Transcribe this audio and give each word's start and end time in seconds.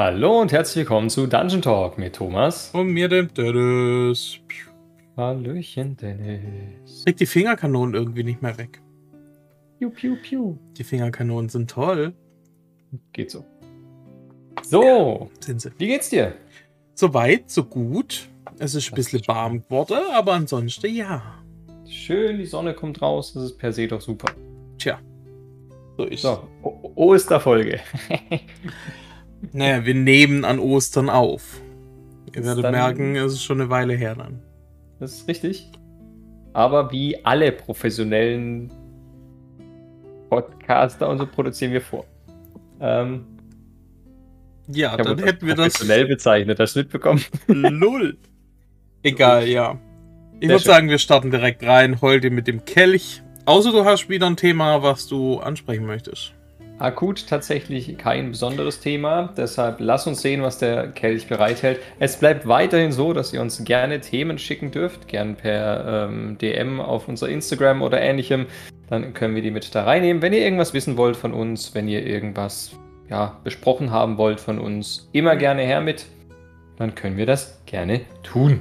Hallo 0.00 0.40
und 0.40 0.52
herzlich 0.52 0.76
willkommen 0.84 1.10
zu 1.10 1.26
Dungeon 1.26 1.60
Talk 1.60 1.98
mit 1.98 2.14
Thomas. 2.14 2.70
Und 2.72 2.86
mir 2.92 3.08
dem 3.08 3.34
Dennis. 3.34 4.38
Hallöchen, 5.16 5.96
Dennis. 5.96 7.02
Krieg 7.04 7.16
die 7.16 7.26
Fingerkanonen 7.26 7.96
irgendwie 7.96 8.22
nicht 8.22 8.40
mehr 8.40 8.56
weg. 8.58 8.80
Piu, 9.80 9.90
piu, 9.90 10.14
piu. 10.22 10.56
Die 10.76 10.84
Fingerkanonen 10.84 11.48
sind 11.48 11.68
toll. 11.68 12.12
Geht 13.12 13.32
so. 13.32 13.44
So, 14.62 15.32
Sind 15.40 15.62
sie. 15.62 15.72
wie 15.78 15.88
geht's 15.88 16.10
dir? 16.10 16.34
So 16.94 17.12
weit, 17.12 17.50
so 17.50 17.64
gut. 17.64 18.28
Es 18.60 18.76
ist 18.76 18.92
ein 18.92 18.94
bisschen 18.94 19.26
warm 19.26 19.64
geworden, 19.64 19.98
aber 20.14 20.34
ansonsten 20.34 20.94
ja. 20.94 21.42
Schön, 21.88 22.38
die 22.38 22.46
Sonne 22.46 22.72
kommt 22.72 23.02
raus, 23.02 23.32
das 23.32 23.42
ist 23.42 23.58
per 23.58 23.72
se 23.72 23.88
doch 23.88 24.00
super. 24.00 24.32
Tja. 24.78 25.00
So 25.96 26.04
ist 26.04 26.22
So, 26.22 26.46
o 26.62 26.92
Osterfolge. 26.94 27.80
Naja, 29.52 29.84
wir 29.84 29.94
nehmen 29.94 30.44
an 30.44 30.58
Ostern 30.58 31.08
auf. 31.10 31.60
Ihr 32.34 32.44
werdet 32.44 32.64
dann- 32.64 32.72
merken, 32.72 33.16
es 33.16 33.32
ist 33.34 33.42
schon 33.44 33.60
eine 33.60 33.70
Weile 33.70 33.94
her 33.94 34.14
dann. 34.14 34.40
Das 35.00 35.12
ist 35.14 35.28
richtig. 35.28 35.70
Aber 36.52 36.90
wie 36.92 37.24
alle 37.24 37.52
professionellen 37.52 38.70
Podcaster 40.28 41.08
und 41.08 41.18
so 41.18 41.26
produzieren 41.26 41.72
wir 41.72 41.80
vor. 41.80 42.04
Ähm, 42.80 43.24
Ja, 44.70 44.96
dann 44.96 45.18
hätten 45.18 45.46
wir 45.46 45.54
das 45.54 45.74
professionell 45.74 46.06
bezeichnet. 46.06 46.58
Hast 46.60 46.76
du 46.76 46.80
mitbekommen? 46.80 47.22
null. 47.48 48.18
Egal, 49.02 49.48
ja. 49.48 49.78
Ich 50.40 50.48
würde 50.48 50.62
sagen, 50.62 50.88
wir 50.90 50.98
starten 50.98 51.30
direkt 51.30 51.62
rein. 51.64 52.00
Heute 52.02 52.30
mit 52.30 52.46
dem 52.46 52.64
Kelch. 52.64 53.22
Außer 53.46 53.72
du 53.72 53.84
hast 53.84 54.08
wieder 54.10 54.26
ein 54.26 54.36
Thema, 54.36 54.82
was 54.82 55.06
du 55.06 55.38
ansprechen 55.38 55.86
möchtest. 55.86 56.34
Akut 56.78 57.26
tatsächlich 57.26 57.98
kein 57.98 58.30
besonderes 58.30 58.80
Thema, 58.80 59.32
deshalb 59.36 59.76
lass 59.80 60.06
uns 60.06 60.22
sehen, 60.22 60.42
was 60.42 60.58
der 60.58 60.88
Kelch 60.88 61.26
bereithält. 61.26 61.80
Es 61.98 62.16
bleibt 62.16 62.46
weiterhin 62.46 62.92
so, 62.92 63.12
dass 63.12 63.32
ihr 63.32 63.40
uns 63.40 63.64
gerne 63.64 64.00
Themen 64.00 64.38
schicken 64.38 64.70
dürft, 64.70 65.08
gern 65.08 65.34
per 65.34 66.08
ähm, 66.08 66.38
DM 66.38 66.80
auf 66.80 67.08
unser 67.08 67.28
Instagram 67.28 67.82
oder 67.82 68.00
ähnlichem. 68.00 68.46
Dann 68.88 69.12
können 69.12 69.34
wir 69.34 69.42
die 69.42 69.50
mit 69.50 69.74
da 69.74 69.84
reinnehmen. 69.84 70.22
Wenn 70.22 70.32
ihr 70.32 70.40
irgendwas 70.40 70.72
wissen 70.72 70.96
wollt 70.96 71.16
von 71.16 71.34
uns, 71.34 71.74
wenn 71.74 71.88
ihr 71.88 72.06
irgendwas 72.06 72.72
ja, 73.10 73.38
besprochen 73.44 73.90
haben 73.90 74.18
wollt 74.18 74.40
von 74.40 74.58
uns, 74.58 75.08
immer 75.12 75.36
gerne 75.36 75.62
her 75.62 75.80
mit. 75.80 76.06
Dann 76.76 76.94
können 76.94 77.16
wir 77.16 77.26
das 77.26 77.60
gerne 77.66 78.02
tun. 78.22 78.60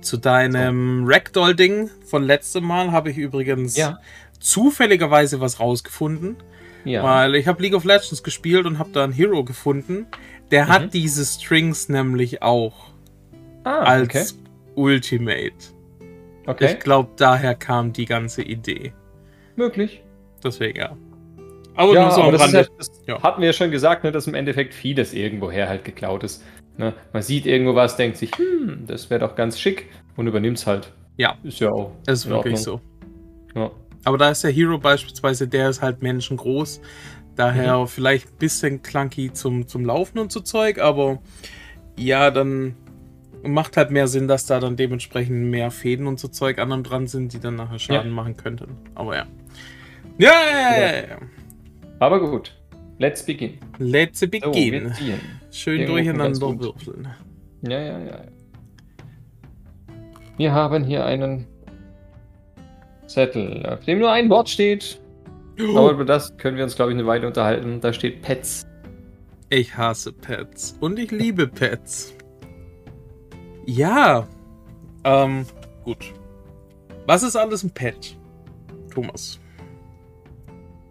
Zu 0.00 0.16
deinem 0.16 1.04
Ragdoll-Ding 1.06 1.90
von 2.06 2.22
letztem 2.22 2.64
Mal 2.64 2.92
habe 2.92 3.10
ich 3.10 3.18
übrigens 3.18 3.76
Ja. 3.76 3.98
zufälligerweise 4.40 5.40
was 5.40 5.60
rausgefunden, 5.60 6.36
Ja. 6.84 7.02
weil 7.02 7.34
ich 7.34 7.46
habe 7.46 7.62
League 7.62 7.74
of 7.74 7.84
Legends 7.84 8.22
gespielt 8.22 8.66
und 8.66 8.78
habe 8.78 8.90
da 8.92 9.04
einen 9.04 9.12
Hero 9.12 9.44
gefunden. 9.44 10.06
Der 10.50 10.64
Mhm. 10.64 10.68
hat 10.68 10.94
diese 10.94 11.24
Strings 11.24 11.88
nämlich 11.88 12.42
auch 12.42 12.90
ah, 13.64 13.80
als 13.80 14.04
okay. 14.08 14.24
Ultimate. 14.74 15.52
okay. 16.46 16.72
Ich 16.72 16.78
glaube, 16.80 17.10
daher 17.16 17.54
kam 17.54 17.92
die 17.92 18.04
ganze 18.06 18.42
Idee. 18.42 18.92
Möglich. 19.56 20.02
Deswegen 20.42 20.78
ja. 20.78 20.96
Aber 21.74 21.94
ja, 21.94 22.02
nur 22.02 22.10
so 22.12 22.22
aber 22.22 22.40
am 22.42 22.52
das, 22.52 22.52
ja, 22.52 22.64
das 22.78 22.90
Ja. 23.06 23.22
hatten 23.22 23.40
wir 23.40 23.48
ja 23.48 23.52
schon 23.52 23.70
gesagt, 23.70 24.04
ne, 24.04 24.10
dass 24.12 24.26
im 24.26 24.34
Endeffekt 24.34 24.72
vieles 24.74 25.12
irgendwoher 25.14 25.68
halt 25.68 25.84
geklaut 25.84 26.24
ist. 26.24 26.42
Ne? 26.76 26.92
Man 27.12 27.22
sieht 27.22 27.44
irgendwo 27.46 27.74
was, 27.74 27.96
denkt 27.96 28.16
sich, 28.16 28.30
hm, 28.36 28.84
das 28.86 29.10
wäre 29.10 29.20
doch 29.20 29.34
ganz 29.36 29.58
schick 29.60 29.86
und 30.16 30.26
übernimmt 30.26 30.58
es 30.58 30.66
halt. 30.66 30.92
Ja. 31.16 31.36
Ist 31.42 31.58
ja 31.60 31.70
auch. 31.70 31.92
Das 32.06 32.20
ist 32.20 32.24
in 32.26 32.30
wirklich 32.30 32.54
Ordnung. 32.68 32.80
so. 33.54 33.60
Ja. 33.60 33.70
Aber 34.04 34.16
da 34.18 34.30
ist 34.30 34.44
der 34.44 34.50
Hero 34.50 34.78
beispielsweise, 34.78 35.48
der 35.48 35.70
ist 35.70 35.82
halt 35.82 36.02
menschengroß. 36.02 36.80
Daher 37.36 37.78
Mhm. 37.78 37.86
vielleicht 37.88 38.28
ein 38.32 38.36
bisschen 38.38 38.82
clunky 38.82 39.32
zum, 39.32 39.66
zum 39.68 39.84
Laufen 39.84 40.18
und 40.18 40.32
so 40.32 40.40
Zeug, 40.40 40.78
aber 40.80 41.18
ja, 41.96 42.30
dann 42.30 42.74
macht 43.44 43.76
halt 43.76 43.90
mehr 43.92 44.08
Sinn, 44.08 44.26
dass 44.26 44.46
da 44.46 44.58
dann 44.58 44.76
dementsprechend 44.76 45.44
mehr 45.50 45.70
Fäden 45.70 46.06
und 46.08 46.18
so 46.18 46.26
Zeug 46.28 46.58
an 46.58 46.72
und 46.72 46.82
dran 46.84 47.06
sind, 47.06 47.32
die 47.32 47.38
dann 47.38 47.54
nachher 47.54 47.78
Schaden 47.78 48.10
machen 48.10 48.36
könnten. 48.36 48.76
Aber 48.96 49.16
ja. 49.16 49.26
Ja, 50.18 50.32
ja, 50.50 50.80
ja, 50.80 50.96
ja. 51.10 51.16
Aber 52.00 52.18
gut. 52.28 52.56
Let's 52.98 53.24
begin. 53.24 53.58
Let's 53.78 54.18
So, 54.18 54.26
begin. 54.26 54.92
ziehen. 54.94 55.20
Schön 55.52 55.86
durcheinander 55.86 56.58
würfeln. 56.58 57.06
Ja, 57.62 57.78
ja, 57.78 57.98
ja. 57.98 58.04
ja. 58.06 58.20
Wir 60.36 60.52
haben 60.52 60.82
hier 60.84 61.04
einen 61.04 61.46
Zettel, 63.08 63.66
auf 63.66 63.84
dem 63.84 63.98
nur 63.98 64.12
ein 64.12 64.30
Wort 64.30 64.48
steht. 64.48 65.00
Aber 65.58 65.90
über 65.90 66.04
das 66.04 66.36
können 66.36 66.56
wir 66.56 66.64
uns, 66.64 66.76
glaube 66.76 66.92
ich, 66.92 66.98
eine 66.98 67.06
Weile 67.06 67.26
unterhalten. 67.26 67.80
Da 67.80 67.92
steht 67.92 68.22
Pets. 68.22 68.64
Ich 69.50 69.76
hasse 69.76 70.12
Pets. 70.12 70.76
Und 70.78 70.98
ich 70.98 71.10
liebe 71.10 71.48
Pets. 71.48 72.14
Ja. 73.66 74.28
Ähm, 75.04 75.46
gut. 75.84 76.12
Was 77.06 77.22
ist 77.22 77.34
alles 77.34 77.64
ein 77.64 77.70
Pet? 77.70 78.16
Thomas. 78.92 79.40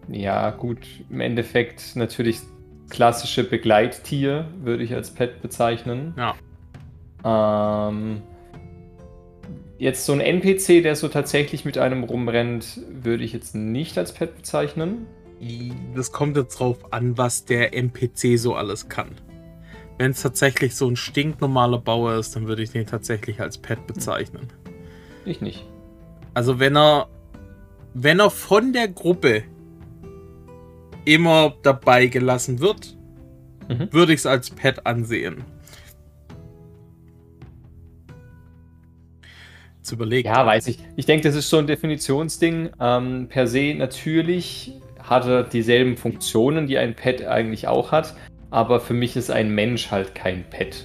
Ja, 0.08 0.50
gut, 0.50 0.86
im 1.10 1.20
Endeffekt 1.20 1.94
natürlich 1.94 2.40
klassische 2.88 3.44
Begleittier, 3.44 4.48
würde 4.60 4.82
ich 4.82 4.94
als 4.94 5.10
Pet 5.10 5.42
bezeichnen. 5.42 6.14
Ja. 6.16 7.88
Ähm, 7.88 8.22
jetzt 9.78 10.04
so 10.04 10.12
ein 10.12 10.20
NPC, 10.20 10.82
der 10.82 10.96
so 10.96 11.08
tatsächlich 11.08 11.64
mit 11.64 11.78
einem 11.78 12.04
rumrennt, 12.04 12.80
würde 13.02 13.24
ich 13.24 13.32
jetzt 13.32 13.54
nicht 13.54 13.96
als 13.98 14.12
Pet 14.12 14.36
bezeichnen. 14.36 15.06
Das 15.94 16.10
kommt 16.12 16.36
jetzt 16.36 16.58
drauf 16.58 16.92
an, 16.92 17.16
was 17.16 17.44
der 17.44 17.74
NPC 17.74 18.36
so 18.38 18.54
alles 18.54 18.88
kann. 18.88 19.10
Wenn 19.98 20.10
es 20.12 20.22
tatsächlich 20.22 20.74
so 20.74 20.88
ein 20.88 20.96
stinknormaler 20.96 21.78
Bauer 21.78 22.14
ist, 22.16 22.34
dann 22.34 22.46
würde 22.46 22.62
ich 22.62 22.70
den 22.70 22.86
tatsächlich 22.86 23.40
als 23.40 23.58
Pet 23.58 23.86
bezeichnen. 23.86 24.48
Ich 25.24 25.40
nicht. 25.40 25.64
Also 26.34 26.58
wenn 26.58 26.76
er, 26.76 27.08
wenn 27.94 28.20
er 28.20 28.30
von 28.30 28.72
der 28.72 28.88
Gruppe 28.88 29.44
immer 31.04 31.54
dabei 31.62 32.06
gelassen 32.06 32.60
wird, 32.60 32.96
Mhm. 33.68 33.92
würde 33.92 34.12
ich 34.14 34.20
es 34.20 34.26
als 34.26 34.50
Pet 34.50 34.86
ansehen. 34.86 35.44
Zu 39.88 39.94
überlegen. 39.94 40.28
Ja, 40.28 40.44
weiß 40.44 40.66
ich. 40.68 40.78
Ich 40.96 41.06
denke, 41.06 41.26
das 41.26 41.34
ist 41.34 41.48
so 41.48 41.56
ein 41.56 41.66
Definitionsding. 41.66 42.70
Ähm, 42.78 43.26
per 43.28 43.46
se 43.46 43.74
natürlich 43.74 44.74
hat 45.02 45.26
er 45.26 45.44
dieselben 45.44 45.96
Funktionen, 45.96 46.66
die 46.66 46.76
ein 46.76 46.94
Pet 46.94 47.26
eigentlich 47.26 47.66
auch 47.66 47.90
hat, 47.90 48.14
aber 48.50 48.80
für 48.80 48.92
mich 48.92 49.16
ist 49.16 49.30
ein 49.30 49.54
Mensch 49.54 49.90
halt 49.90 50.14
kein 50.14 50.44
Pet. 50.50 50.84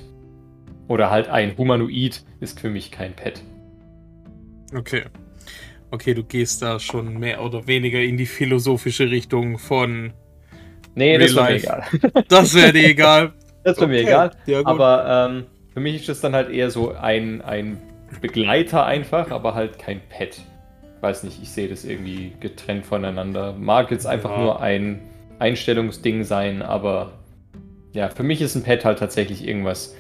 Oder 0.88 1.12
halt 1.12 1.28
ein 1.28 1.58
Humanoid 1.58 2.24
ist 2.40 2.62
für 2.62 2.70
mich 2.70 2.92
kein 2.92 3.14
Pet. 3.14 3.44
Okay. 4.74 5.04
Okay, 5.92 6.14
du 6.14 6.24
gehst 6.24 6.62
da 6.62 6.80
schon 6.80 7.20
mehr 7.20 7.44
oder 7.44 7.68
weniger 7.68 8.00
in 8.00 8.16
die 8.16 8.26
philosophische 8.26 9.12
Richtung 9.12 9.60
von. 9.60 10.14
Nee, 10.96 11.18
das 11.18 11.32
ist 11.32 11.38
Real 11.38 11.52
mir 11.52 11.58
egal. 11.58 11.84
Das 12.30 12.56
wäre 12.56 12.72
dir 12.72 12.88
egal. 12.88 13.34
Das 13.66 13.78
mir 13.80 13.86
Okay. 13.86 14.02
egal. 14.02 14.32
Ja. 14.46 14.66
Aber 14.66 15.30
ähm, 15.30 15.46
für 15.74 15.82
mich 15.82 15.96
ist 15.96 16.08
das 16.08 16.22
dann 16.22 16.34
halt 16.34 16.50
eher 16.50 16.72
so 16.72 16.94
ein, 16.94 17.42
ein 17.42 17.78
Begleiter 18.22 18.86
einfach, 18.86 19.32
aber 19.32 19.54
halt 19.56 19.80
kein 19.80 20.02
Pet. 20.10 20.42
Weiß 21.02 21.24
nicht, 21.24 21.42
ich 21.42 21.50
sehe 21.50 21.68
das 21.68 21.84
irgendwie 21.86 22.34
getrennt 22.40 22.86
voneinander. 22.86 23.54
Mag 23.54 23.92
jetzt 23.92 24.06
einfach 24.08 24.32
Ja. 24.32 24.38
nur 24.40 24.62
ein 24.62 25.02
Einstellungsding 25.40 26.24
sein, 26.24 26.62
aber 26.62 27.14
ja, 27.92 28.10
für 28.10 28.24
mich 28.24 28.42
ist 28.42 28.56
ein 28.56 28.64
Pet 28.64 28.86
halt 28.86 29.00
tatsächlich 29.00 29.46
irgendwas 29.48 29.96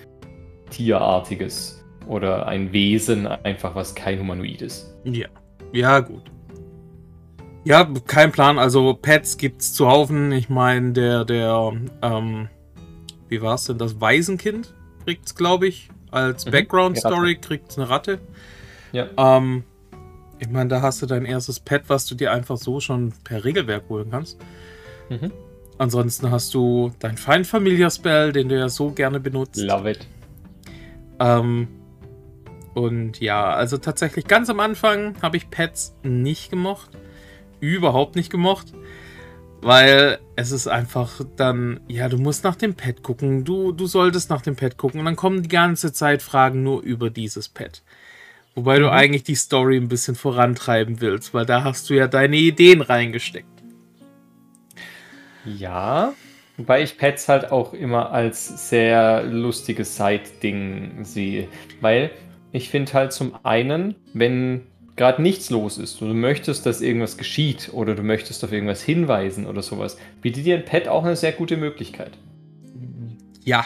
Tierartiges 0.70 1.84
oder 2.08 2.48
ein 2.48 2.74
Wesen, 2.74 3.28
einfach 3.28 3.76
was 3.76 3.96
kein 3.96 4.20
Humanoid 4.20 4.62
ist. 4.62 4.94
Ja. 5.04 5.28
Ja, 5.72 6.00
gut. 6.00 6.24
Ja, 7.66 7.88
kein 8.08 8.32
Plan. 8.32 8.60
Also 8.60 8.94
Pets 8.94 9.38
gibt's 9.38 9.74
zuhaufen. 9.74 10.32
Ich 10.32 10.50
meine, 10.50 10.92
der, 10.92 11.24
der, 11.26 11.72
ähm, 12.02 12.50
wie 13.30 13.42
war's 13.42 13.66
denn? 13.66 13.78
Das 13.78 14.02
Waisenkind 14.02 14.74
kriegt's, 15.06 15.36
glaube 15.36 15.68
ich, 15.68 15.90
als 16.14 16.46
Mhm, 16.46 16.52
Background-Story 16.52 17.36
kriegt's 17.36 17.78
eine 17.78 17.90
Ratte. 17.90 18.20
Ja. 18.92 19.08
Ähm, 19.18 19.64
ich 20.40 20.50
meine, 20.50 20.70
da 20.70 20.82
hast 20.82 21.02
du 21.02 21.06
dein 21.06 21.26
erstes 21.26 21.60
Pet, 21.60 21.84
was 21.88 22.06
du 22.06 22.16
dir 22.16 22.32
einfach 22.32 22.58
so 22.58 22.80
schon 22.80 23.14
per 23.24 23.44
Regelwerk 23.44 23.90
holen 23.90 24.10
kannst. 24.12 24.40
Mhm. 25.10 25.32
Ansonsten 25.78 26.32
hast 26.32 26.54
du 26.54 26.92
dein 27.00 27.18
Find 27.18 27.48
Familiar 27.48 27.90
Spell, 27.90 28.32
den 28.32 28.50
du 28.50 28.58
ja 28.58 28.70
so 28.70 28.92
gerne 28.92 29.20
benutzt. 29.20 29.58
Love 29.58 29.92
it. 29.92 30.08
Ähm, 31.20 31.68
und 32.74 33.20
ja, 33.20 33.52
also 33.54 33.78
tatsächlich 33.78 34.26
ganz 34.26 34.50
am 34.50 34.60
Anfang 34.60 35.16
habe 35.22 35.38
ich 35.38 35.50
Pets 35.50 35.96
nicht 36.04 36.50
gemocht. 36.50 36.90
Überhaupt 37.60 38.16
nicht 38.16 38.30
gemocht. 38.30 38.74
Weil 39.64 40.20
es 40.36 40.52
ist 40.52 40.68
einfach 40.68 41.22
dann, 41.38 41.80
ja, 41.88 42.10
du 42.10 42.18
musst 42.18 42.44
nach 42.44 42.56
dem 42.58 42.76
Pet 42.76 43.02
gucken, 43.02 43.46
du, 43.46 43.72
du 43.72 43.88
solltest 43.88 44.30
nach 44.30 44.42
dem 44.42 44.56
Pet 44.58 44.78
gucken 44.78 45.00
und 45.00 45.06
dann 45.06 45.16
kommen 45.16 45.42
die 45.42 45.50
ganze 45.50 45.94
Zeit 45.94 46.22
Fragen 46.22 46.64
nur 46.64 46.82
über 46.82 47.10
dieses 47.10 47.48
Pet. 47.48 47.82
Wobei 48.56 48.78
du 48.80 48.90
Mhm. 48.90 48.92
eigentlich 48.92 49.24
die 49.24 49.36
Story 49.36 49.78
ein 49.78 49.88
bisschen 49.88 50.16
vorantreiben 50.16 51.00
willst, 51.02 51.34
weil 51.34 51.46
da 51.46 51.64
hast 51.64 51.90
du 51.90 51.94
ja 51.94 52.08
deine 52.08 52.36
Ideen 52.38 52.82
reingesteckt. 52.82 53.48
Ja, 55.46 56.14
Wobei 56.58 56.84
ich 56.84 56.98
Pets 56.98 57.30
halt 57.30 57.52
auch 57.52 57.74
immer 57.74 58.12
als 58.12 58.70
sehr 58.70 59.24
lustiges 59.24 59.96
Side-Ding 59.96 61.04
sehe. 61.04 61.48
Weil 61.82 62.12
ich 62.52 62.70
finde 62.70 62.94
halt 62.94 63.12
zum 63.12 63.34
einen, 63.44 63.96
wenn 64.14 64.68
gerade 64.96 65.22
nichts 65.22 65.50
los 65.50 65.78
ist 65.78 66.02
und 66.02 66.10
du 66.10 66.14
möchtest, 66.14 66.66
dass 66.66 66.82
irgendwas 66.82 67.18
geschieht 67.18 67.72
oder 67.74 67.96
du 67.96 68.04
möchtest 68.04 68.44
auf 68.44 68.52
irgendwas 68.52 68.82
hinweisen 68.82 69.48
oder 69.48 69.62
sowas, 69.62 69.98
bietet 70.22 70.46
dir 70.46 70.58
ein 70.58 70.66
Pet 70.66 70.88
auch 70.88 71.04
eine 71.04 71.16
sehr 71.16 71.32
gute 71.32 71.58
Möglichkeit. 71.58 72.12
Ja. 73.44 73.66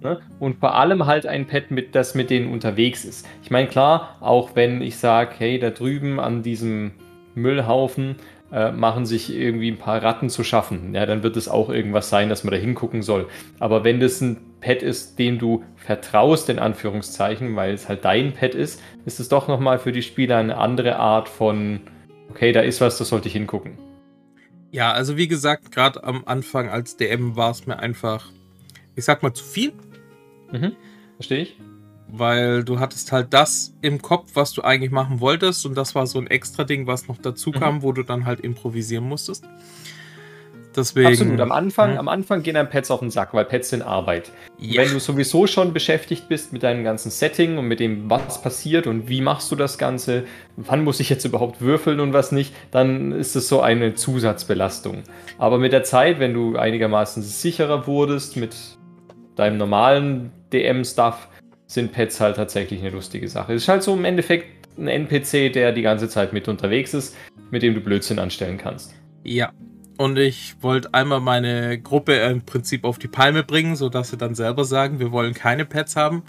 Ne? 0.00 0.20
Und 0.38 0.60
vor 0.60 0.76
allem 0.76 1.06
halt 1.06 1.26
ein 1.26 1.46
Pet, 1.46 1.70
mit, 1.70 1.94
das 1.94 2.14
mit 2.14 2.30
denen 2.30 2.52
unterwegs 2.52 3.04
ist. 3.04 3.26
Ich 3.42 3.50
meine, 3.50 3.68
klar, 3.68 4.16
auch 4.20 4.54
wenn 4.54 4.80
ich 4.80 4.96
sage, 4.96 5.34
hey, 5.38 5.58
da 5.58 5.70
drüben 5.70 6.20
an 6.20 6.42
diesem 6.42 6.92
Müllhaufen 7.34 8.16
äh, 8.52 8.70
machen 8.70 9.06
sich 9.06 9.34
irgendwie 9.34 9.70
ein 9.70 9.78
paar 9.78 10.02
Ratten 10.02 10.30
zu 10.30 10.44
schaffen. 10.44 10.94
Ja, 10.94 11.04
dann 11.04 11.24
wird 11.24 11.36
es 11.36 11.48
auch 11.48 11.68
irgendwas 11.68 12.08
sein, 12.08 12.28
dass 12.28 12.44
man 12.44 12.52
da 12.52 12.58
hingucken 12.58 13.02
soll. 13.02 13.26
Aber 13.58 13.82
wenn 13.82 13.98
das 13.98 14.20
ein 14.20 14.38
Pet 14.60 14.82
ist, 14.82 15.18
dem 15.18 15.38
du 15.38 15.64
vertraust, 15.76 16.48
in 16.48 16.58
Anführungszeichen, 16.58 17.54
weil 17.56 17.74
es 17.74 17.88
halt 17.88 18.04
dein 18.04 18.32
Pet 18.32 18.54
ist, 18.54 18.82
ist 19.04 19.20
es 19.20 19.28
doch 19.28 19.48
nochmal 19.48 19.78
für 19.78 19.92
die 19.92 20.02
Spieler 20.02 20.38
eine 20.38 20.56
andere 20.56 20.96
Art 20.96 21.28
von, 21.28 21.80
okay, 22.30 22.52
da 22.52 22.60
ist 22.60 22.80
was, 22.80 22.98
da 22.98 23.04
sollte 23.04 23.28
ich 23.28 23.34
hingucken. 23.34 23.78
Ja, 24.70 24.92
also 24.92 25.16
wie 25.16 25.28
gesagt, 25.28 25.72
gerade 25.72 26.04
am 26.04 26.24
Anfang 26.26 26.68
als 26.68 26.96
DM 26.96 27.36
war 27.36 27.50
es 27.50 27.66
mir 27.66 27.78
einfach, 27.78 28.30
ich 28.96 29.04
sag 29.04 29.22
mal, 29.22 29.32
zu 29.32 29.44
viel. 29.44 29.72
Mhm, 30.52 30.72
verstehe 31.16 31.42
ich 31.42 31.58
weil 32.10 32.64
du 32.64 32.80
hattest 32.80 33.12
halt 33.12 33.32
das 33.34 33.74
im 33.82 34.00
Kopf, 34.00 34.30
was 34.34 34.52
du 34.52 34.62
eigentlich 34.62 34.90
machen 34.90 35.20
wolltest 35.20 35.66
und 35.66 35.74
das 35.74 35.94
war 35.94 36.06
so 36.06 36.18
ein 36.18 36.26
extra 36.26 36.64
Ding, 36.64 36.86
was 36.86 37.08
noch 37.08 37.18
dazu 37.18 37.52
kam, 37.52 37.76
mhm. 37.76 37.82
wo 37.82 37.92
du 37.92 38.02
dann 38.02 38.24
halt 38.24 38.40
improvisieren 38.40 39.04
musstest. 39.04 39.44
Deswegen, 40.78 41.08
Absolut, 41.08 41.40
am 41.40 41.50
Anfang, 41.50 41.94
ja. 41.94 41.98
am 41.98 42.06
Anfang 42.06 42.42
gehen 42.44 42.56
einem 42.56 42.70
Pets 42.70 42.92
auf 42.92 43.00
den 43.00 43.10
Sack, 43.10 43.34
weil 43.34 43.44
Pets 43.44 43.70
sind 43.70 43.82
Arbeit. 43.82 44.30
Ja. 44.58 44.82
Wenn 44.82 44.92
du 44.92 45.00
sowieso 45.00 45.48
schon 45.48 45.72
beschäftigt 45.72 46.28
bist 46.28 46.52
mit 46.52 46.62
deinem 46.62 46.84
ganzen 46.84 47.10
Setting 47.10 47.58
und 47.58 47.66
mit 47.66 47.80
dem, 47.80 48.08
was 48.08 48.40
passiert 48.40 48.86
und 48.86 49.08
wie 49.08 49.20
machst 49.20 49.50
du 49.50 49.56
das 49.56 49.76
Ganze, 49.76 50.24
wann 50.56 50.84
muss 50.84 51.00
ich 51.00 51.10
jetzt 51.10 51.24
überhaupt 51.24 51.60
würfeln 51.60 51.98
und 51.98 52.12
was 52.12 52.30
nicht, 52.30 52.54
dann 52.70 53.10
ist 53.10 53.34
es 53.34 53.48
so 53.48 53.60
eine 53.60 53.94
Zusatzbelastung. 53.94 55.02
Aber 55.36 55.58
mit 55.58 55.72
der 55.72 55.82
Zeit, 55.82 56.20
wenn 56.20 56.32
du 56.32 56.56
einigermaßen 56.56 57.24
sicherer 57.24 57.88
wurdest 57.88 58.36
mit 58.36 58.54
deinem 59.34 59.56
normalen 59.56 60.30
DM-Stuff, 60.52 61.26
sind 61.66 61.92
Pets 61.92 62.20
halt 62.20 62.36
tatsächlich 62.36 62.80
eine 62.80 62.90
lustige 62.90 63.28
Sache. 63.28 63.54
Es 63.54 63.62
ist 63.62 63.68
halt 63.68 63.82
so 63.82 63.94
im 63.94 64.04
Endeffekt 64.04 64.46
ein 64.78 64.86
NPC, 64.86 65.52
der 65.52 65.72
die 65.72 65.82
ganze 65.82 66.08
Zeit 66.08 66.32
mit 66.32 66.46
unterwegs 66.46 66.94
ist, 66.94 67.16
mit 67.50 67.62
dem 67.62 67.74
du 67.74 67.80
Blödsinn 67.80 68.20
anstellen 68.20 68.58
kannst. 68.58 68.94
Ja. 69.24 69.50
Und 69.98 70.16
ich 70.16 70.54
wollte 70.60 70.94
einmal 70.94 71.20
meine 71.20 71.78
Gruppe 71.78 72.14
im 72.14 72.42
Prinzip 72.42 72.84
auf 72.84 72.98
die 72.98 73.08
Palme 73.08 73.42
bringen, 73.42 73.74
sodass 73.74 74.10
sie 74.10 74.16
dann 74.16 74.36
selber 74.36 74.64
sagen, 74.64 75.00
wir 75.00 75.10
wollen 75.10 75.34
keine 75.34 75.64
Pets 75.64 75.96
haben, 75.96 76.22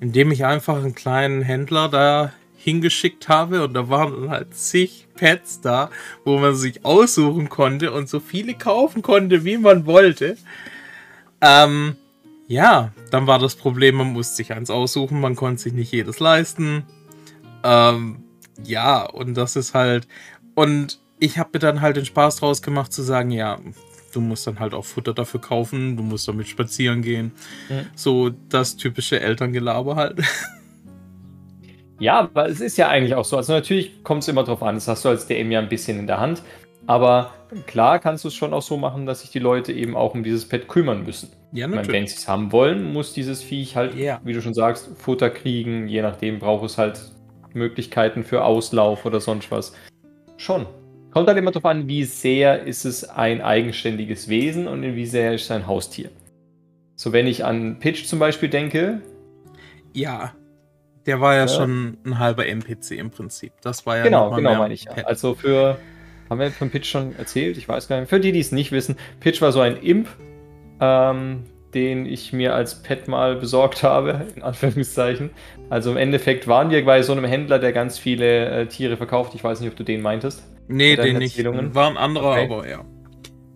indem 0.00 0.32
ich 0.32 0.44
einfach 0.44 0.76
einen 0.76 0.96
kleinen 0.96 1.40
Händler 1.40 1.88
da 1.88 2.32
hingeschickt 2.56 3.28
habe 3.28 3.62
und 3.64 3.74
da 3.74 3.88
waren 3.88 4.12
dann 4.12 4.30
halt 4.30 4.54
zig 4.54 5.06
Pets 5.14 5.60
da, 5.60 5.90
wo 6.24 6.38
man 6.38 6.56
sich 6.56 6.84
aussuchen 6.84 7.48
konnte 7.48 7.92
und 7.92 8.08
so 8.08 8.18
viele 8.18 8.54
kaufen 8.54 9.02
konnte, 9.02 9.44
wie 9.44 9.56
man 9.56 9.86
wollte. 9.86 10.36
Ähm, 11.40 11.96
ja, 12.48 12.92
dann 13.12 13.28
war 13.28 13.38
das 13.38 13.54
Problem, 13.54 13.96
man 13.96 14.12
musste 14.12 14.34
sich 14.34 14.52
eins 14.52 14.68
aussuchen, 14.68 15.20
man 15.20 15.36
konnte 15.36 15.62
sich 15.62 15.72
nicht 15.72 15.92
jedes 15.92 16.18
leisten. 16.18 16.84
Ähm, 17.62 18.24
ja, 18.64 19.04
und 19.04 19.34
das 19.34 19.54
ist 19.54 19.74
halt. 19.74 20.08
Und 20.54 20.98
ich 21.22 21.38
habe 21.38 21.50
mir 21.52 21.60
dann 21.60 21.80
halt 21.80 21.96
den 21.96 22.04
Spaß 22.04 22.36
draus 22.36 22.62
gemacht 22.62 22.92
zu 22.92 23.02
sagen, 23.02 23.30
ja, 23.30 23.60
du 24.12 24.20
musst 24.20 24.44
dann 24.48 24.58
halt 24.58 24.74
auch 24.74 24.84
Futter 24.84 25.14
dafür 25.14 25.40
kaufen, 25.40 25.96
du 25.96 26.02
musst 26.02 26.26
damit 26.26 26.48
spazieren 26.48 27.00
gehen. 27.00 27.30
Mhm. 27.68 27.86
So 27.94 28.30
das 28.48 28.76
typische 28.76 29.20
Elterngelaber 29.20 29.96
halt. 29.96 30.20
Ja, 31.98 32.18
aber 32.18 32.48
es 32.48 32.60
ist 32.60 32.78
ja 32.78 32.88
eigentlich 32.88 33.14
auch 33.14 33.24
so. 33.24 33.36
Also 33.36 33.52
natürlich 33.52 34.02
kommt 34.02 34.22
es 34.22 34.28
immer 34.28 34.42
drauf 34.42 34.60
an, 34.64 34.74
das 34.74 34.88
hast 34.88 35.04
du 35.04 35.08
als 35.08 35.28
DM 35.28 35.52
ja 35.52 35.60
ein 35.60 35.68
bisschen 35.68 36.00
in 36.00 36.08
der 36.08 36.18
Hand. 36.18 36.42
Aber 36.88 37.32
klar 37.68 38.00
kannst 38.00 38.24
du 38.24 38.28
es 38.28 38.34
schon 38.34 38.52
auch 38.52 38.62
so 38.62 38.76
machen, 38.76 39.06
dass 39.06 39.20
sich 39.20 39.30
die 39.30 39.38
Leute 39.38 39.72
eben 39.72 39.94
auch 39.94 40.12
um 40.12 40.24
dieses 40.24 40.48
Pet 40.48 40.66
kümmern 40.66 41.04
müssen. 41.04 41.30
Ja, 41.52 41.68
natürlich. 41.68 41.86
Meine, 41.86 41.98
wenn 42.00 42.06
sie 42.08 42.16
es 42.16 42.26
haben 42.26 42.50
wollen, 42.50 42.92
muss 42.92 43.12
dieses 43.12 43.44
Viech 43.44 43.76
halt, 43.76 43.94
yeah. 43.94 44.20
wie 44.24 44.32
du 44.32 44.42
schon 44.42 44.54
sagst, 44.54 44.90
Futter 44.96 45.30
kriegen. 45.30 45.86
Je 45.86 46.02
nachdem 46.02 46.40
braucht 46.40 46.64
es 46.64 46.76
halt 46.76 47.00
Möglichkeiten 47.52 48.24
für 48.24 48.42
Auslauf 48.42 49.04
oder 49.04 49.20
sonst 49.20 49.52
was. 49.52 49.72
Schon. 50.38 50.66
Kommt 51.12 51.28
halt 51.28 51.38
immer 51.38 51.50
darauf 51.50 51.66
an, 51.66 51.88
wie 51.88 52.04
sehr 52.04 52.62
ist 52.62 52.84
es 52.84 53.08
ein 53.08 53.42
eigenständiges 53.42 54.28
Wesen 54.28 54.66
und 54.66 54.82
wie 54.82 55.06
sehr 55.06 55.34
ist 55.34 55.42
es 55.42 55.50
ein 55.50 55.66
Haustier. 55.66 56.10
So, 56.96 57.12
wenn 57.12 57.26
ich 57.26 57.44
an 57.44 57.78
Pitch 57.80 58.06
zum 58.06 58.18
Beispiel 58.18 58.48
denke. 58.48 59.02
Ja, 59.92 60.32
der 61.06 61.20
war 61.20 61.34
ja, 61.34 61.40
ja. 61.40 61.48
schon 61.48 61.98
ein 62.04 62.18
halber 62.18 62.46
NPC 62.46 62.92
im 62.92 63.10
Prinzip. 63.10 63.52
Das 63.60 63.84
war 63.86 63.98
ja 63.98 64.04
Genau, 64.04 64.30
genau 64.30 64.54
meine 64.54 64.74
ich 64.74 64.84
ja. 64.84 64.92
Also 65.04 65.34
für 65.34 65.78
haben 66.30 66.38
wir 66.38 66.50
von 66.50 66.70
Pitch 66.70 66.86
schon 66.86 67.14
erzählt? 67.16 67.58
Ich 67.58 67.68
weiß 67.68 67.88
gar 67.88 68.00
nicht. 68.00 68.08
Für 68.08 68.20
die, 68.20 68.32
die 68.32 68.40
es 68.40 68.52
nicht 68.52 68.72
wissen, 68.72 68.96
Pitch 69.20 69.42
war 69.42 69.52
so 69.52 69.60
ein 69.60 69.76
Imp, 69.76 70.08
ähm, 70.80 71.44
den 71.74 72.06
ich 72.06 72.32
mir 72.32 72.54
als 72.54 72.82
Pet 72.82 73.08
mal 73.08 73.36
besorgt 73.36 73.82
habe, 73.82 74.28
in 74.36 74.42
Anführungszeichen. 74.42 75.30
Also 75.68 75.90
im 75.90 75.96
Endeffekt 75.96 76.46
waren 76.48 76.70
wir 76.70 76.84
bei 76.84 77.02
so 77.02 77.12
einem 77.12 77.24
Händler, 77.24 77.58
der 77.58 77.72
ganz 77.72 77.98
viele 77.98 78.46
äh, 78.46 78.66
Tiere 78.66 78.96
verkauft. 78.96 79.34
Ich 79.34 79.42
weiß 79.42 79.60
nicht, 79.60 79.70
ob 79.70 79.76
du 79.76 79.84
den 79.84 80.00
meintest. 80.00 80.42
Nee, 80.68 80.96
den 80.96 81.18
nicht. 81.18 81.42
War 81.44 81.88
ein 81.88 81.96
anderer, 81.96 82.32
okay. 82.32 82.44
aber 82.44 82.68
ja. 82.68 82.84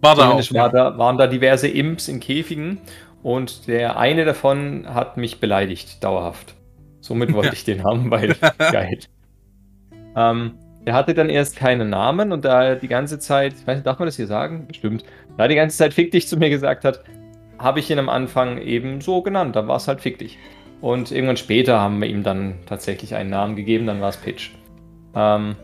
War 0.01 0.15
da 0.15 0.31
auch. 0.31 0.55
War 0.55 0.71
da, 0.71 0.99
waren 0.99 1.19
da 1.19 1.27
diverse 1.27 1.69
Imps 1.69 2.09
in 2.09 2.21
Käfigen 2.21 2.79
und 3.23 3.67
der 3.67 3.99
eine 3.99 4.25
davon 4.25 4.87
hat 4.93 5.17
mich 5.17 5.41
beleidigt, 5.41 6.03
dauerhaft. 6.05 6.55
Somit 7.01 7.33
wollte 7.33 7.53
ich 7.55 7.65
den 7.65 7.85
haben, 7.85 8.11
weil 8.11 8.35
geil. 8.59 8.99
Ähm, 10.17 10.59
er 10.85 10.95
hatte 10.95 11.15
dann 11.15 11.29
erst 11.29 11.57
keinen 11.57 11.91
Namen 11.91 12.33
und 12.33 12.45
da 12.45 12.63
er 12.63 12.77
die 12.77 12.89
ganze 12.89 13.19
Zeit, 13.19 13.55
ich 13.55 13.67
weiß 13.67 13.79
nicht, 13.79 13.87
darf 13.87 13.99
man 13.99 14.07
das 14.07 14.17
hier 14.17 14.29
sagen? 14.29 14.67
Bestimmt. 14.69 15.05
Da 15.37 15.45
er 15.45 15.49
die 15.49 15.57
ganze 15.57 15.77
Zeit 15.77 15.93
Fick 15.93 16.13
dich 16.13 16.29
zu 16.29 16.37
mir 16.37 16.51
gesagt 16.51 16.85
hat, 16.85 17.03
habe 17.59 17.81
ich 17.81 17.91
ihn 17.91 17.99
am 17.99 18.09
Anfang 18.09 18.59
eben 18.59 19.01
so 19.01 19.23
genannt. 19.23 19.57
Dann 19.57 19.67
war 19.67 19.77
es 19.77 19.89
halt 19.89 20.01
Fick 20.01 20.19
dich. 20.19 20.39
Und 20.81 21.11
irgendwann 21.11 21.37
später 21.37 21.81
haben 21.81 22.01
wir 22.01 22.09
ihm 22.09 22.23
dann 22.23 22.59
tatsächlich 22.67 23.15
einen 23.15 23.31
Namen 23.31 23.57
gegeben, 23.57 23.87
dann 23.87 24.01
war 24.01 24.11
es 24.11 24.17
Pitch. 24.17 24.51
Ähm, 25.15 25.57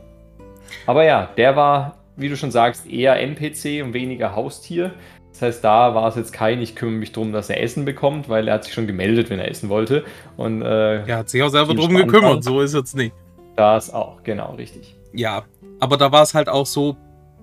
aber 0.86 1.04
ja, 1.04 1.30
der 1.36 1.56
war, 1.56 1.98
wie 2.16 2.28
du 2.28 2.36
schon 2.36 2.50
sagst, 2.50 2.86
eher 2.86 3.20
NPC 3.20 3.82
und 3.84 3.94
weniger 3.94 4.34
Haustier. 4.34 4.92
Das 5.32 5.42
heißt, 5.42 5.64
da 5.64 5.94
war 5.94 6.08
es 6.08 6.16
jetzt 6.16 6.32
kein, 6.32 6.60
ich 6.60 6.76
kümmere 6.76 6.96
mich 6.96 7.12
darum, 7.12 7.32
dass 7.32 7.48
er 7.48 7.62
Essen 7.62 7.84
bekommt, 7.84 8.28
weil 8.28 8.48
er 8.48 8.54
hat 8.54 8.64
sich 8.64 8.74
schon 8.74 8.86
gemeldet, 8.86 9.30
wenn 9.30 9.38
er 9.38 9.48
essen 9.48 9.68
wollte. 9.68 10.04
Und, 10.36 10.62
äh, 10.62 11.06
er 11.06 11.18
hat 11.18 11.30
sich 11.30 11.42
auch 11.42 11.48
selber 11.48 11.74
darum 11.74 11.94
gekümmert, 11.94 12.44
so 12.44 12.60
ist 12.60 12.74
es 12.74 12.94
nicht. 12.94 13.14
Das 13.56 13.92
auch, 13.92 14.22
genau, 14.22 14.54
richtig. 14.54 14.94
Ja, 15.12 15.44
aber 15.80 15.96
da 15.96 16.12
war 16.12 16.22
es 16.22 16.34
halt 16.34 16.48
auch 16.48 16.66
so, 16.66 16.96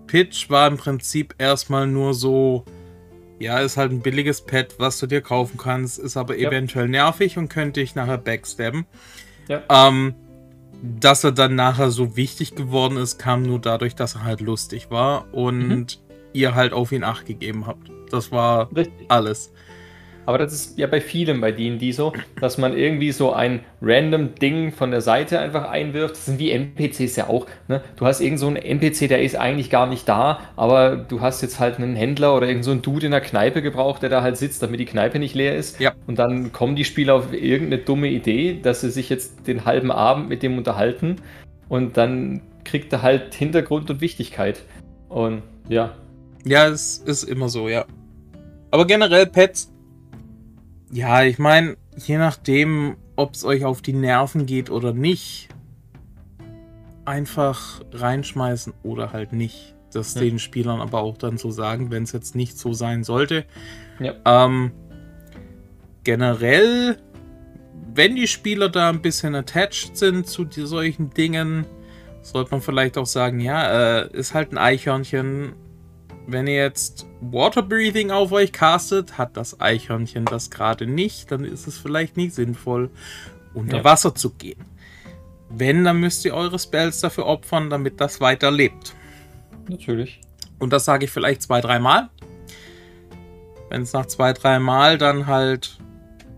Pitch 0.08 0.50
war 0.50 0.68
im 0.68 0.77
Prinzip 0.77 1.36
erstmal 1.38 1.88
nur 1.88 2.13
so, 2.13 2.63
ja, 3.39 3.60
ist 3.60 3.77
halt 3.77 3.92
ein 3.92 4.01
billiges 4.01 4.42
Pad, 4.42 4.75
was 4.80 5.00
du 5.00 5.08
dir 5.08 5.22
kaufen 5.22 5.58
kannst, 5.58 6.00
ist 6.00 6.18
aber 6.18 6.38
ja. 6.38 6.50
eventuell 6.50 6.88
nervig 6.88 7.38
und 7.38 7.50
könnte 7.50 7.80
dich 7.80 7.96
nachher 7.96 8.18
backstabben. 8.18 8.86
Ja. 9.48 9.62
Ähm, 9.70 10.15
dass 10.81 11.24
er 11.24 11.31
dann 11.31 11.55
nachher 11.55 11.91
so 11.91 12.15
wichtig 12.15 12.55
geworden 12.55 12.98
ist, 12.98 13.17
kam 13.17 13.43
nur 13.43 13.59
dadurch, 13.59 13.95
dass 13.95 14.15
er 14.15 14.24
halt 14.24 14.41
lustig 14.41 14.89
war 14.89 15.33
und 15.33 15.67
mhm. 15.67 15.88
ihr 16.33 16.55
halt 16.55 16.74
auf 16.74 16.91
ihn 16.91 17.03
Acht 17.03 17.25
gegeben 17.25 17.67
habt. 17.67 17.91
Das 18.12 18.31
war 18.31 18.71
Richtig. 18.75 19.05
alles. 19.09 19.51
Aber 20.26 20.38
das 20.38 20.54
ist 20.54 20.78
ja 20.78 20.88
bei 20.88 21.02
vielen 21.02 21.42
bei 21.42 21.52
denen, 21.52 21.80
die 21.80 21.92
so, 21.92 22.14
dass 22.40 22.58
man 22.58 22.78
irgendwie 22.78 23.12
so 23.12 23.34
ein 23.34 23.62
random 23.82 24.36
Ding 24.36 24.72
von 24.72 24.92
der 24.92 25.02
Seite 25.02 25.40
einfach 25.40 25.70
einwirft. 25.70 26.16
Das 26.16 26.26
sind 26.26 26.40
wie 26.40 26.52
NPCs 26.52 27.16
ja 27.16 27.28
auch. 27.28 27.48
Ne? 27.68 27.82
Du 27.96 28.06
hast 28.06 28.22
irgend 28.22 28.40
so 28.40 28.48
einen 28.48 28.58
NPC, 28.58 29.08
der 29.08 29.22
ist 29.22 29.36
eigentlich 29.36 29.70
gar 29.70 29.88
nicht 29.88 30.08
da, 30.08 30.40
aber 30.56 30.98
du 30.98 31.22
hast 31.22 31.42
jetzt 31.42 31.60
halt 31.60 31.78
einen 31.78 31.96
Händler 31.96 32.36
oder 32.36 32.48
irgend 32.48 32.66
so 32.66 32.72
einen 32.72 32.82
Dude 32.82 33.08
in 33.08 33.12
der 33.12 33.22
Kneipe 33.22 33.62
gebraucht, 33.62 34.04
der 34.04 34.10
da 34.10 34.22
halt 34.22 34.38
sitzt, 34.38 34.62
damit 34.62 34.80
die 34.80 34.86
Kneipe 34.86 35.20
nicht 35.20 35.36
leer 35.36 35.56
ist. 35.56 35.80
Ja. 35.80 35.94
Und 36.08 36.20
dann 36.20 36.52
kommen 36.52 36.76
die 36.76 36.86
Spieler 36.86 37.16
auf 37.16 37.34
irgendeine 37.34 37.82
dumme 37.82 38.10
Idee, 38.10 38.60
dass 38.62 38.82
sie 38.82 38.92
sich 38.92 39.10
jetzt 39.10 39.48
den 39.48 39.66
halben 39.66 39.92
Abend 39.92 40.30
mit 40.30 40.44
dem 40.44 40.58
unterhalten 40.58 41.18
und 41.70 41.98
dann 41.98 42.42
kriegt 42.66 42.92
er 42.94 43.02
halt 43.02 43.34
Hintergrund 43.34 43.90
und 43.90 44.02
Wichtigkeit. 44.02 44.62
Und 45.08 45.44
ja. 45.68 45.96
Ja, 46.46 46.68
es 46.68 46.98
ist 46.98 47.24
immer 47.24 47.50
so, 47.50 47.68
ja. 47.68 47.86
Aber 48.72 48.86
generell 48.86 49.26
Pets 49.26 49.72
ja, 50.91 51.24
ich 51.24 51.39
meine, 51.39 51.77
je 51.96 52.17
nachdem, 52.17 52.98
ob 53.15 53.34
es 53.34 53.43
euch 53.43 53.65
auf 53.65 53.81
die 53.81 53.93
Nerven 53.93 54.46
geht 54.46 54.69
oder 54.69 54.93
nicht, 54.93 55.50
einfach 57.05 57.81
reinschmeißen 57.91 58.74
oder 58.84 59.12
halt 59.12 59.34
nicht. 59.34 59.75
Das 59.91 60.13
ja. 60.13 60.22
den 60.22 60.38
Spielern 60.38 60.81
aber 60.81 61.00
auch 61.00 61.17
dann 61.17 61.38
so 61.38 61.50
sagen, 61.50 61.89
wenn 61.89 62.03
es 62.03 62.12
jetzt 62.12 62.36
nicht 62.36 62.58
so 62.58 62.74
sein 62.74 63.03
sollte. 63.03 63.46
Ja. 64.00 64.13
Ähm, 64.25 64.72
generell, 66.03 66.98
wenn 67.96 68.15
die 68.15 68.27
Spieler 68.27 68.69
da 68.69 68.89
ein 68.89 69.01
bisschen 69.01 69.34
attached 69.34 69.98
sind 69.98 70.27
zu 70.27 70.48
solchen 70.51 71.10
Dingen, 71.10 71.65
sollte 72.22 72.51
man 72.51 72.62
vielleicht 72.62 72.98
auch 72.98 73.08
sagen, 73.08 73.39
ja, 73.39 74.01
äh, 74.01 74.10
ist 74.12 74.36
halt 74.36 74.51
ein 74.51 74.58
Eichhörnchen, 74.60 75.53
wenn 76.31 76.48
ihr 76.48 76.55
jetzt 76.55 77.05
Water 77.21 77.62
Breathing 77.62 78.12
auf 78.12 78.31
euch 78.31 78.51
castet, 78.51 79.17
hat 79.17 79.36
das 79.38 79.59
Eichhörnchen 79.59 80.25
das 80.25 80.50
gerade 80.50 80.88
nicht, 80.88 81.31
dann 81.31 81.43
ist 81.43 81.67
es 81.67 81.77
vielleicht 81.77 82.17
nicht 82.17 82.33
sinnvoll, 82.33 82.89
unter 83.53 83.77
ja. 83.77 83.83
Wasser 83.83 84.15
zu 84.15 84.31
gehen. 84.31 84.63
Wenn, 85.50 85.83
dann 85.83 86.00
müsst 86.00 86.25
ihr 86.25 86.36
eure 86.36 86.59
Spells 86.59 87.01
dafür 87.01 87.25
opfern, 87.25 87.69
damit 87.69 88.00
das 88.00 88.21
weiterlebt. 88.21 88.93
Natürlich. 89.67 90.21
Und 90.59 90.71
das 90.74 90.86
sage 90.86 91.05
ich 91.05 91.12
vielleicht 91.12 91.41
zwei, 91.41 91.62
dreimal. 91.62 92.09
Wenn 93.69 93.81
es 93.81 93.93
nach 93.93 94.05
zwei, 94.05 94.33
dreimal 94.33 94.98
dann 94.98 95.27
halt 95.27 95.79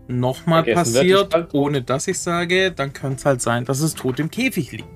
nochmal 0.08 0.64
passiert, 0.64 1.54
ohne 1.54 1.82
dass 1.82 2.08
ich 2.08 2.18
sage, 2.18 2.72
dann 2.72 2.92
könnte 2.92 3.16
es 3.16 3.24
halt 3.24 3.42
sein, 3.42 3.64
dass 3.64 3.80
es 3.80 3.94
tot 3.94 4.18
im 4.18 4.30
Käfig 4.30 4.72
liegt. 4.72 4.88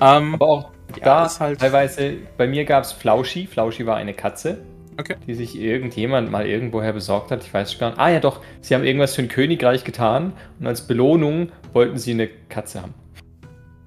Ähm, 0.00 0.34
Aber 0.34 0.46
auch 0.46 0.71
ja, 0.98 1.04
da 1.04 1.26
ist 1.26 1.40
halt 1.40 1.60
teilweise, 1.60 2.14
bei 2.36 2.46
mir 2.46 2.64
gab 2.64 2.84
es 2.84 2.92
Flauschi. 2.92 3.46
Flauschi 3.46 3.86
war 3.86 3.96
eine 3.96 4.14
Katze, 4.14 4.58
okay. 4.98 5.16
die 5.26 5.34
sich 5.34 5.58
irgendjemand 5.58 6.30
mal 6.30 6.46
irgendwoher 6.46 6.92
besorgt 6.92 7.30
hat. 7.30 7.42
Ich 7.42 7.52
weiß 7.52 7.78
gar 7.78 7.90
nicht. 7.90 7.98
Ah 7.98 8.10
ja 8.10 8.20
doch, 8.20 8.40
sie 8.60 8.74
haben 8.74 8.84
irgendwas 8.84 9.14
für 9.14 9.22
ein 9.22 9.28
Königreich 9.28 9.84
getan 9.84 10.32
und 10.60 10.66
als 10.66 10.86
Belohnung 10.86 11.50
wollten 11.72 11.98
sie 11.98 12.12
eine 12.12 12.28
Katze 12.48 12.82
haben. 12.82 12.94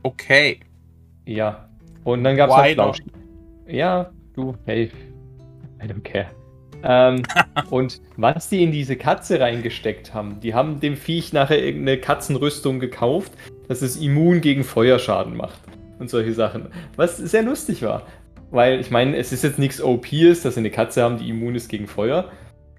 Okay. 0.03 0.59
Ja. 1.25 1.69
Und 2.03 2.23
dann 2.23 2.35
gab 2.35 2.49
es 2.49 2.55
halt 2.55 2.73
Flauschi. 2.75 3.03
Ja, 3.67 4.11
du, 4.33 4.55
hey, 4.65 4.91
I 5.83 5.87
don't 5.87 6.03
care. 6.03 6.27
Ähm, 6.83 7.23
und 7.71 7.99
was 8.15 8.49
die 8.49 8.63
in 8.63 8.71
diese 8.71 8.95
Katze 8.95 9.39
reingesteckt 9.39 10.13
haben, 10.13 10.39
die 10.41 10.53
haben 10.53 10.79
dem 10.79 10.95
Viech 10.95 11.33
nachher 11.33 11.63
irgendeine 11.63 11.97
Katzenrüstung 11.97 12.79
gekauft, 12.79 13.31
dass 13.67 13.81
es 13.81 13.97
immun 13.97 14.41
gegen 14.41 14.63
Feuerschaden 14.63 15.35
macht 15.35 15.64
und 15.99 16.09
solche 16.09 16.33
Sachen. 16.33 16.67
Was 16.95 17.17
sehr 17.17 17.43
lustig 17.43 17.81
war. 17.81 18.03
Weil 18.51 18.79
ich 18.79 18.91
meine, 18.91 19.17
es 19.17 19.31
ist 19.31 19.43
jetzt 19.43 19.59
nichts 19.59 19.81
OPs, 19.81 20.43
dass 20.43 20.53
sie 20.53 20.59
eine 20.59 20.71
Katze 20.71 21.03
haben, 21.03 21.17
die 21.17 21.29
immun 21.29 21.55
ist 21.55 21.67
gegen 21.67 21.87
Feuer. 21.87 22.31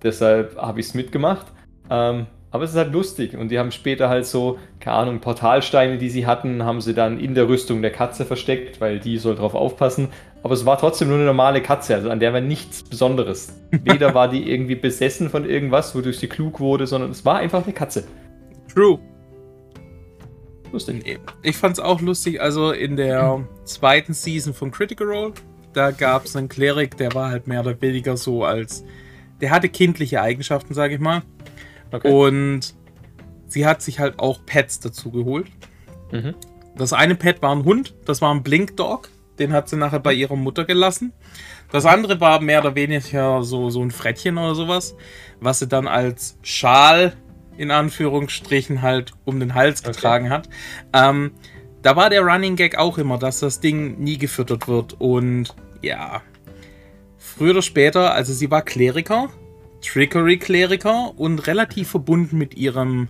Deshalb 0.03 0.57
habe 0.57 0.81
ich 0.81 0.87
es 0.87 0.95
mitgemacht. 0.95 1.47
Ähm, 1.91 2.27
aber 2.51 2.65
es 2.65 2.71
ist 2.71 2.77
halt 2.77 2.93
lustig. 2.93 3.37
Und 3.37 3.51
die 3.51 3.59
haben 3.59 3.71
später 3.71 4.09
halt 4.09 4.25
so, 4.25 4.59
keine 4.81 4.97
Ahnung, 4.97 5.21
Portalsteine, 5.21 5.99
die 5.99 6.09
sie 6.09 6.27
hatten, 6.27 6.65
haben 6.65 6.81
sie 6.81 6.95
dann 6.95 7.19
in 7.19 7.35
der 7.35 7.49
Rüstung 7.49 7.83
der 7.83 7.91
Katze 7.91 8.25
versteckt, 8.25 8.81
weil 8.81 8.99
die 8.99 9.19
soll 9.19 9.35
drauf 9.35 9.55
aufpassen. 9.55 10.09
Aber 10.43 10.55
es 10.55 10.65
war 10.65 10.79
trotzdem 10.79 11.09
nur 11.09 11.17
eine 11.17 11.27
normale 11.27 11.61
Katze, 11.61 11.95
also 11.95 12.09
an 12.09 12.21
der 12.21 12.33
war 12.33 12.41
nichts 12.41 12.83
Besonderes. 12.83 13.61
Weder 13.71 14.15
war 14.15 14.29
die 14.29 14.51
irgendwie 14.51 14.77
besessen 14.77 15.29
von 15.29 15.45
irgendwas, 15.45 15.95
wodurch 15.95 16.19
sie 16.19 16.29
klug 16.29 16.61
wurde, 16.61 16.87
sondern 16.87 17.11
es 17.11 17.25
war 17.25 17.37
einfach 17.37 17.65
eine 17.65 17.73
Katze. 17.73 18.05
True. 18.73 19.01
Lustig. 20.73 21.21
Ich 21.43 21.57
fand's 21.57 21.79
auch 21.79 22.01
lustig, 22.01 22.41
also 22.41 22.73
in 22.73 22.97
der 22.97 23.47
zweiten 23.65 24.13
Season 24.13 24.53
von 24.53 24.71
Critical 24.71 25.07
Role, 25.07 25.33
da 25.73 25.91
gab 25.91 26.25
es 26.25 26.35
einen 26.37 26.49
Klerik, 26.49 26.97
der 26.97 27.15
war 27.15 27.31
halt 27.31 27.47
mehr 27.47 27.61
oder 27.61 27.81
weniger 27.81 28.17
so 28.17 28.45
als. 28.45 28.85
Der 29.41 29.51
hatte 29.51 29.69
kindliche 29.69 30.23
Eigenschaften, 30.23 30.73
sage 30.73 30.95
ich 30.95 31.01
mal. 31.01 31.23
Okay. 31.93 32.11
Und 32.11 32.75
sie 33.47 33.67
hat 33.67 33.83
sich 33.83 34.01
halt 34.01 34.19
auch 34.19 34.41
Pets 34.47 34.81
dazu 34.81 35.11
geholt. 35.11 35.49
Mhm. 36.13 36.35
Das 36.77 36.93
eine 36.93 37.15
Pet 37.15 37.43
war 37.43 37.55
ein 37.55 37.65
Hund, 37.65 37.95
das 38.07 38.23
war 38.23 38.35
ein 38.35 38.43
Blink 38.43 38.77
Dog. 38.77 39.11
Den 39.39 39.53
hat 39.53 39.69
sie 39.69 39.77
nachher 39.77 40.01
bei 40.01 40.15
ihrer 40.15 40.37
Mutter 40.37 40.65
gelassen. 40.65 41.13
Das 41.71 41.85
andere 41.85 42.21
war 42.21 42.41
mehr 42.41 42.61
oder 42.61 42.75
weniger 42.75 43.43
so, 43.43 43.69
so 43.69 43.83
ein 43.83 43.91
Frettchen 43.91 44.39
oder 44.39 44.55
sowas, 44.55 44.97
was 45.41 45.59
sie 45.59 45.69
dann 45.69 45.87
als 45.87 46.39
Schal 46.41 47.13
in 47.57 47.71
Anführungsstrichen 47.71 48.83
halt 48.83 49.13
um 49.25 49.41
den 49.41 49.55
Hals 49.55 49.83
getragen 49.83 50.27
okay. 50.27 50.35
hat. 50.35 50.49
Ähm, 50.93 51.33
da 51.83 51.97
war 51.97 52.11
der 52.11 52.23
Running 52.23 52.57
Gag 52.57 52.77
auch 52.77 52.99
immer, 52.99 53.19
dass 53.19 53.41
das 53.41 53.61
Ding 53.61 53.99
nie 53.99 54.19
gefüttert 54.19 54.67
wird. 54.67 54.97
Und 54.99 55.55
ja, 55.83 56.23
früher 57.17 57.53
oder 57.53 57.63
später, 57.63 58.13
also 58.13 58.33
sie 58.33 58.51
war 58.51 58.63
Kleriker, 58.63 59.29
Trickery-Kleriker 59.83 61.13
und 61.17 61.47
relativ 61.47 61.91
verbunden 61.91 62.39
mit 62.39 62.57
ihrem 62.57 63.09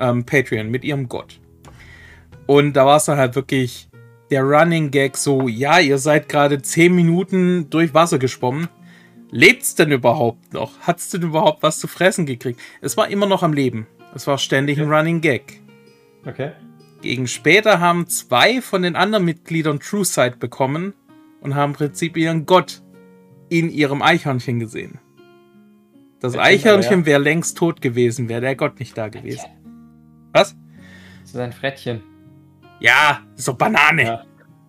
ähm, 0.00 0.24
Patreon, 0.24 0.70
mit 0.70 0.84
ihrem 0.84 1.08
Gott. 1.08 1.40
Und 2.46 2.74
da 2.74 2.86
war 2.86 2.96
es 2.96 3.04
dann 3.04 3.18
halt 3.18 3.34
wirklich 3.34 3.88
der 4.30 4.42
Running 4.42 4.90
Gag 4.90 5.16
so, 5.16 5.48
ja, 5.48 5.78
ihr 5.78 5.98
seid 5.98 6.28
gerade 6.28 6.60
10 6.60 6.94
Minuten 6.94 7.70
durch 7.70 7.94
Wasser 7.94 8.18
geschwommen. 8.18 8.68
Lebt's 9.30 9.74
denn 9.74 9.90
überhaupt 9.90 10.52
noch? 10.52 10.78
Hat's 10.80 11.10
denn 11.10 11.22
überhaupt 11.22 11.62
was 11.62 11.78
zu 11.78 11.88
fressen 11.88 12.26
gekriegt? 12.26 12.60
Es 12.80 12.96
war 12.96 13.08
immer 13.08 13.26
noch 13.26 13.42
am 13.42 13.52
Leben. 13.52 13.86
Es 14.14 14.26
war 14.26 14.38
ständig 14.38 14.80
ein 14.80 14.88
Running 14.88 15.20
Gag. 15.20 15.60
Okay. 16.24 16.52
Gegen 17.02 17.26
später 17.28 17.80
haben 17.80 18.08
zwei 18.08 18.60
von 18.62 18.82
den 18.82 18.96
anderen 18.96 19.24
Mitgliedern 19.24 19.80
True 19.80 20.04
Sight 20.04 20.38
bekommen 20.38 20.94
und 21.40 21.54
haben 21.54 21.72
im 21.72 21.76
Prinzip 21.76 22.16
ihren 22.16 22.46
Gott 22.46 22.82
in 23.48 23.70
ihrem 23.70 24.02
Eichhörnchen 24.02 24.58
gesehen. 24.58 24.98
Das 26.20 26.34
Frettchen, 26.34 26.40
Eichhörnchen 26.40 27.00
ja. 27.00 27.06
wäre 27.06 27.20
längst 27.20 27.58
tot 27.58 27.80
gewesen, 27.80 28.28
wäre 28.28 28.40
der 28.40 28.56
Gott 28.56 28.80
nicht 28.80 28.96
da 28.96 29.08
gewesen. 29.08 29.46
Was? 30.32 30.56
Das 31.22 31.30
ist 31.30 31.36
ein 31.36 31.52
Frettchen. 31.52 32.02
Ja, 32.80 33.20
so 33.34 33.54
Banane. 33.54 34.02
Ja. 34.02 34.24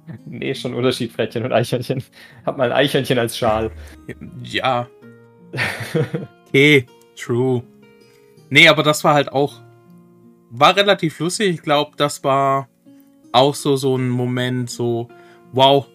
Nee, 0.26 0.56
schon 0.56 0.74
Unterschied, 0.74 1.12
Frettchen 1.12 1.44
und 1.44 1.54
Eichhörnchen. 1.54 2.04
Hab 2.46 2.58
mal 2.58 2.72
ein 2.72 2.78
Eichhörnchen 2.78 3.20
als 3.20 3.38
Schal. 3.38 3.72
Ja. 4.44 4.88
okay, 6.48 6.86
true. 7.16 7.64
Nee, 8.50 8.68
aber 8.68 8.84
das 8.84 9.04
war 9.04 9.14
halt 9.14 9.32
auch. 9.32 9.62
War 10.50 10.76
relativ 10.76 11.20
lustig. 11.20 11.56
Ich 11.56 11.62
glaube, 11.62 11.92
das 11.98 12.24
war 12.24 12.70
auch 13.34 13.56
so, 13.56 13.76
so 13.76 13.98
ein 13.98 14.10
Moment, 14.10 14.70
so, 14.70 15.10
wow, 15.52 15.86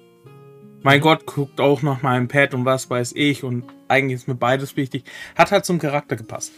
mein 0.83 0.99
mhm. 0.99 1.03
Gott 1.03 1.27
guckt 1.27 1.61
auch 1.61 1.83
nach 1.83 2.03
meinem 2.03 2.29
Pad 2.29 2.55
und 2.55 2.65
was 2.65 2.91
weiß 2.91 3.13
ich. 3.15 3.45
Und 3.45 3.65
eigentlich 3.89 4.21
ist 4.21 4.29
mir 4.29 4.35
beides 4.35 4.77
wichtig. 4.77 5.05
Hat 5.37 5.53
halt 5.53 5.65
zum 5.65 5.79
Charakter 5.79 6.17
gepasst. 6.17 6.53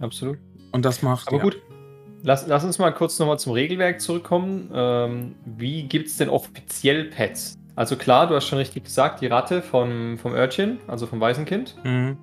Absolut. 0.00 0.38
Und 0.70 0.84
das 0.84 1.02
macht. 1.02 1.28
Aber 1.28 1.38
ja. 1.38 1.42
gut, 1.42 1.62
Lass, 2.24 2.46
lass 2.46 2.64
uns 2.64 2.78
mal 2.78 2.92
kurz 2.92 3.18
nochmal 3.18 3.38
zum 3.38 3.52
Regelwerk 3.52 4.00
zurückkommen. 4.00 4.70
Ähm, 4.72 5.34
wie 5.44 5.82
gibt 5.84 6.08
es 6.08 6.16
denn 6.16 6.28
offiziell 6.28 7.04
Pets? 7.04 7.58
Also 7.74 7.96
klar, 7.96 8.28
du 8.28 8.34
hast 8.34 8.46
schon 8.46 8.58
richtig 8.58 8.84
gesagt, 8.84 9.20
die 9.22 9.26
Ratte 9.26 9.62
vom, 9.62 10.18
vom 10.18 10.32
Örtchen, 10.32 10.78
also 10.86 11.06
vom 11.06 11.20
Waisenkind. 11.20 11.74
Mhm. 11.84 12.16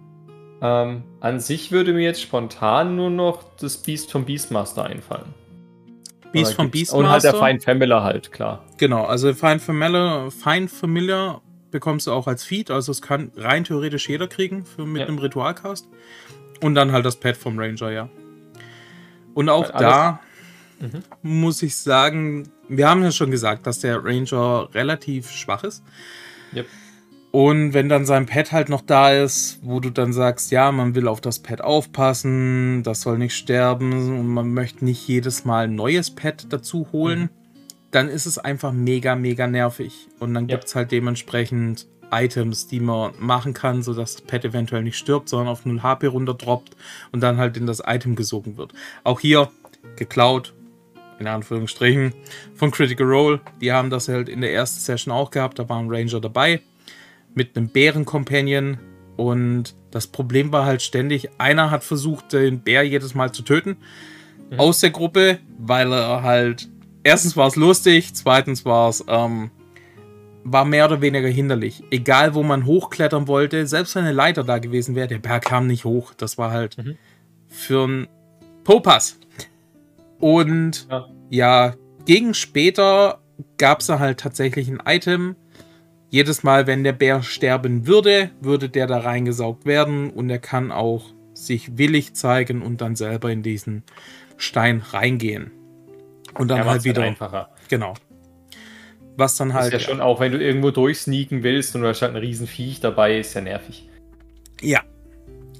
Ähm, 0.62 1.03
an 1.20 1.39
sich 1.39 1.72
würde 1.72 1.94
mir 1.94 2.03
jetzt 2.03 2.22
spontan 2.22 2.96
nur 2.96 3.10
noch 3.10 3.44
das 3.60 3.77
Beast 3.77 4.12
vom 4.12 4.25
Beastmaster 4.25 4.86
einfallen. 4.86 5.34
Beast 6.32 6.53
vom 6.53 6.70
Beastmaster? 6.70 6.98
Und 7.00 7.10
halt 7.10 7.24
der 7.24 7.34
Fine 7.34 7.60
Familiar 7.60 8.03
halt, 8.03 8.32
klar. 8.32 8.63
Genau, 8.77 9.06
also 9.06 9.34
Fine 9.34 9.60
Familiar, 9.60 10.29
Fine 10.32 10.68
Familiar 10.68 11.41
bekommst 11.72 12.08
du 12.08 12.12
auch 12.12 12.27
als 12.27 12.44
Feed, 12.44 12.72
also 12.72 12.91
es 12.91 13.01
kann 13.01 13.32
rein 13.36 13.63
theoretisch 13.63 14.08
jeder 14.10 14.27
kriegen 14.27 14.65
für, 14.65 14.86
mit 14.86 15.01
ja. 15.01 15.08
einem 15.08 15.18
Ritualcast. 15.18 15.88
Und 16.62 16.75
dann 16.75 16.91
halt 16.91 17.06
das 17.06 17.15
Pet 17.15 17.38
vom 17.38 17.58
Ranger, 17.58 17.91
ja. 17.91 18.10
Und 19.33 19.50
auch 19.50 19.69
da 19.71 20.19
mhm. 20.79 21.03
muss 21.21 21.62
ich 21.62 21.75
sagen, 21.75 22.50
wir 22.67 22.89
haben 22.89 23.03
ja 23.03 23.12
schon 23.12 23.31
gesagt, 23.31 23.67
dass 23.67 23.79
der 23.79 24.03
Ranger 24.03 24.69
relativ 24.74 25.31
schwach 25.31 25.63
ist. 25.63 25.83
Yep. 26.53 26.65
Und 27.31 27.74
wenn 27.74 27.89
dann 27.89 28.05
sein 28.05 28.25
Pet 28.25 28.51
halt 28.51 28.69
noch 28.69 28.81
da 28.81 29.12
ist, 29.12 29.59
wo 29.62 29.79
du 29.79 29.91
dann 29.91 30.13
sagst, 30.13 30.51
ja, 30.51 30.71
man 30.71 30.95
will 30.95 31.07
auf 31.07 31.21
das 31.21 31.39
Pet 31.39 31.62
aufpassen, 31.62 32.81
das 32.81 33.01
soll 33.01 33.19
nicht 33.19 33.36
sterben 33.36 33.93
und 33.93 34.27
man 34.27 34.51
möchte 34.51 34.83
nicht 34.83 35.07
jedes 35.07 35.45
Mal 35.45 35.65
ein 35.65 35.75
neues 35.75 36.09
Pet 36.09 36.48
dazu 36.50 36.88
holen, 36.91 37.21
mhm. 37.21 37.29
dann 37.91 38.09
ist 38.09 38.25
es 38.25 38.39
einfach 38.39 38.71
mega, 38.71 39.15
mega 39.15 39.45
nervig. 39.45 40.07
Und 40.19 40.33
dann 40.33 40.45
yep. 40.45 40.50
gibt 40.50 40.63
es 40.65 40.75
halt 40.75 40.91
dementsprechend 40.91 41.88
Items, 42.12 42.68
die 42.68 42.80
man 42.80 43.12
machen 43.20 43.54
kann, 43.54 43.82
sodass 43.82 44.16
das 44.16 44.22
Pet 44.22 44.46
eventuell 44.46 44.84
nicht 44.84 44.98
stirbt, 44.98 45.30
sondern 45.30 45.50
auf 45.50 45.66
0 45.66 45.84
HP 45.84 46.08
runterdroppt 46.08 46.75
und 47.12 47.22
dann 47.22 47.38
halt 47.38 47.58
in 47.58 47.68
das 47.68 47.82
Item 47.86 48.16
gesogen 48.16 48.58
wird. 48.58 48.74
Auch 49.04 49.20
hier 49.20 49.50
geklaut, 49.96 50.54
in 51.20 51.28
Anführungsstrichen, 51.28 52.13
von 52.56 52.72
Critical 52.72 53.08
Role. 53.08 53.42
Die 53.62 53.72
haben 53.72 53.89
das 53.89 54.08
halt 54.08 54.30
in 54.30 54.42
der 54.42 54.54
ersten 54.54 54.80
Session 54.80 55.13
auch 55.13 55.32
gehabt, 55.32 55.60
da 55.60 55.68
war 55.70 55.80
ein 55.80 55.89
Ranger 55.89 56.20
dabei 56.22 56.62
mit 57.34 57.56
einem 57.56 57.70
Bären-Companion 57.70 58.80
und 59.16 59.75
das 59.92 60.08
Problem 60.08 60.51
war 60.51 60.66
halt 60.66 60.82
ständig, 60.82 61.30
einer 61.38 61.72
hat 61.72 61.84
versucht, 61.84 62.34
den 62.34 62.62
Bär 62.62 62.84
jedes 62.84 63.16
Mal 63.16 63.32
zu 63.32 63.42
töten 63.42 63.78
mhm. 64.50 64.60
aus 64.60 64.80
der 64.80 64.92
Gruppe, 64.92 65.39
weil 65.58 65.92
er 65.92 66.24
halt, 66.24 66.70
erstens 67.04 67.36
war 67.36 67.48
es 67.48 67.56
lustig, 67.56 68.13
zweitens 68.13 68.66
war 68.66 68.89
es 68.89 69.04
ähm, 69.08 69.51
war 70.43 70.65
mehr 70.65 70.86
oder 70.86 71.01
weniger 71.01 71.27
hinderlich. 71.27 71.84
Egal, 71.91 72.34
wo 72.34 72.43
man 72.43 72.65
hochklettern 72.65 73.27
wollte, 73.27 73.67
selbst 73.67 73.96
wenn 73.96 74.05
eine 74.05 74.13
Leiter 74.13 74.43
da 74.43 74.60
gewesen 74.60 74.96
wäre, 74.96 75.08
der 75.08 75.19
Berg 75.19 75.46
kam 75.46 75.67
nicht 75.67 75.86
hoch. 75.86 76.13
Das 76.15 76.38
war 76.38 76.51
halt 76.51 76.77
mhm. 76.77 76.98
für 77.48 77.84
einen 77.84 78.08
Popas. 78.63 79.19
Und 80.19 80.88
ja. 80.89 81.08
ja, 81.29 81.74
gegen 82.05 82.34
später 82.34 83.19
gab 83.58 83.81
es 83.81 83.88
da 83.88 84.00
halt 84.00 84.19
tatsächlich 84.19 84.69
ein 84.69 84.81
Item. 84.86 85.36
Jedes 86.10 86.43
Mal, 86.43 86.67
wenn 86.67 86.84
der 86.84 86.93
Bär 86.93 87.22
sterben 87.22 87.86
würde, 87.86 88.31
würde 88.41 88.69
der 88.69 88.88
da 88.88 89.00
reingesaugt 89.00 89.65
werden 89.65 90.10
und 90.10 90.29
er 90.29 90.39
kann 90.39 90.72
auch 90.72 91.05
sich 91.34 91.77
willig 91.77 92.15
zeigen 92.15 92.62
und 92.62 92.81
dann 92.81 92.96
selber 92.96 93.31
in 93.31 93.43
diesen 93.43 93.84
Stein 94.38 94.84
reingehen. 94.91 95.51
Und 96.34 96.50
dann 96.50 96.65
halt 96.65 96.84
wieder. 96.84 97.03
Einfacher. 97.03 97.50
Genau 97.69 97.93
Was 99.19 99.35
dann 99.35 99.53
halt. 99.53 99.73
Ist 99.73 99.81
ja, 99.81 99.89
schon 99.89 99.99
auch, 99.99 100.21
wenn 100.21 100.31
du 100.31 100.41
irgendwo 100.41 100.71
durchsneaken 100.71 101.43
willst 101.43 101.75
und 101.75 101.81
du 101.81 101.89
hast 101.89 102.01
halt 102.01 102.13
ein 102.13 102.21
Riesenviech 102.21 102.79
dabei, 102.79 103.19
ist 103.19 103.33
ja 103.33 103.41
nervig. 103.41 103.89
Ja. 104.61 104.81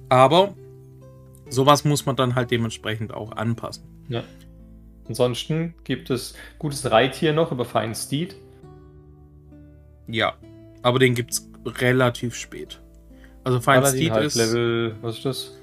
Aber 0.08 0.56
sowas 1.50 1.84
muss 1.84 2.06
man 2.06 2.16
dann 2.16 2.36
halt 2.36 2.52
dementsprechend 2.52 3.14
auch 3.14 3.34
anpassen. 3.34 3.84
Ja. 4.08 4.24
Ansonsten 5.10 5.74
gibt 5.84 6.10
es 6.10 6.36
gutes 6.58 6.90
Reittier 6.90 7.34
noch 7.34 7.52
über 7.52 7.66
Fine 7.66 7.96
Steed. 7.96 8.38
Ja, 10.08 10.36
aber 10.82 11.00
den 11.00 11.14
gibt 11.14 11.32
es 11.32 11.52
relativ 11.66 12.36
spät. 12.36 12.80
Also 13.44 13.60
Fine 13.60 13.86
Steed 13.88 14.12
halt 14.12 14.26
ist. 14.28 14.36
Level, 14.36 14.96
was 15.02 15.18
ist 15.18 15.26
das? 15.26 15.58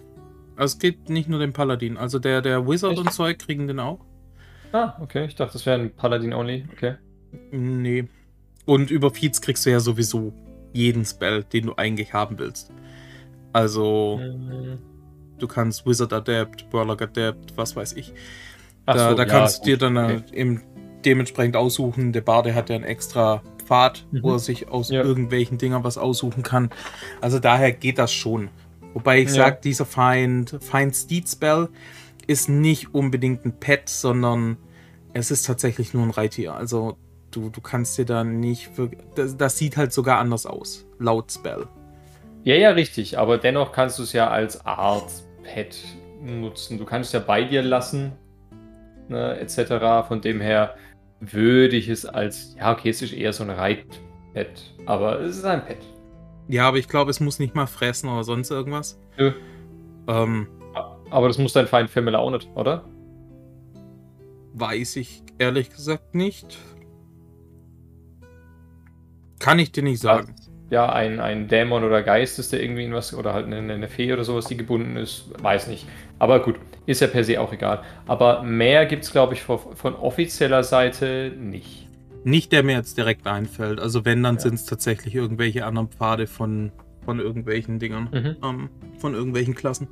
Also 0.57 0.75
es 0.75 0.79
geht 0.79 1.09
nicht 1.09 1.31
nur 1.31 1.39
den 1.39 1.55
Paladin. 1.55 1.97
Also 1.97 2.19
der, 2.19 2.43
der 2.43 2.69
Wizard 2.69 2.93
Echt? 2.93 3.01
und 3.01 3.11
Zeug 3.11 3.39
kriegen 3.39 3.67
den 3.67 3.81
auch. 3.81 4.01
Ah, 4.73 4.99
okay. 5.01 5.25
Ich 5.25 5.35
dachte, 5.35 5.55
das 5.55 5.65
wäre 5.65 5.81
ein 5.81 5.97
Paladin 5.97 6.35
only. 6.35 6.67
Okay. 6.73 6.97
Nee. 7.51 8.05
Und 8.65 8.91
über 8.91 9.11
Feeds 9.11 9.41
kriegst 9.41 9.65
du 9.67 9.71
ja 9.71 9.81
sowieso 9.81 10.33
jeden 10.73 11.05
Spell, 11.05 11.45
den 11.45 11.67
du 11.67 11.75
eigentlich 11.77 12.13
haben 12.13 12.39
willst. 12.39 12.71
Also, 13.53 14.21
mhm. 14.21 14.79
du 15.39 15.47
kannst 15.47 15.87
Wizard 15.87 16.13
Adept, 16.13 16.67
Warlock 16.73 17.03
Adept, 17.03 17.57
was 17.57 17.75
weiß 17.75 17.95
ich. 17.95 18.13
Da, 18.85 19.11
so, 19.11 19.15
da 19.17 19.25
kannst 19.25 19.59
ja, 19.59 19.65
du 19.65 19.71
dir 19.71 19.79
dann 19.79 19.97
okay. 19.97 20.23
eben 20.35 20.63
dementsprechend 21.05 21.57
aussuchen. 21.57 22.13
Der 22.13 22.21
Barde 22.21 22.55
hat 22.55 22.69
ja 22.69 22.77
einen 22.77 22.85
extra 22.85 23.43
Pfad, 23.65 24.07
mhm. 24.11 24.23
wo 24.23 24.33
er 24.33 24.39
sich 24.39 24.69
aus 24.69 24.91
ja. 24.91 25.03
irgendwelchen 25.03 25.59
Dingern 25.59 25.85
was 25.85 25.99
aussuchen 25.99 26.43
kann. 26.43 26.71
Also 27.21 27.39
daher 27.39 27.73
geht 27.73 27.99
das 27.99 28.13
schon. 28.13 28.51
Wobei 28.95 29.21
ich 29.21 29.29
ja. 29.29 29.35
sage, 29.35 29.59
dieser 29.63 29.87
Find, 29.87 30.57
Find 30.61 30.95
Steed 30.95 31.29
Spell 31.29 31.69
ist 32.27 32.49
nicht 32.49 32.95
unbedingt 32.95 33.45
ein 33.45 33.59
Pet, 33.59 33.89
sondern 33.89 34.57
es 35.13 35.31
ist 35.31 35.47
tatsächlich 35.47 35.95
nur 35.95 36.03
ein 36.03 36.11
Reittier. 36.11 36.55
Also 36.55 36.97
du, 37.37 37.51
du 37.51 37.61
kannst 37.61 37.99
dir 37.99 38.05
da 38.05 38.25
nicht. 38.25 38.69
Für, 38.69 38.91
das, 39.15 39.37
das 39.37 39.59
sieht 39.59 39.77
halt 39.77 39.93
sogar 39.93 40.19
anders 40.19 40.47
aus, 40.47 40.87
laut 40.99 41.31
Spell. 41.31 41.67
Ja, 42.45 42.55
ja, 42.55 42.71
richtig. 42.71 43.19
Aber 43.19 43.39
dennoch 43.39 43.73
kannst 43.73 43.99
du 43.99 44.03
es 44.03 44.13
ja 44.13 44.29
als 44.31 44.65
Art 44.65 45.11
Pet 45.43 45.79
nutzen. 46.23 46.79
Du 46.79 46.85
kannst 46.85 47.09
es 47.09 47.13
ja 47.13 47.21
bei 47.21 47.45
dir 47.45 47.63
lassen 47.63 48.13
ne, 49.09 49.39
etc. 49.39 50.07
Von 50.07 50.21
dem 50.21 50.41
her 50.41 50.77
würde 51.21 51.77
ich 51.77 51.89
es 51.89 52.05
als, 52.07 52.55
ja, 52.59 52.73
okay, 52.73 52.91
es 52.91 53.03
ist 53.03 53.13
eher 53.13 53.33
so 53.33 53.45
ein 53.45 53.51
Reitpad, 53.51 54.75
aber 54.87 55.21
es 55.21 55.39
ist 55.39 55.45
ein 55.45 55.65
Pad. 55.65 55.79
Ja, 56.49 56.69
aber 56.69 56.77
ich 56.77 56.89
glaube, 56.89 57.11
es 57.11 57.21
muss 57.21 57.39
nicht 57.39 57.55
mal 57.55 57.67
fressen 57.67 58.09
oder 58.09 58.25
sonst 58.25 58.51
irgendwas. 58.51 59.01
Nö. 59.19 59.33
Ähm, 60.07 60.47
aber 61.11 61.29
das 61.29 61.39
muss 61.39 61.53
dein 61.53 61.67
Feind 61.67 61.91
Family 61.91 62.17
auch 62.17 62.31
nicht, 62.31 62.49
oder? 62.55 62.85
Weiß 64.53 64.97
ich 64.97 65.23
ehrlich 65.39 65.71
gesagt 65.71 66.15
nicht. 66.15 66.57
Kann 69.39 69.59
ich 69.59 69.73
dir 69.73 69.83
nicht 69.83 70.01
sagen. 70.01 70.35
Ja, 70.69 70.93
ein, 70.93 71.21
ein 71.21 71.47
Dämon 71.47 71.85
oder 71.85 72.03
Geist 72.03 72.39
ist 72.41 72.53
der 72.53 72.61
irgendwie 72.61 72.85
in 72.85 72.93
was, 72.93 73.15
oder 73.15 73.33
halt 73.33 73.47
eine, 73.47 73.73
eine 73.73 73.89
Fee 73.89 74.13
oder 74.13 74.25
sowas, 74.25 74.47
die 74.47 74.57
gebunden 74.57 74.97
ist, 74.97 75.27
weiß 75.41 75.69
nicht. 75.69 75.87
Aber 76.19 76.43
gut, 76.43 76.57
ist 76.87 77.01
ja 77.01 77.07
per 77.07 77.23
se 77.23 77.41
auch 77.41 77.53
egal. 77.53 77.83
Aber 78.07 78.43
mehr 78.43 78.87
gibt 78.87 79.05
es, 79.05 79.13
glaube 79.13 79.35
ich, 79.35 79.43
von, 79.43 79.59
von, 79.77 79.95
offizieller 79.95 80.65
Seite 80.65 81.33
nicht. 81.39 81.87
Nicht, 82.25 82.51
der 82.51 82.65
mir 82.65 82.77
jetzt 82.77 82.99
direkt 82.99 83.29
einfällt. 83.29 83.79
Also 83.79 84.05
wenn, 84.05 84.23
dann 84.25 84.37
ja. 84.37 84.41
sind 84.41 84.55
es 84.55 84.65
tatsächlich 84.65 85.15
irgendwelche 85.15 85.65
anderen 85.65 85.89
Pfade 85.89 86.27
von, 86.27 86.73
von 87.05 87.21
irgendwelchen 87.21 87.79
Dingern. 87.79 88.09
Mhm. 88.13 88.37
Ähm, 88.43 88.71
von 88.99 89.15
irgendwelchen 89.15 89.55
Klassen. 89.55 89.87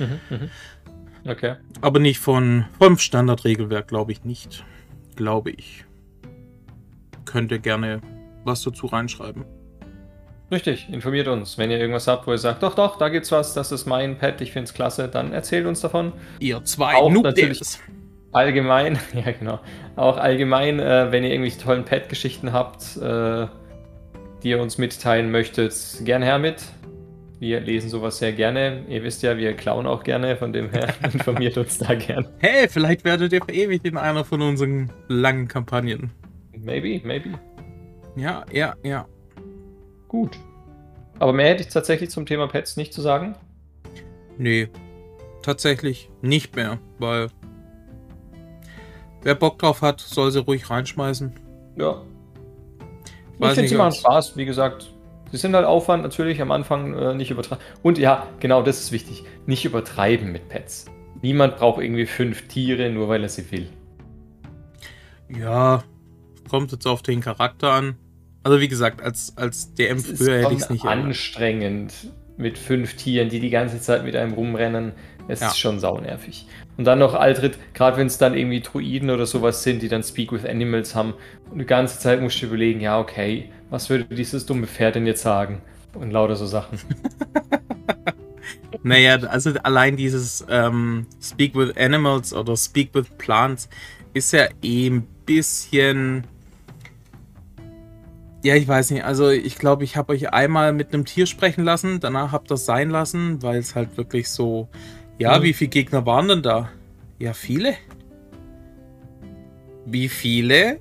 Mhm, 0.00 0.36
mhm. 0.36 0.50
Okay. 1.24 1.54
Aber 1.80 2.00
nicht 2.00 2.18
von, 2.18 2.64
vom 2.80 2.98
Standardregelwerk, 2.98 3.86
glaube 3.86 4.10
ich 4.10 4.24
nicht. 4.24 4.64
Glaube 5.14 5.50
ich. 5.50 5.84
Könnt 7.24 7.52
ihr 7.52 7.60
gerne 7.60 8.00
was 8.44 8.62
dazu 8.62 8.86
reinschreiben. 8.86 9.44
Richtig, 10.50 10.88
informiert 10.92 11.28
uns. 11.28 11.56
Wenn 11.56 11.70
ihr 11.70 11.78
irgendwas 11.78 12.06
habt, 12.06 12.26
wo 12.26 12.32
ihr 12.32 12.38
sagt, 12.38 12.62
doch, 12.62 12.74
doch, 12.74 12.98
da 12.98 13.08
gibt's 13.08 13.32
was, 13.32 13.54
das 13.54 13.72
ist 13.72 13.86
mein 13.86 14.18
Pad, 14.18 14.40
ich 14.42 14.52
find's 14.52 14.74
klasse, 14.74 15.08
dann 15.08 15.32
erzählt 15.32 15.66
uns 15.66 15.80
davon. 15.80 16.12
Ihr 16.40 16.62
zwei 16.64 16.94
Auch 16.96 17.10
natürlich 17.10 17.60
allgemein, 18.32 18.98
ja 19.14 19.32
genau, 19.32 19.60
auch 19.96 20.18
allgemein, 20.18 20.78
äh, 20.78 21.10
wenn 21.10 21.24
ihr 21.24 21.30
irgendwelche 21.30 21.58
tollen 21.58 21.84
Pad-Geschichten 21.84 22.52
habt, 22.52 22.98
äh, 22.98 23.46
die 24.42 24.50
ihr 24.50 24.60
uns 24.60 24.76
mitteilen 24.76 25.30
möchtet, 25.30 25.74
gern 26.02 26.22
her 26.22 26.38
mit. 26.38 26.62
Wir 27.38 27.60
lesen 27.60 27.88
sowas 27.88 28.18
sehr 28.18 28.32
gerne. 28.32 28.84
Ihr 28.88 29.02
wisst 29.02 29.22
ja, 29.22 29.36
wir 29.36 29.54
klauen 29.54 29.86
auch 29.86 30.04
gerne, 30.04 30.36
von 30.36 30.52
dem 30.52 30.70
her 30.70 30.94
informiert 31.12 31.56
uns 31.56 31.78
da 31.78 31.94
gern. 31.94 32.28
Hey, 32.38 32.68
vielleicht 32.68 33.04
werdet 33.04 33.32
ihr 33.32 33.42
verewigt 33.42 33.86
in 33.86 33.96
einer 33.96 34.24
von 34.24 34.42
unseren 34.42 34.92
langen 35.08 35.48
Kampagnen. 35.48 36.12
Maybe, 36.56 37.00
maybe. 37.04 37.30
Ja, 38.16 38.44
ja, 38.52 38.74
ja. 38.82 39.06
Gut. 40.08 40.38
Aber 41.18 41.32
mehr 41.32 41.48
hätte 41.50 41.62
ich 41.62 41.68
tatsächlich 41.68 42.10
zum 42.10 42.26
Thema 42.26 42.48
Pets 42.48 42.76
nicht 42.76 42.92
zu 42.92 43.00
sagen. 43.00 43.36
Nee, 44.38 44.68
tatsächlich 45.42 46.10
nicht 46.20 46.56
mehr, 46.56 46.78
weil 46.98 47.28
wer 49.22 49.34
Bock 49.34 49.58
drauf 49.58 49.82
hat, 49.82 50.00
soll 50.00 50.30
sie 50.30 50.40
ruhig 50.40 50.68
reinschmeißen. 50.68 51.32
Ja. 51.76 52.02
Ich, 53.38 53.46
ich 53.46 53.54
finde, 53.54 53.68
sie 53.68 53.76
machen 53.76 53.92
Spaß, 53.92 54.36
wie 54.36 54.44
gesagt. 54.44 54.92
Sie 55.30 55.38
sind 55.38 55.54
halt 55.54 55.64
Aufwand 55.64 56.02
natürlich 56.02 56.42
am 56.42 56.50
Anfang 56.50 56.94
äh, 56.94 57.14
nicht 57.14 57.30
übertreiben. 57.30 57.64
Und 57.82 57.98
ja, 57.98 58.26
genau, 58.40 58.62
das 58.62 58.80
ist 58.80 58.92
wichtig. 58.92 59.24
Nicht 59.46 59.64
übertreiben 59.64 60.30
mit 60.30 60.48
Pets. 60.48 60.86
Niemand 61.22 61.56
braucht 61.56 61.80
irgendwie 61.80 62.04
fünf 62.06 62.48
Tiere, 62.48 62.90
nur 62.90 63.08
weil 63.08 63.22
er 63.22 63.28
sie 63.28 63.50
will. 63.50 63.68
Ja, 65.28 65.82
kommt 66.50 66.72
jetzt 66.72 66.86
auf 66.86 67.02
den 67.02 67.20
Charakter 67.20 67.72
an. 67.72 67.96
Also 68.42 68.60
wie 68.60 68.68
gesagt, 68.68 69.02
als, 69.02 69.36
als 69.36 69.72
DM 69.74 69.98
es 69.98 70.18
früher 70.18 70.38
hätte 70.42 70.54
ich 70.54 70.60
es 70.60 70.70
nicht. 70.70 70.84
anstrengend 70.84 71.92
mit 72.36 72.58
fünf 72.58 72.94
Tieren, 72.94 73.28
die 73.28 73.40
die 73.40 73.50
ganze 73.50 73.80
Zeit 73.80 74.04
mit 74.04 74.16
einem 74.16 74.32
rumrennen. 74.32 74.92
Es 75.28 75.40
ja. 75.40 75.48
ist 75.48 75.58
schon 75.58 75.78
saunervig. 75.78 76.46
Und 76.76 76.84
dann 76.84 76.98
noch 76.98 77.14
Altrit, 77.14 77.58
gerade 77.74 77.96
wenn 77.96 78.08
es 78.08 78.18
dann 78.18 78.36
irgendwie 78.36 78.60
Druiden 78.60 79.10
oder 79.10 79.26
sowas 79.26 79.62
sind, 79.62 79.82
die 79.82 79.88
dann 79.88 80.02
Speak 80.02 80.32
with 80.32 80.44
Animals 80.44 80.94
haben. 80.94 81.14
Und 81.50 81.58
die 81.58 81.64
ganze 81.64 81.98
Zeit 82.00 82.20
musst 82.20 82.42
du 82.42 82.46
überlegen, 82.46 82.80
ja, 82.80 82.98
okay, 82.98 83.50
was 83.70 83.88
würde 83.88 84.04
dieses 84.04 84.46
dumme 84.46 84.66
Pferd 84.66 84.96
denn 84.96 85.06
jetzt 85.06 85.22
sagen? 85.22 85.62
Und 85.94 86.10
lauter 86.10 86.34
so 86.34 86.46
Sachen. 86.46 86.78
naja, 88.82 89.16
also 89.28 89.52
allein 89.62 89.96
dieses 89.96 90.44
ähm, 90.48 91.06
Speak 91.22 91.54
with 91.54 91.76
Animals 91.76 92.34
oder 92.34 92.56
Speak 92.56 92.94
with 92.94 93.06
Plants 93.18 93.68
ist 94.14 94.32
ja 94.32 94.48
eh 94.62 94.88
ein 94.88 95.06
bisschen 95.26 96.24
ja, 98.42 98.56
ich 98.56 98.66
weiß 98.66 98.90
nicht. 98.90 99.04
Also 99.04 99.30
ich 99.30 99.56
glaube, 99.56 99.84
ich 99.84 99.96
habe 99.96 100.12
euch 100.12 100.32
einmal 100.32 100.72
mit 100.72 100.92
einem 100.92 101.04
Tier 101.04 101.26
sprechen 101.26 101.64
lassen, 101.64 102.00
danach 102.00 102.32
habt 102.32 102.46
ihr 102.46 102.54
das 102.54 102.64
sein 102.64 102.90
lassen, 102.90 103.42
weil 103.42 103.58
es 103.58 103.74
halt 103.74 103.96
wirklich 103.96 104.28
so. 104.28 104.68
Ja, 105.18 105.38
mhm. 105.38 105.42
wie 105.44 105.52
viele 105.52 105.70
Gegner 105.70 106.04
waren 106.06 106.28
denn 106.28 106.42
da? 106.42 106.70
Ja, 107.18 107.34
viele. 107.34 107.74
Wie 109.86 110.08
viele? 110.08 110.80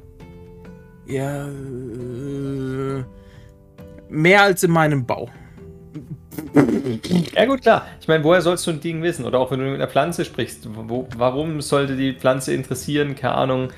Ja. 1.05 1.47
Äh, 1.47 3.03
mehr 4.09 4.41
als 4.41 4.63
in 4.63 4.71
meinem 4.71 5.05
Bau. 5.05 5.29
Ja 7.35 7.45
gut, 7.45 7.61
klar. 7.61 7.85
Ich 7.99 8.07
meine, 8.07 8.23
woher 8.23 8.41
sollst 8.41 8.65
du 8.65 8.71
ein 8.71 8.79
Ding 8.79 9.03
wissen? 9.03 9.25
Oder 9.25 9.39
auch 9.39 9.51
wenn 9.51 9.59
du 9.59 9.65
mit 9.65 9.75
einer 9.75 9.87
Pflanze 9.87 10.25
sprichst. 10.25 10.67
Wo, 10.73 11.07
warum 11.15 11.61
sollte 11.61 11.95
die 11.95 12.13
Pflanze 12.13 12.53
interessieren? 12.53 13.15
Keine 13.15 13.35
Ahnung 13.35 13.69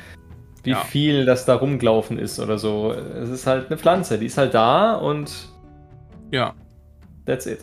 wie 0.63 0.71
ja. 0.71 0.83
viel 0.83 1.25
das 1.25 1.45
da 1.45 1.55
rumgelaufen 1.55 2.17
ist 2.17 2.39
oder 2.39 2.57
so. 2.57 2.91
Es 2.91 3.29
ist 3.29 3.47
halt 3.47 3.67
eine 3.67 3.77
Pflanze, 3.77 4.17
die 4.17 4.27
ist 4.27 4.37
halt 4.37 4.53
da 4.53 4.95
und. 4.95 5.49
Ja. 6.31 6.55
That's 7.25 7.45
it. 7.45 7.59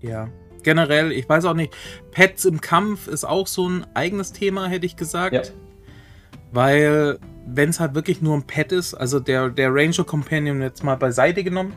Ja. 0.00 0.28
Generell, 0.62 1.12
ich 1.12 1.28
weiß 1.28 1.44
auch 1.46 1.54
nicht, 1.54 1.74
Pets 2.10 2.44
im 2.44 2.60
Kampf 2.60 3.08
ist 3.08 3.24
auch 3.24 3.46
so 3.46 3.68
ein 3.68 3.86
eigenes 3.94 4.32
Thema, 4.32 4.66
hätte 4.66 4.86
ich 4.86 4.96
gesagt. 4.96 5.34
Ja. 5.34 5.42
Weil, 6.52 7.18
wenn 7.46 7.70
es 7.70 7.80
halt 7.80 7.94
wirklich 7.94 8.20
nur 8.20 8.36
ein 8.36 8.46
Pet 8.46 8.72
ist, 8.72 8.94
also 8.94 9.20
der, 9.20 9.48
der 9.50 9.72
Ranger 9.72 10.04
Companion 10.04 10.60
jetzt 10.60 10.84
mal 10.84 10.96
beiseite 10.96 11.42
genommen, 11.42 11.74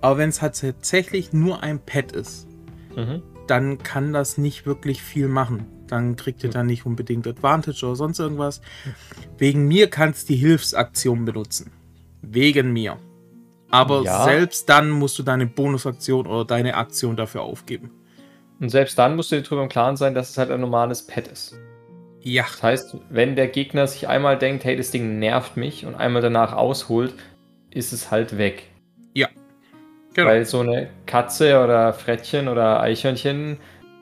aber 0.00 0.18
wenn 0.18 0.28
es 0.28 0.42
halt 0.42 0.60
tatsächlich 0.60 1.32
nur 1.32 1.62
ein 1.62 1.78
Pet 1.80 2.12
ist, 2.12 2.46
mhm. 2.96 3.22
dann 3.46 3.78
kann 3.78 4.12
das 4.12 4.38
nicht 4.38 4.66
wirklich 4.66 5.02
viel 5.02 5.28
machen 5.28 5.66
dann 5.90 6.16
kriegt 6.16 6.42
ihr 6.44 6.50
da 6.50 6.62
nicht 6.62 6.86
unbedingt 6.86 7.26
Advantage 7.26 7.84
oder 7.86 7.96
sonst 7.96 8.18
irgendwas. 8.18 8.60
Wegen 9.38 9.66
mir 9.66 9.88
kannst 9.90 10.28
du 10.28 10.34
die 10.34 10.38
Hilfsaktion 10.38 11.24
benutzen. 11.24 11.72
Wegen 12.22 12.72
mir. 12.72 12.96
Aber 13.70 14.02
ja. 14.02 14.24
selbst 14.24 14.68
dann 14.68 14.90
musst 14.90 15.18
du 15.18 15.22
deine 15.22 15.46
Bonusaktion 15.46 16.26
oder 16.26 16.44
deine 16.44 16.74
Aktion 16.74 17.16
dafür 17.16 17.42
aufgeben. 17.42 17.90
Und 18.58 18.68
selbst 18.68 18.98
dann 18.98 19.16
musst 19.16 19.32
du 19.32 19.36
dir 19.36 19.42
darüber 19.42 19.62
im 19.62 19.68
Klaren 19.68 19.96
sein, 19.96 20.14
dass 20.14 20.30
es 20.30 20.38
halt 20.38 20.50
ein 20.50 20.60
normales 20.60 21.06
Pet 21.06 21.28
ist. 21.28 21.56
Ja. 22.22 22.42
Das 22.42 22.62
heißt, 22.62 22.96
wenn 23.08 23.36
der 23.36 23.48
Gegner 23.48 23.86
sich 23.86 24.08
einmal 24.08 24.36
denkt, 24.36 24.64
hey, 24.64 24.76
das 24.76 24.90
Ding 24.90 25.18
nervt 25.18 25.56
mich 25.56 25.86
und 25.86 25.94
einmal 25.94 26.20
danach 26.20 26.52
ausholt, 26.52 27.14
ist 27.70 27.92
es 27.92 28.10
halt 28.10 28.36
weg. 28.36 28.64
Ja. 29.14 29.28
Genau. 30.12 30.28
Weil 30.28 30.44
so 30.44 30.60
eine 30.60 30.90
Katze 31.06 31.62
oder 31.62 31.92
Frettchen 31.94 32.48
oder 32.48 32.80
Eichhörnchen 32.80 33.58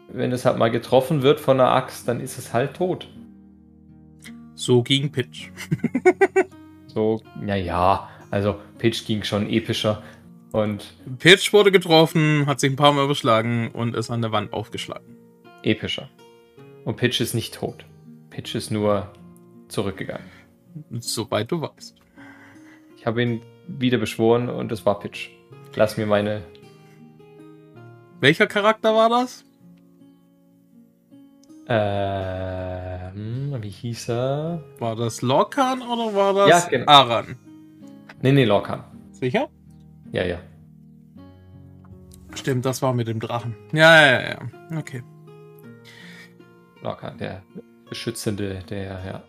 wenn 0.08 0.32
es 0.32 0.44
halt 0.44 0.58
mal 0.58 0.70
getroffen 0.70 1.22
wird 1.22 1.40
von 1.40 1.60
einer 1.60 1.70
Axt, 1.70 2.08
dann 2.08 2.20
ist 2.20 2.38
es 2.38 2.52
halt 2.52 2.74
tot. 2.74 3.08
So 4.54 4.82
gegen 4.82 5.12
Pitch. 5.12 5.50
So, 6.98 7.22
naja, 7.40 8.08
also 8.30 8.56
Pitch 8.78 9.06
ging 9.06 9.22
schon 9.22 9.48
epischer. 9.48 10.02
Und 10.50 10.94
Pitch 11.18 11.52
wurde 11.52 11.70
getroffen, 11.70 12.46
hat 12.46 12.58
sich 12.58 12.72
ein 12.72 12.76
paar 12.76 12.92
Mal 12.92 13.04
überschlagen 13.04 13.70
und 13.72 13.94
ist 13.94 14.10
an 14.10 14.22
der 14.22 14.32
Wand 14.32 14.52
aufgeschlagen. 14.52 15.16
Epischer. 15.62 16.08
Und 16.84 16.96
Pitch 16.96 17.20
ist 17.20 17.34
nicht 17.34 17.54
tot. 17.54 17.84
Pitch 18.30 18.54
ist 18.54 18.70
nur 18.70 19.12
zurückgegangen. 19.68 20.26
Soweit 20.98 21.52
du 21.52 21.60
weißt. 21.60 21.94
Ich 22.96 23.06
habe 23.06 23.22
ihn 23.22 23.42
wieder 23.66 23.98
beschworen 23.98 24.48
und 24.48 24.72
es 24.72 24.86
war 24.86 24.98
Pitch. 24.98 25.28
Lass 25.74 25.98
mir 25.98 26.06
meine. 26.06 26.42
Welcher 28.20 28.46
Charakter 28.46 28.94
war 28.94 29.08
das? 29.10 29.44
Ähm, 31.70 33.56
wie 33.60 33.68
hieß 33.68 34.08
er? 34.08 34.64
War 34.78 34.96
das 34.96 35.20
Lorcan 35.20 35.82
oder 35.82 36.14
war 36.14 36.32
das 36.32 36.64
Ja, 36.64 36.68
genau. 36.70 36.90
Aran? 36.90 37.36
Nee, 38.22 38.32
nee, 38.32 38.44
Lorcan. 38.44 38.84
Sicher? 39.12 39.48
Ja, 40.12 40.24
ja. 40.24 40.38
Stimmt, 42.34 42.64
das 42.64 42.80
war 42.80 42.94
mit 42.94 43.08
dem 43.08 43.20
Drachen. 43.20 43.54
Ja, 43.72 44.00
ja, 44.00 44.20
ja. 44.20 44.28
ja. 44.30 44.78
Okay. 44.78 45.02
Lorcan, 46.82 47.18
der 47.18 47.42
Beschützende, 47.88 48.60
der, 48.70 48.82
ja. 49.04 49.22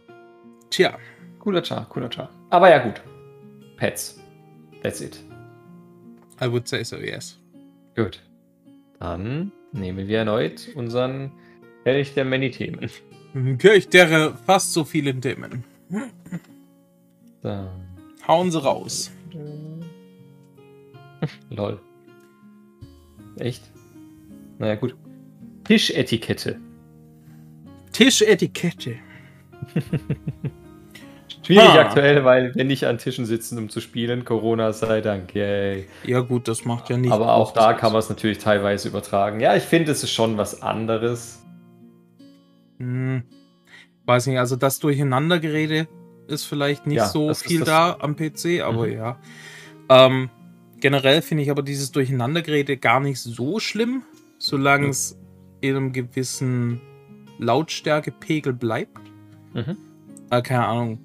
Tja. 0.70 0.98
Cooler 1.40 1.64
Char, 1.64 1.88
cooler 1.90 2.10
Char. 2.10 2.30
Aber 2.52 2.70
ja, 2.70 2.80
gut. 2.80 3.02
Pets. 3.78 4.22
That's 4.82 5.02
it. 5.02 5.20
I 6.42 6.50
would 6.50 6.68
say 6.68 6.84
so, 6.84 6.98
yes. 6.98 7.38
Gut. 7.96 8.22
Dann 9.00 9.52
nehmen 9.74 10.08
wir 10.08 10.20
erneut 10.20 10.70
unseren 10.76 11.32
Kelch 11.84 12.14
der 12.14 12.26
Many-Themen. 12.26 12.90
Kirch 13.58 13.88
der 13.90 14.34
fast 14.46 14.74
so 14.74 14.84
vielen 14.84 15.22
Themen. 15.22 15.64
So. 17.42 17.70
Hauen 18.28 18.52
sie 18.52 18.62
raus. 18.62 19.12
Lol. 21.50 21.80
Echt? 23.38 23.64
Naja, 24.58 24.76
gut. 24.76 24.96
Tischetikette. 25.64 26.60
Tischetikette. 27.92 28.96
Schwierig 31.46 31.70
Ah. 31.70 31.80
aktuell, 31.82 32.24
weil 32.26 32.54
wir 32.54 32.64
nicht 32.64 32.86
an 32.86 32.98
Tischen 33.00 33.26
sitzen, 33.26 33.58
um 33.58 33.70
zu 33.70 33.82
spielen. 33.82 34.24
Corona 34.26 34.72
sei 34.72 35.02
Dank, 35.02 35.34
yay. 35.34 35.86
Ja 36.06 36.20
gut, 36.20 36.48
das 36.48 36.64
macht 36.66 36.90
ja 36.90 36.98
nicht. 36.98 37.12
Aber 37.12 37.34
auch 37.34 37.54
da 37.54 37.74
kann 37.74 37.92
man 37.92 38.00
es 38.00 38.10
natürlich 38.10 38.38
teilweise 38.38 38.90
übertragen. 38.90 39.40
Ja, 39.40 39.56
ich 39.56 39.64
finde, 39.64 39.92
es 39.92 40.04
ist 40.04 40.12
schon 40.12 40.38
was 40.38 40.62
anderes. 40.62 41.44
Hm, 42.80 43.24
weiß 44.06 44.28
nicht, 44.28 44.40
also 44.40 44.56
das 44.56 44.80
Durcheinandergerede 44.80 45.88
ist 46.28 46.46
vielleicht 46.46 46.88
nicht 46.88 46.98
Ja, 46.98 47.08
so 47.08 47.34
viel 47.34 47.62
da 47.64 47.98
am 48.00 48.16
PC, 48.16 48.62
aber 48.62 48.88
Mhm. 48.88 48.94
ja. 48.94 49.20
Ähm, 49.90 50.30
generell 50.80 51.22
finde 51.22 51.44
ich 51.44 51.52
aber 51.52 51.62
dieses 51.64 51.92
Durcheinandergerede 51.92 52.78
gar 52.78 53.00
nicht 53.00 53.20
so 53.20 53.60
schlimm, 53.60 54.04
solange 54.38 54.86
Mhm. 54.86 54.92
es 54.92 55.18
in 55.62 55.76
einem 55.76 55.92
gewissen 55.92 56.82
Lautstärkepegel 57.40 58.54
bleibt. 58.54 58.98
Mhm. 59.54 59.78
Äh, 60.30 60.42
keine 60.42 60.66
Ahnung. 60.68 61.00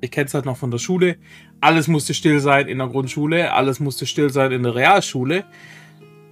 Ich 0.00 0.10
kenne 0.12 0.26
es 0.26 0.34
halt 0.34 0.44
noch 0.44 0.56
von 0.56 0.70
der 0.70 0.78
Schule. 0.78 1.16
Alles 1.60 1.88
musste 1.88 2.14
still 2.14 2.38
sein 2.38 2.68
in 2.68 2.78
der 2.78 2.86
Grundschule, 2.86 3.52
alles 3.52 3.80
musste 3.80 4.06
still 4.06 4.30
sein 4.30 4.52
in 4.52 4.62
der 4.62 4.74
Realschule. 4.76 5.44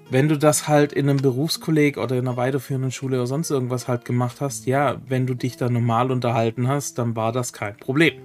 Wenn 0.09 0.29
du 0.29 0.38
das 0.38 0.69
halt 0.69 0.92
in 0.92 1.11
einem 1.11 1.21
Berufskolleg 1.21 1.99
oder 1.99 2.14
in 2.16 2.29
einer 2.29 2.37
weiterführenden 2.37 2.92
Schule 2.92 3.16
oder 3.16 3.27
sonst 3.27 3.51
irgendwas 3.51 3.88
halt 3.88 4.05
gemacht 4.05 4.40
hast, 4.40 4.66
ja, 4.66 5.01
wenn 5.09 5.27
du 5.27 5.35
dich 5.35 5.57
da 5.57 5.69
normal 5.69 6.12
unterhalten 6.12 6.69
hast, 6.69 6.99
dann 6.99 7.16
war 7.16 7.33
das 7.33 7.53
kein 7.53 7.77
Problem. 7.77 8.23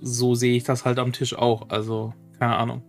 So 0.00 0.36
sehe 0.36 0.56
ich 0.56 0.62
das 0.62 0.84
halt 0.84 1.00
am 1.00 1.12
Tisch 1.12 1.36
auch. 1.36 1.70
Also, 1.70 2.14
keine 2.38 2.56
Ahnung. 2.56 2.82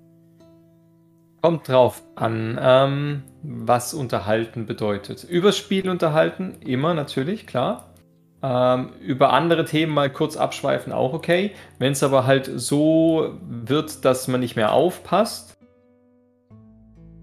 Kommt 1.41 1.67
drauf 1.67 2.03
an, 2.13 2.59
ähm, 2.61 3.23
was 3.41 3.95
unterhalten 3.95 4.67
bedeutet. 4.67 5.23
Übers 5.23 5.57
Spiel 5.57 5.89
unterhalten, 5.89 6.57
immer 6.61 6.93
natürlich, 6.93 7.47
klar. 7.47 7.95
Ähm, 8.43 8.89
über 8.99 9.33
andere 9.33 9.65
Themen 9.65 9.91
mal 9.91 10.11
kurz 10.11 10.37
abschweifen, 10.37 10.93
auch 10.93 11.13
okay. 11.13 11.51
Wenn 11.79 11.93
es 11.93 12.03
aber 12.03 12.27
halt 12.27 12.49
so 12.53 13.39
wird, 13.41 14.05
dass 14.05 14.27
man 14.27 14.39
nicht 14.39 14.55
mehr 14.55 14.71
aufpasst, 14.71 15.50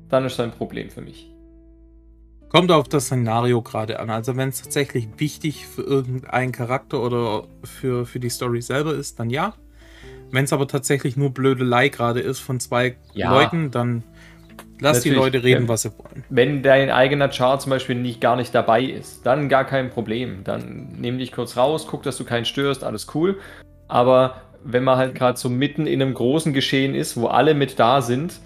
dann 0.08 0.24
ist 0.24 0.38
das 0.38 0.44
ein 0.44 0.52
Problem 0.52 0.90
für 0.90 1.00
mich. 1.00 1.30
Kommt 2.48 2.72
auf 2.72 2.88
das 2.88 3.06
Szenario 3.06 3.60
gerade 3.60 4.00
an. 4.00 4.08
Also, 4.08 4.36
wenn 4.36 4.48
es 4.48 4.62
tatsächlich 4.62 5.08
wichtig 5.18 5.66
für 5.66 5.82
irgendeinen 5.82 6.52
Charakter 6.52 7.02
oder 7.02 7.44
für, 7.62 8.06
für 8.06 8.20
die 8.20 8.30
Story 8.30 8.62
selber 8.62 8.94
ist, 8.94 9.20
dann 9.20 9.28
ja. 9.28 9.54
Wenn 10.30 10.44
es 10.44 10.52
aber 10.52 10.66
tatsächlich 10.66 11.16
nur 11.16 11.30
Blödelei 11.30 11.88
gerade 11.88 12.20
ist 12.20 12.40
von 12.40 12.60
zwei 12.60 12.96
Ja. 13.12 13.32
Leuten, 13.32 13.70
dann 13.70 14.02
lass 14.80 15.02
die 15.02 15.10
Natürlich, 15.10 15.34
Leute 15.34 15.44
reden, 15.44 15.62
ja. 15.62 15.68
was 15.68 15.82
sie 15.82 15.90
wollen. 15.98 16.24
Wenn 16.30 16.62
dein 16.62 16.90
eigener 16.90 17.28
Chart 17.28 17.60
zum 17.60 17.70
Beispiel 17.70 17.96
nicht, 17.96 18.20
gar 18.20 18.36
nicht 18.36 18.54
dabei 18.54 18.82
ist, 18.82 19.26
dann 19.26 19.48
gar 19.48 19.64
kein 19.64 19.90
Problem. 19.90 20.44
Dann 20.44 20.96
nimm 20.98 21.18
dich 21.18 21.32
kurz 21.32 21.56
raus, 21.56 21.86
guck, 21.88 22.02
dass 22.02 22.16
du 22.16 22.24
keinen 22.24 22.44
störst, 22.44 22.84
alles 22.84 23.08
cool. 23.14 23.38
Aber 23.88 24.42
wenn 24.64 24.84
man 24.84 24.98
halt 24.98 25.14
gerade 25.14 25.38
so 25.38 25.48
mitten 25.48 25.86
in 25.86 26.00
einem 26.00 26.14
großen 26.14 26.52
Geschehen 26.52 26.94
ist, 26.94 27.16
wo 27.16 27.26
alle 27.26 27.54
mit 27.54 27.78
da 27.78 28.00
sind 28.02 28.40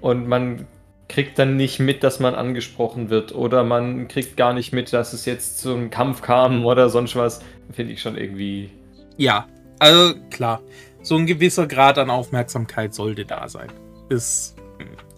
und 0.00 0.26
man 0.28 0.66
kriegt 1.08 1.38
dann 1.38 1.56
nicht 1.56 1.80
mit, 1.80 2.04
dass 2.04 2.20
man 2.20 2.34
angesprochen 2.34 3.10
wird 3.10 3.34
oder 3.34 3.64
man 3.64 4.06
kriegt 4.08 4.36
gar 4.36 4.52
nicht 4.52 4.72
mit, 4.72 4.92
dass 4.92 5.12
es 5.12 5.24
jetzt 5.24 5.58
zu 5.58 5.74
einem 5.74 5.90
Kampf 5.90 6.22
kam 6.22 6.64
oder 6.64 6.88
sonst 6.88 7.16
was, 7.16 7.40
finde 7.72 7.92
ich 7.92 8.00
schon 8.00 8.16
irgendwie. 8.16 8.70
Ja, 9.16 9.46
also 9.80 10.14
klar, 10.30 10.60
so 11.02 11.16
ein 11.16 11.26
gewisser 11.26 11.66
Grad 11.66 11.98
an 11.98 12.10
Aufmerksamkeit 12.10 12.94
sollte 12.94 13.24
da 13.24 13.48
sein. 13.48 13.70
Ist, 14.08 14.54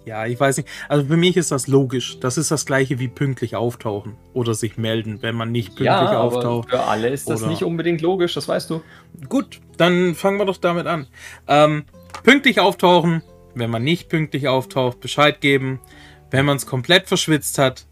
ja, 0.06 0.24
ich 0.26 0.40
weiß 0.40 0.56
nicht. 0.56 0.68
Also 0.88 1.06
für 1.06 1.16
mich 1.18 1.36
ist 1.36 1.52
das 1.52 1.66
logisch. 1.66 2.18
Das 2.20 2.38
ist 2.38 2.50
das 2.50 2.64
gleiche 2.66 2.98
wie 2.98 3.08
pünktlich 3.08 3.54
auftauchen 3.54 4.14
oder 4.32 4.54
sich 4.54 4.78
melden, 4.78 5.18
wenn 5.20 5.34
man 5.34 5.52
nicht 5.52 5.68
pünktlich 5.68 5.86
Ja, 5.86 6.20
auftaucht. 6.20 6.70
für 6.70 6.84
alle 6.84 7.08
ist 7.10 7.28
das 7.28 7.42
Oder- 7.42 7.50
nicht 7.50 7.64
unbedingt 7.64 8.00
logisch, 8.00 8.32
das 8.34 8.48
weißt 8.48 8.70
du. 8.70 8.82
Gut, 9.28 9.60
dann 9.76 10.14
fangen 10.14 10.38
wir 10.38 10.46
doch 10.46 10.56
damit 10.56 10.86
an. 10.86 11.06
Ähm, 11.48 11.84
pünktlich 12.24 12.60
auftauchen, 12.60 13.22
wenn 13.54 13.70
man 13.70 13.84
nicht 13.84 14.08
pünktlich 14.08 14.48
auftaucht, 14.48 15.00
Bescheid 15.00 15.40
geben. 15.40 15.80
Wenn 16.30 16.46
man 16.46 16.56
es 16.56 16.66
komplett 16.66 17.08
verschwitzt 17.08 17.58
hat, 17.58 17.86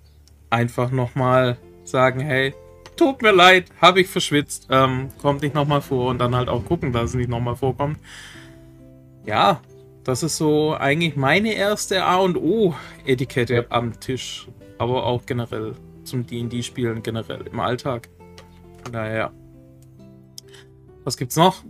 einfach 0.48 0.90
nochmal 0.90 1.58
sagen, 1.84 2.20
hey, 2.20 2.54
tut 2.96 3.22
mir 3.22 3.32
leid, 3.32 3.66
habe 3.80 4.00
ich 4.00 4.08
verschwitzt, 4.08 4.68
ähm, 4.70 5.08
kommt 5.20 5.42
nicht 5.42 5.54
nochmal 5.54 5.80
vor 5.80 6.10
und 6.10 6.18
dann 6.18 6.34
halt 6.34 6.48
auch 6.48 6.64
gucken, 6.64 6.92
dass 6.92 7.10
es 7.10 7.14
nicht 7.14 7.30
nochmal 7.30 7.56
vorkommt. 7.56 7.98
Ja, 9.26 9.60
das 10.04 10.22
ist 10.22 10.36
so 10.36 10.74
eigentlich 10.74 11.16
meine 11.16 11.52
erste 11.52 12.04
A 12.04 12.16
und 12.16 12.36
O-Etikette 12.36 13.54
Ja. 13.54 13.64
am 13.68 13.98
Tisch, 14.00 14.48
aber 14.78 15.04
auch 15.04 15.26
generell 15.26 15.74
zum 16.04 16.26
D&D-Spielen 16.26 17.02
generell 17.02 17.46
im 17.46 17.60
Alltag. 17.60 18.08
Naja. 18.90 19.30
Was 21.04 21.16
gibt's 21.16 21.36
noch? 21.36 21.62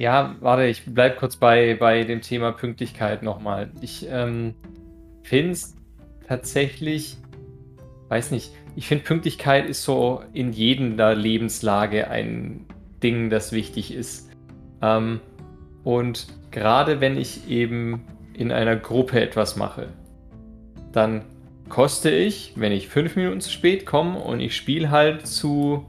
Ja, 0.00 0.34
warte, 0.40 0.64
ich 0.64 0.84
bleib 0.86 1.18
kurz 1.18 1.36
bei, 1.36 1.76
bei 1.78 2.04
dem 2.04 2.22
Thema 2.22 2.52
Pünktlichkeit 2.52 3.22
nochmal. 3.22 3.70
Ich 3.82 4.06
ähm, 4.08 4.54
finde 5.22 5.52
es 5.52 5.76
tatsächlich, 6.26 7.18
weiß 8.08 8.30
nicht, 8.30 8.50
ich 8.76 8.86
finde 8.88 9.04
Pünktlichkeit 9.04 9.68
ist 9.68 9.84
so 9.84 10.22
in 10.32 10.54
jeder 10.54 11.14
Lebenslage 11.14 12.08
ein 12.08 12.64
Ding, 13.02 13.28
das 13.28 13.52
wichtig 13.52 13.92
ist. 13.92 14.30
Ähm, 14.80 15.20
und 15.84 16.28
gerade 16.50 17.02
wenn 17.02 17.18
ich 17.18 17.50
eben 17.50 18.06
in 18.32 18.52
einer 18.52 18.76
Gruppe 18.76 19.20
etwas 19.20 19.56
mache, 19.56 19.88
dann 20.92 21.26
koste 21.68 22.08
ich, 22.08 22.54
wenn 22.56 22.72
ich 22.72 22.88
fünf 22.88 23.16
Minuten 23.16 23.42
zu 23.42 23.50
spät 23.50 23.84
komme 23.84 24.18
und 24.18 24.40
ich 24.40 24.56
spiele 24.56 24.90
halt 24.90 25.26
zu 25.26 25.84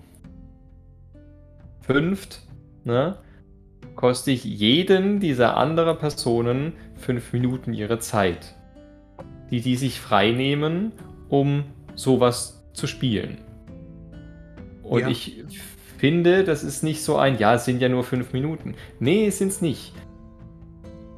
fünft, 1.80 2.42
ne? 2.84 3.16
Koste 4.02 4.32
ich 4.32 4.44
jeden 4.44 5.20
dieser 5.20 5.58
anderen 5.58 6.00
Personen 6.00 6.74
fünf 6.96 7.34
Minuten 7.34 7.72
ihre 7.72 8.00
Zeit, 8.00 8.56
die 9.52 9.62
die 9.62 9.76
sich 9.76 10.02
frei 10.02 10.32
nehmen, 10.32 10.92
um 11.30 11.66
sowas 11.94 12.66
zu 12.74 12.88
spielen. 12.88 13.38
Und 14.82 15.02
Ja. 15.02 15.08
ich 15.08 15.44
finde, 16.00 16.44
das 16.44 16.64
ist 16.64 16.82
nicht 16.82 17.04
so 17.04 17.18
ein, 17.18 17.38
ja, 17.38 17.54
es 17.54 17.66
sind 17.66 17.80
ja 17.80 17.90
nur 17.90 18.04
fünf 18.04 18.34
Minuten. 18.34 18.74
Nee, 19.00 19.28
es 19.28 19.38
sind 19.38 19.50
es 19.50 19.62
nicht. 19.62 19.94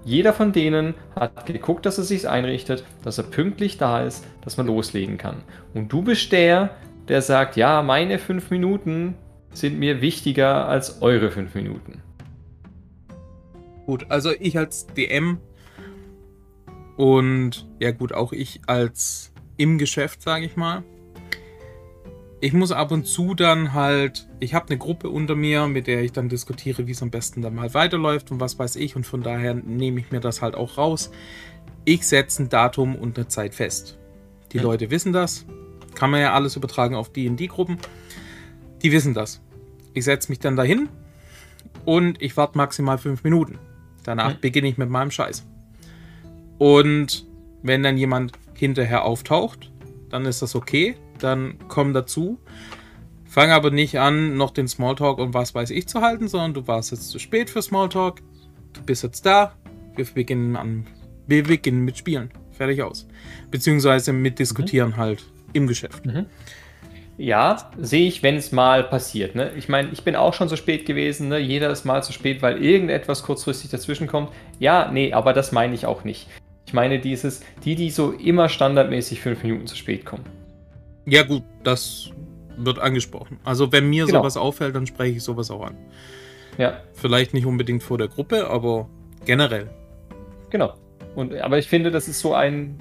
Jeder 0.04 0.34
von 0.34 0.52
denen 0.52 0.94
hat 1.16 1.46
geguckt, 1.46 1.86
dass 1.86 1.98
er 1.98 2.04
sich 2.04 2.28
einrichtet, 2.28 2.84
dass 3.02 3.18
er 3.18 3.24
pünktlich 3.24 3.78
da 3.78 4.02
ist, 4.02 4.26
dass 4.42 4.58
man 4.58 4.68
loslegen 4.68 5.18
kann. 5.18 5.38
Und 5.74 5.88
du 5.94 6.02
bist 6.02 6.34
der, 6.34 6.72
der 7.08 7.22
sagt, 7.22 7.56
ja, 7.56 7.82
meine 7.82 8.20
fünf 8.20 8.52
Minuten 8.52 9.16
sind 9.54 9.80
mir 9.80 10.02
wichtiger 10.02 10.68
als 10.68 11.02
eure 11.02 11.32
fünf 11.32 11.56
Minuten. 11.56 12.02
Gut, 13.86 14.06
also 14.10 14.32
ich 14.32 14.58
als 14.58 14.88
DM 14.88 15.40
und 16.98 17.68
ja 17.80 17.92
gut, 17.92 18.14
auch 18.14 18.32
ich 18.34 18.62
als 18.68 19.32
im 19.58 19.78
Geschäft, 19.78 20.22
sage 20.22 20.46
ich 20.46 20.56
mal. 20.56 20.84
ich 22.44 22.52
muss 22.52 22.74
ab 22.74 22.92
und 22.92 23.06
zu 23.06 23.36
dann 23.36 23.72
halt, 23.72 24.28
ich 24.42 24.54
habe 24.54 24.68
eine 24.68 24.78
Gruppe 24.78 25.10
unter 25.10 25.34
mir, 25.34 25.66
mit 25.68 25.88
der 25.88 26.04
ich 26.04 26.12
dann 26.12 26.28
diskutiere, 26.28 26.88
wie 26.88 26.92
es 26.92 27.02
am 27.02 27.10
besten 27.10 27.42
dann 27.42 27.56
mal 27.56 27.74
weiterläuft 27.74 28.32
und 28.32 28.42
was 28.42 28.60
weiß 28.60 28.76
ich. 28.76 28.98
Und 28.98 29.06
von 29.06 29.24
daher 29.24 29.54
nehme 29.54 30.02
ich 30.02 30.12
mir 30.12 30.20
das 30.20 30.42
halt 30.42 30.56
auch 30.56 30.78
raus. 30.78 31.10
Ich 31.86 32.06
setze 32.06 32.44
ein 32.44 32.50
Datum 32.50 32.96
und 32.96 33.18
eine 33.18 33.30
Zeit 33.30 33.56
fest. 33.56 33.98
Die 34.52 34.58
ja. 34.58 34.64
Leute 34.64 34.92
wissen 34.92 35.14
das. 35.14 35.46
Kann 35.96 36.12
man 36.12 36.20
ja 36.20 36.34
alles 36.34 36.58
übertragen 36.58 36.96
auf 36.96 37.14
die 37.14 37.28
in 37.28 37.38
die 37.38 37.48
Gruppen. 37.48 37.78
Die 38.82 38.92
wissen 38.92 39.14
das. 39.14 39.42
Ich 39.94 40.04
setze 40.04 40.30
mich 40.30 40.40
dann 40.40 40.58
dahin 40.58 40.90
und 41.86 42.22
ich 42.22 42.36
warte 42.36 42.58
maximal 42.58 42.98
fünf 42.98 43.24
Minuten. 43.24 43.58
Danach 44.04 44.32
ja. 44.32 44.38
beginne 44.40 44.68
ich 44.68 44.78
mit 44.78 44.90
meinem 44.90 45.12
Scheiß. 45.12 45.46
Und 46.58 47.26
wenn 47.62 47.84
dann 47.84 47.98
jemand 47.98 48.34
hinterher 48.54 49.04
auftaucht, 49.06 49.72
dann 50.10 50.26
ist 50.26 50.42
das 50.42 50.56
okay. 50.56 50.96
Dann 51.20 51.56
komm 51.68 51.94
dazu. 51.94 52.40
Fang 53.26 53.50
aber 53.50 53.72
nicht 53.72 53.98
an, 54.00 54.38
noch 54.38 54.52
den 54.52 54.68
Smalltalk 54.68 55.18
und 55.18 55.34
was 55.34 55.56
weiß 55.56 55.72
ich 55.72 55.88
zu 55.88 56.02
halten, 56.02 56.28
sondern 56.28 56.54
du 56.54 56.68
warst 56.68 56.92
jetzt 56.92 57.10
zu 57.10 57.18
spät 57.18 57.50
für 57.50 57.62
Smalltalk. 57.62 58.22
Du 58.74 58.84
bist 58.84 59.04
jetzt 59.04 59.26
da. 59.26 59.56
Wir 59.96 60.06
beginnen 60.06 60.56
an. 60.56 60.86
Wir 61.26 61.44
beginnen 61.44 61.84
mit 61.84 61.98
Spielen. 61.98 62.30
Fertig 62.52 62.84
aus. 62.84 63.08
Beziehungsweise 63.50 64.14
mit 64.14 64.38
Diskutieren 64.38 64.92
mhm. 64.92 64.98
halt 64.98 65.26
im 65.54 65.68
Geschäft. 65.68 66.06
Mhm. 66.06 66.26
Ja, 67.18 67.70
sehe 67.78 68.08
ich, 68.08 68.24
wenn 68.24 68.36
es 68.36 68.52
mal 68.52 68.84
passiert. 68.84 69.36
Ne? 69.36 69.52
Ich 69.56 69.70
meine, 69.70 69.90
ich 69.90 70.04
bin 70.04 70.16
auch 70.16 70.34
schon 70.34 70.50
so 70.50 70.56
spät 70.56 70.86
gewesen. 70.86 71.28
Ne? 71.28 71.38
Jeder 71.38 71.70
ist 71.70 71.86
mal 71.86 72.02
zu 72.04 72.12
spät, 72.12 72.42
weil 72.42 72.64
irgendetwas 72.64 73.24
kurzfristig 73.24 73.70
dazwischen 73.70 74.08
kommt. 74.08 74.30
Ja, 74.60 74.90
nee, 74.92 75.14
aber 75.14 75.34
das 75.34 75.52
meine 75.52 75.76
ich 75.76 75.86
auch 75.86 76.04
nicht. 76.04 76.28
Ich 76.66 76.74
meine 76.74 77.00
dieses, 77.00 77.44
die, 77.64 77.76
die 77.76 77.92
so 77.92 78.12
immer 78.12 78.50
standardmäßig 78.50 79.22
fünf 79.22 79.44
Minuten 79.44 79.68
zu 79.68 79.76
spät 79.76 80.06
kommen. 80.06 80.24
Ja, 81.06 81.22
gut, 81.22 81.44
das 81.64 82.12
wird 82.58 82.80
angesprochen. 82.80 83.40
Also, 83.44 83.72
wenn 83.72 83.90
mir 83.90 84.06
genau. 84.06 84.20
sowas 84.20 84.38
auffällt, 84.38 84.76
dann 84.76 84.88
spreche 84.88 85.18
ich 85.18 85.24
sowas 85.24 85.52
auch 85.52 85.66
an. 85.66 85.78
Ja. 86.58 86.82
Vielleicht 86.94 87.34
nicht 87.34 87.46
unbedingt 87.46 87.84
vor 87.84 87.98
der 87.98 88.08
Gruppe, 88.08 88.50
aber 88.50 88.88
generell. 89.26 89.70
Genau. 90.50 90.74
Und, 91.16 91.36
aber 91.36 91.58
ich 91.58 91.68
finde, 91.68 91.92
das 91.92 92.08
ist 92.08 92.20
so 92.20 92.34
ein. 92.34 92.80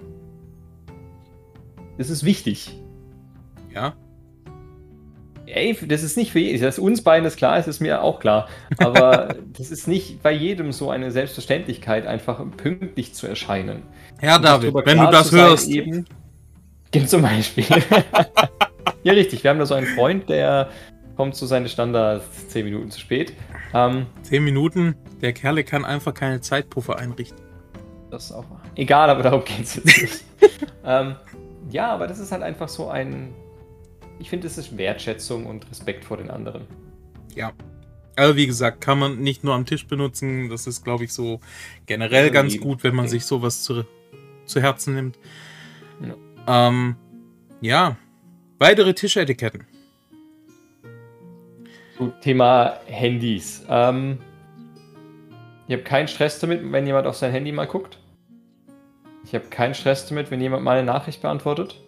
Das 1.99 2.09
ist 2.09 2.25
wichtig. 2.25 2.75
Ja. 3.75 3.95
Ey, 5.47 5.77
das 5.87 6.03
ist 6.03 6.17
nicht 6.17 6.33
für 6.33 6.39
jeden. 6.39 6.63
Dass 6.63 6.79
uns 6.79 7.03
beiden 7.03 7.25
das 7.25 7.37
klar 7.37 7.59
ist, 7.59 7.67
ist 7.67 7.81
mir 7.81 8.03
auch 8.03 8.21
klar. 8.21 8.49
Aber 8.79 9.35
das 9.59 9.71
ist 9.71 9.89
nicht 9.89 10.23
bei 10.23 10.33
jedem 10.33 10.73
so 10.73 10.91
eine 10.91 11.11
Selbstverständlichkeit, 11.11 12.07
einfach 12.07 12.43
pünktlich 12.57 13.15
zu 13.15 13.27
erscheinen. 13.27 13.83
Ja, 14.21 14.39
David, 14.39 14.75
wenn 14.87 14.99
du 14.99 15.11
das 15.11 15.33
hörst. 15.33 15.69
Eben, 15.69 16.07
zum 17.07 17.23
Beispiel. 17.23 17.65
ja, 19.03 19.13
richtig. 19.13 19.43
Wir 19.43 19.51
haben 19.51 19.59
da 19.59 19.67
so 19.67 19.75
einen 19.75 19.87
Freund, 19.87 20.29
der 20.29 20.69
kommt 21.17 21.35
zu 21.35 21.47
seinen 21.47 21.69
Standards 21.69 22.49
10 22.49 22.65
Minuten 22.65 22.91
zu 22.91 23.01
spät. 23.01 23.33
Ähm, 23.75 24.07
10 24.23 24.45
Minuten? 24.45 24.95
Der 25.21 25.33
Kerle 25.33 25.65
kann 25.65 25.85
einfach 25.85 26.15
keine 26.15 26.41
Zeitpuffer 26.41 26.99
einrichten. 26.99 27.41
Das 28.11 28.27
ist 28.27 28.33
auch 28.33 28.49
wahr. 28.51 28.63
Egal, 28.75 29.09
aber 29.11 29.23
darum 29.23 29.45
geht 29.45 29.63
es 29.63 29.77
jetzt 29.77 29.87
nicht. 29.87 30.25
ähm, 30.85 31.17
ja, 31.71 31.89
aber 31.89 32.07
das 32.07 32.19
ist 32.19 32.31
halt 32.31 32.43
einfach 32.43 32.69
so 32.69 32.89
ein 32.89 33.35
ich 34.23 34.31
finde, 34.31 34.47
es 34.47 34.57
ist 34.57 34.79
Wertschätzung 34.79 35.47
und 35.47 35.69
Respekt 35.69 36.05
vor 36.05 36.17
den 36.17 36.31
anderen. 36.31 36.63
Ja. 37.35 37.53
Also 38.15 38.37
wie 38.37 38.47
gesagt, 38.47 38.81
kann 38.81 39.01
man 39.01 39.19
nicht 39.19 39.43
nur 39.43 39.53
am 39.53 39.67
Tisch 39.67 39.89
benutzen. 39.89 40.49
Das 40.49 40.69
ist, 40.69 40.85
glaube 40.85 41.03
ich, 41.03 41.13
so 41.13 41.41
generell 41.87 42.25
also 42.25 42.33
ganz 42.33 42.61
gut, 42.61 42.85
wenn 42.85 42.95
man 42.95 43.09
sich 43.09 43.25
sowas 43.25 43.65
zu, 43.65 43.85
zu 44.45 44.61
Herzen 44.61 44.95
nimmt. 44.95 45.19
Ja. 46.47 46.69
Ähm, 46.69 46.95
ja. 47.61 47.97
Weitere 48.61 48.95
Tischetiketten. 48.95 49.67
Gut, 51.99 52.21
Thema 52.21 52.79
Handys. 52.87 53.65
Ähm, 53.69 54.19
ich 55.67 55.73
habe 55.73 55.83
keinen 55.83 56.07
Stress 56.07 56.39
damit, 56.39 56.61
wenn 56.71 56.87
jemand 56.87 57.09
auf 57.09 57.17
sein 57.17 57.33
Handy 57.33 57.51
mal 57.51 57.67
guckt. 57.67 57.99
Ich 59.25 59.35
habe 59.35 59.47
keinen 59.47 59.75
Stress 59.75 60.07
damit, 60.07 60.31
wenn 60.31 60.41
jemand 60.41 60.63
mal 60.63 60.79
eine 60.79 60.87
Nachricht 60.87 61.23
beantwortet. 61.23 61.81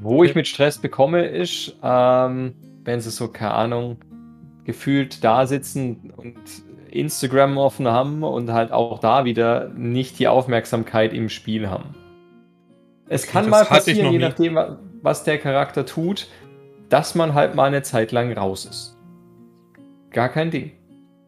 Wo 0.00 0.24
ich 0.24 0.34
mit 0.34 0.48
Stress 0.48 0.78
bekomme, 0.78 1.26
ist, 1.26 1.76
ähm, 1.82 2.54
wenn 2.84 3.00
sie 3.00 3.10
so, 3.10 3.28
keine 3.28 3.54
Ahnung, 3.54 3.96
gefühlt 4.64 5.22
da 5.24 5.46
sitzen 5.46 6.12
und 6.16 6.36
Instagram 6.90 7.56
offen 7.56 7.88
haben 7.88 8.22
und 8.22 8.52
halt 8.52 8.72
auch 8.72 8.98
da 8.98 9.24
wieder 9.24 9.68
nicht 9.70 10.18
die 10.18 10.28
Aufmerksamkeit 10.28 11.12
im 11.12 11.28
Spiel 11.28 11.68
haben. 11.68 11.94
Es 13.08 13.26
kann 13.26 13.44
das 13.44 13.50
mal 13.50 13.64
passieren, 13.64 14.12
je 14.12 14.18
nachdem, 14.18 14.58
was 15.02 15.24
der 15.24 15.38
Charakter 15.38 15.84
tut, 15.84 16.28
dass 16.88 17.14
man 17.14 17.34
halt 17.34 17.54
mal 17.54 17.64
eine 17.64 17.82
Zeit 17.82 18.12
lang 18.12 18.32
raus 18.32 18.64
ist. 18.64 18.96
Gar 20.10 20.28
kein 20.28 20.50
Ding. 20.50 20.72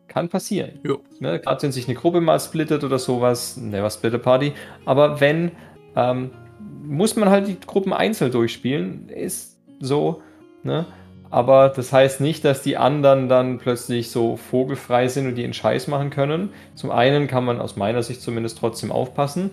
Kann 0.08 0.28
passieren. 0.28 0.78
Ne, 1.18 1.40
Gerade 1.40 1.62
wenn 1.62 1.72
sich 1.72 1.88
eine 1.88 1.96
Gruppe 1.96 2.20
mal 2.20 2.38
splittet 2.38 2.84
oder 2.84 2.98
sowas, 2.98 3.56
never 3.56 3.90
split 3.90 4.14
a 4.14 4.18
party. 4.18 4.52
Aber 4.84 5.20
wenn 5.20 5.52
ähm, 5.96 6.30
muss 6.86 7.16
man 7.16 7.28
halt 7.28 7.48
die 7.48 7.58
Gruppen 7.60 7.92
einzeln 7.92 8.30
durchspielen. 8.30 9.08
Ist 9.08 9.58
so, 9.80 10.22
ne? 10.62 10.86
Aber 11.30 11.68
das 11.68 11.92
heißt 11.92 12.20
nicht, 12.20 12.44
dass 12.44 12.62
die 12.62 12.76
anderen 12.76 13.28
dann 13.28 13.58
plötzlich 13.58 14.10
so 14.10 14.36
vogelfrei 14.36 15.08
sind 15.08 15.26
und 15.26 15.34
die 15.34 15.42
einen 15.42 15.52
Scheiß 15.52 15.88
machen 15.88 16.10
können. 16.10 16.50
Zum 16.76 16.92
einen 16.92 17.26
kann 17.26 17.44
man 17.44 17.60
aus 17.60 17.74
meiner 17.74 18.04
Sicht 18.04 18.20
zumindest 18.20 18.58
trotzdem 18.58 18.92
aufpassen. 18.92 19.50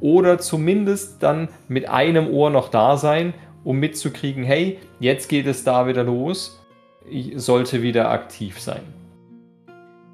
Oder 0.00 0.38
zumindest 0.38 1.22
dann 1.22 1.48
mit 1.68 1.88
einem 1.88 2.28
Ohr 2.28 2.50
noch 2.50 2.70
da 2.70 2.96
sein, 2.96 3.34
um 3.62 3.78
mitzukriegen, 3.78 4.42
hey, 4.42 4.78
jetzt 4.98 5.28
geht 5.28 5.46
es 5.46 5.62
da 5.62 5.86
wieder 5.86 6.02
los. 6.02 6.60
Ich 7.08 7.34
sollte 7.36 7.82
wieder 7.82 8.10
aktiv 8.10 8.58
sein. 8.58 8.82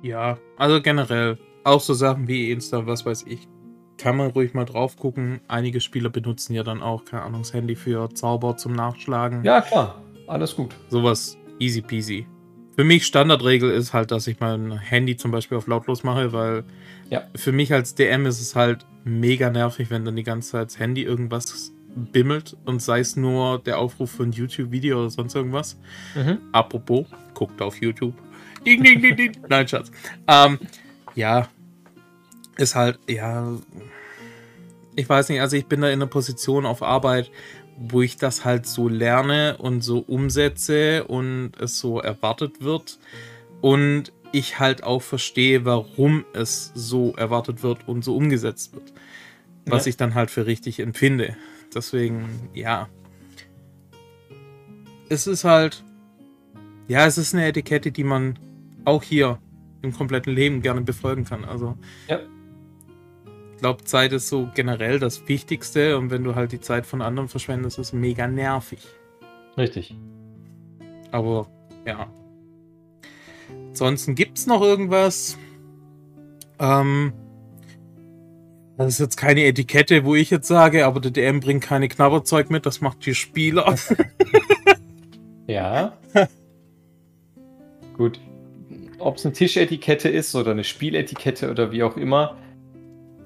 Ja, 0.02 0.36
also 0.58 0.82
generell 0.82 1.38
auch 1.64 1.80
so 1.80 1.94
Sachen 1.94 2.28
wie 2.28 2.50
Insta, 2.50 2.86
was 2.86 3.06
weiß 3.06 3.24
ich, 3.26 3.48
kann 3.98 4.16
man 4.16 4.30
ruhig 4.30 4.54
mal 4.54 4.64
drauf 4.64 4.96
gucken. 4.96 5.40
Einige 5.48 5.80
Spieler 5.80 6.08
benutzen 6.08 6.54
ja 6.54 6.62
dann 6.62 6.82
auch, 6.82 7.04
keine 7.04 7.22
Ahnung, 7.22 7.42
das 7.42 7.52
Handy 7.52 7.76
für 7.76 8.08
Zauber 8.14 8.56
zum 8.56 8.72
Nachschlagen. 8.72 9.44
Ja, 9.44 9.60
klar. 9.60 10.00
Alles 10.26 10.54
gut. 10.54 10.74
Sowas 10.88 11.36
easy 11.58 11.82
peasy. 11.82 12.26
Für 12.76 12.84
mich 12.84 13.06
Standardregel 13.06 13.70
ist 13.70 13.92
halt, 13.92 14.12
dass 14.12 14.28
ich 14.28 14.38
mein 14.38 14.70
Handy 14.78 15.16
zum 15.16 15.32
Beispiel 15.32 15.58
auf 15.58 15.66
lautlos 15.66 16.04
mache, 16.04 16.32
weil 16.32 16.64
ja. 17.10 17.24
für 17.34 17.50
mich 17.50 17.72
als 17.72 17.96
DM 17.96 18.26
ist 18.26 18.40
es 18.40 18.54
halt 18.54 18.86
mega 19.04 19.50
nervig, 19.50 19.90
wenn 19.90 20.04
dann 20.04 20.14
die 20.14 20.22
ganze 20.22 20.52
Zeit 20.52 20.68
das 20.68 20.78
Handy 20.78 21.02
irgendwas 21.02 21.72
bimmelt 21.96 22.56
und 22.66 22.80
sei 22.80 23.00
es 23.00 23.16
nur 23.16 23.58
der 23.58 23.78
Aufruf 23.78 24.12
für 24.12 24.22
ein 24.22 24.32
YouTube-Video 24.32 25.00
oder 25.00 25.10
sonst 25.10 25.34
irgendwas. 25.34 25.76
Mhm. 26.14 26.38
Apropos, 26.52 27.06
guckt 27.34 27.60
auf 27.60 27.80
YouTube. 27.80 28.14
Ding, 28.64 28.82
ding, 28.82 29.00
ding, 29.00 29.16
ding. 29.16 29.32
Nein, 29.48 29.66
Schatz. 29.66 29.90
Ähm, 30.28 30.58
ja, 31.16 31.48
ist 32.58 32.74
halt, 32.74 32.98
ja, 33.08 33.56
ich 34.96 35.08
weiß 35.08 35.30
nicht, 35.30 35.40
also 35.40 35.56
ich 35.56 35.66
bin 35.66 35.80
da 35.80 35.88
in 35.88 35.94
einer 35.94 36.10
Position 36.10 36.66
auf 36.66 36.82
Arbeit, 36.82 37.30
wo 37.78 38.02
ich 38.02 38.16
das 38.16 38.44
halt 38.44 38.66
so 38.66 38.88
lerne 38.88 39.56
und 39.58 39.82
so 39.82 40.00
umsetze 40.00 41.04
und 41.04 41.52
es 41.60 41.78
so 41.78 42.00
erwartet 42.00 42.60
wird. 42.60 42.98
Und 43.60 44.12
ich 44.32 44.58
halt 44.58 44.82
auch 44.82 45.02
verstehe, 45.02 45.64
warum 45.64 46.24
es 46.34 46.72
so 46.74 47.14
erwartet 47.14 47.62
wird 47.62 47.88
und 47.88 48.04
so 48.04 48.16
umgesetzt 48.16 48.74
wird. 48.74 48.92
Was 49.64 49.86
ja. 49.86 49.90
ich 49.90 49.96
dann 49.96 50.14
halt 50.14 50.30
für 50.30 50.46
richtig 50.46 50.80
empfinde. 50.80 51.36
Deswegen, 51.74 52.50
ja. 52.52 52.88
Es 55.08 55.26
ist 55.26 55.44
halt, 55.44 55.84
ja, 56.88 57.06
es 57.06 57.18
ist 57.18 57.34
eine 57.34 57.46
Etikette, 57.46 57.92
die 57.92 58.04
man 58.04 58.38
auch 58.84 59.02
hier 59.02 59.38
im 59.82 59.92
kompletten 59.92 60.34
Leben 60.34 60.60
gerne 60.60 60.80
befolgen 60.80 61.24
kann. 61.24 61.44
Also, 61.44 61.76
ja 62.08 62.18
glaube, 63.58 63.84
Zeit 63.84 64.12
ist 64.12 64.28
so 64.28 64.48
generell 64.54 64.98
das 64.98 65.28
Wichtigste 65.28 65.98
und 65.98 66.10
wenn 66.10 66.24
du 66.24 66.34
halt 66.34 66.52
die 66.52 66.60
Zeit 66.60 66.86
von 66.86 67.02
anderen 67.02 67.28
verschwendest, 67.28 67.78
ist 67.78 67.88
es 67.88 67.92
mega 67.92 68.26
nervig. 68.26 68.80
Richtig. 69.56 69.94
Aber 71.10 71.48
ja. 71.86 72.10
Ansonsten 73.68 74.14
gibt 74.14 74.38
es 74.38 74.46
noch 74.46 74.62
irgendwas. 74.62 75.38
Ähm, 76.58 77.12
das 78.76 78.88
ist 78.94 79.00
jetzt 79.00 79.16
keine 79.16 79.44
Etikette, 79.44 80.04
wo 80.04 80.14
ich 80.14 80.30
jetzt 80.30 80.46
sage, 80.46 80.86
aber 80.86 81.00
der 81.00 81.10
DM 81.10 81.40
bringt 81.40 81.64
keine 81.64 81.88
Knabberzeug 81.88 82.50
mit, 82.50 82.64
das 82.64 82.80
macht 82.80 83.04
die 83.06 83.14
Spieler. 83.14 83.74
ja. 85.48 85.98
Gut. 87.96 88.20
Ob 89.00 89.16
es 89.16 89.24
eine 89.24 89.32
Tischetikette 89.32 90.08
ist 90.08 90.34
oder 90.34 90.52
eine 90.52 90.64
Spieletikette 90.64 91.50
oder 91.50 91.72
wie 91.72 91.82
auch 91.82 91.96
immer, 91.96 92.36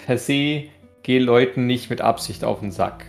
per 0.05 0.19
se 0.19 0.65
geh 1.03 1.19
Leuten 1.19 1.67
nicht 1.67 1.91
mit 1.91 2.01
Absicht 2.01 2.45
auf 2.45 2.61
den 2.61 2.71
Sack. 2.71 3.07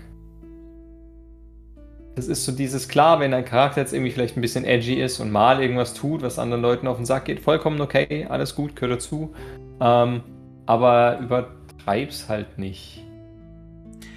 Das 2.15 2.27
ist 2.27 2.45
so 2.45 2.51
dieses 2.51 2.87
klar, 2.87 3.19
wenn 3.19 3.31
dein 3.31 3.45
Charakter 3.45 3.81
jetzt 3.81 3.91
irgendwie 3.91 4.11
vielleicht 4.11 4.37
ein 4.37 4.41
bisschen 4.41 4.65
edgy 4.65 5.01
ist 5.01 5.19
und 5.19 5.31
mal 5.31 5.61
irgendwas 5.61 5.95
tut, 5.95 6.21
was 6.21 6.37
anderen 6.37 6.61
Leuten 6.61 6.87
auf 6.87 6.97
den 6.97 7.05
Sack 7.05 7.25
geht, 7.25 7.39
vollkommen 7.39 7.81
okay, 7.81 8.27
alles 8.29 8.55
gut, 8.55 8.75
gehört 8.75 9.01
dazu. 9.01 9.33
Ähm, 9.81 10.21
aber 10.67 11.19
übertreib's 11.19 12.29
halt 12.29 12.59
nicht. 12.59 13.03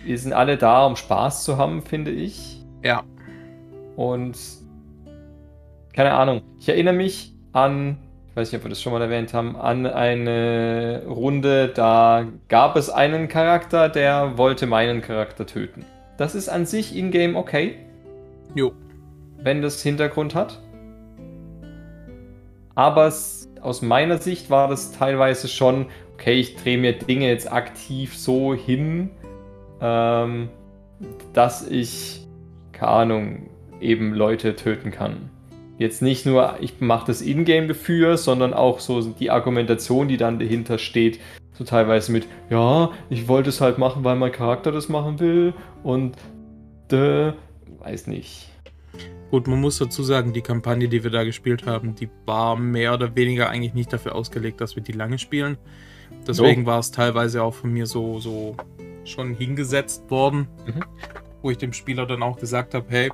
Wir 0.04 0.18
sind 0.18 0.34
alle 0.34 0.58
da, 0.58 0.86
um 0.86 0.94
Spaß 0.94 1.42
zu 1.42 1.56
haben, 1.56 1.82
finde 1.82 2.10
ich. 2.10 2.62
Ja. 2.84 3.02
Und 3.96 4.36
keine 5.94 6.12
Ahnung, 6.12 6.42
ich 6.58 6.68
erinnere 6.68 6.94
mich 6.94 7.32
an, 7.52 7.96
weiß 8.36 8.52
nicht, 8.52 8.60
ob 8.60 8.66
wir 8.66 8.68
das 8.68 8.82
schon 8.82 8.92
mal 8.92 9.00
erwähnt 9.00 9.32
haben, 9.32 9.56
an 9.56 9.86
eine 9.86 11.04
Runde, 11.08 11.68
da 11.68 12.26
gab 12.48 12.76
es 12.76 12.90
einen 12.90 13.28
Charakter, 13.28 13.88
der 13.88 14.36
wollte 14.36 14.66
meinen 14.66 15.00
Charakter 15.00 15.46
töten. 15.46 15.86
Das 16.18 16.34
ist 16.34 16.48
an 16.48 16.66
sich 16.66 16.94
in-game 16.94 17.34
okay. 17.34 17.76
Jo. 18.54 18.72
Wenn 19.38 19.62
das 19.62 19.82
Hintergrund 19.82 20.34
hat. 20.34 20.60
Aber 22.74 23.06
aus 23.06 23.82
meiner 23.82 24.18
Sicht 24.18 24.50
war 24.50 24.68
das 24.68 24.92
teilweise 24.92 25.48
schon, 25.48 25.86
okay, 26.14 26.34
ich 26.34 26.56
drehe 26.56 26.76
mir 26.76 26.92
Dinge 26.92 27.28
jetzt 27.28 27.50
aktiv 27.50 28.16
so 28.16 28.54
hin, 28.54 29.10
ähm, 29.80 30.50
dass 31.32 31.66
ich, 31.66 32.26
keine 32.72 32.92
Ahnung, 32.92 33.50
eben 33.80 34.12
Leute 34.12 34.56
töten 34.56 34.90
kann. 34.90 35.30
Jetzt 35.78 36.00
nicht 36.00 36.24
nur, 36.24 36.56
ich 36.60 36.80
mache 36.80 37.06
das 37.06 37.20
Ingame 37.20 37.68
dafür, 37.68 38.16
sondern 38.16 38.54
auch 38.54 38.80
so 38.80 39.00
die 39.02 39.30
Argumentation, 39.30 40.08
die 40.08 40.16
dann 40.16 40.38
dahinter 40.38 40.78
steht, 40.78 41.20
so 41.52 41.64
teilweise 41.64 42.12
mit, 42.12 42.26
ja, 42.50 42.90
ich 43.10 43.28
wollte 43.28 43.50
es 43.50 43.60
halt 43.60 43.78
machen, 43.78 44.02
weil 44.04 44.16
mein 44.16 44.32
Charakter 44.32 44.72
das 44.72 44.88
machen 44.88 45.20
will 45.20 45.52
und 45.82 46.16
äh, 46.92 47.32
weiß 47.80 48.06
nicht. 48.06 48.48
Gut, 49.30 49.48
man 49.48 49.60
muss 49.60 49.78
dazu 49.78 50.02
sagen, 50.02 50.32
die 50.32 50.40
Kampagne, 50.40 50.88
die 50.88 51.02
wir 51.02 51.10
da 51.10 51.24
gespielt 51.24 51.66
haben, 51.66 51.94
die 51.94 52.08
war 52.26 52.56
mehr 52.56 52.94
oder 52.94 53.14
weniger 53.16 53.50
eigentlich 53.50 53.74
nicht 53.74 53.92
dafür 53.92 54.14
ausgelegt, 54.14 54.60
dass 54.60 54.76
wir 54.76 54.82
die 54.82 54.92
lange 54.92 55.18
spielen. 55.18 55.58
Deswegen 56.26 56.62
oh. 56.62 56.66
war 56.66 56.78
es 56.78 56.90
teilweise 56.90 57.42
auch 57.42 57.54
von 57.54 57.72
mir 57.72 57.86
so, 57.86 58.18
so 58.20 58.56
schon 59.04 59.34
hingesetzt 59.34 60.10
worden, 60.10 60.48
mhm. 60.66 60.84
wo 61.42 61.50
ich 61.50 61.58
dem 61.58 61.72
Spieler 61.72 62.06
dann 62.06 62.22
auch 62.22 62.38
gesagt 62.38 62.74
habe, 62.74 62.86
hey, 62.88 63.10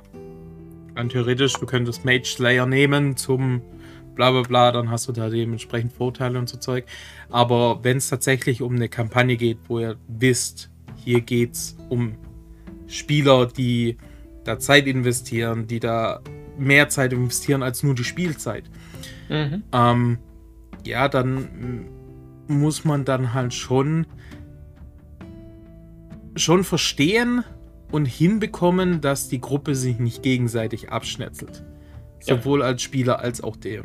rein 0.95 1.09
theoretisch, 1.09 1.53
du 1.53 1.65
könntest 1.65 2.05
Mage 2.05 2.25
Slayer 2.25 2.65
nehmen 2.65 3.17
zum 3.17 3.61
bla 4.15 4.31
bla 4.31 4.41
bla, 4.43 4.71
dann 4.71 4.91
hast 4.91 5.07
du 5.07 5.11
da 5.11 5.29
dementsprechend 5.29 5.93
Vorteile 5.93 6.37
und 6.39 6.47
so 6.47 6.57
Zeug. 6.57 6.85
Aber 7.29 7.83
wenn 7.83 7.97
es 7.97 8.09
tatsächlich 8.09 8.61
um 8.61 8.75
eine 8.75 8.89
Kampagne 8.89 9.37
geht, 9.37 9.57
wo 9.67 9.79
ihr 9.79 9.97
wisst, 10.07 10.69
hier 11.03 11.21
geht 11.21 11.53
es 11.53 11.77
um 11.89 12.15
Spieler, 12.87 13.47
die 13.47 13.97
da 14.43 14.59
Zeit 14.59 14.87
investieren, 14.87 15.67
die 15.67 15.79
da 15.79 16.21
mehr 16.57 16.89
Zeit 16.89 17.13
investieren 17.13 17.63
als 17.63 17.83
nur 17.83 17.95
die 17.95 18.03
Spielzeit. 18.03 18.65
Mhm. 19.29 19.63
Ähm, 19.71 20.17
ja, 20.85 21.07
dann 21.07 21.87
muss 22.47 22.85
man 22.85 23.05
dann 23.05 23.33
halt 23.33 23.53
schon 23.53 24.05
schon 26.35 26.63
verstehen 26.63 27.43
und 27.93 28.05
hinbekommen, 28.05 29.01
dass 29.01 29.29
die 29.29 29.39
Gruppe 29.39 29.75
sich 29.75 29.99
nicht 29.99 30.23
gegenseitig 30.23 30.89
abschnetzelt. 30.91 31.63
Ja. 32.25 32.37
Sowohl 32.37 32.63
als 32.63 32.81
Spieler 32.81 33.19
als 33.19 33.43
auch 33.43 33.55
dem. 33.55 33.83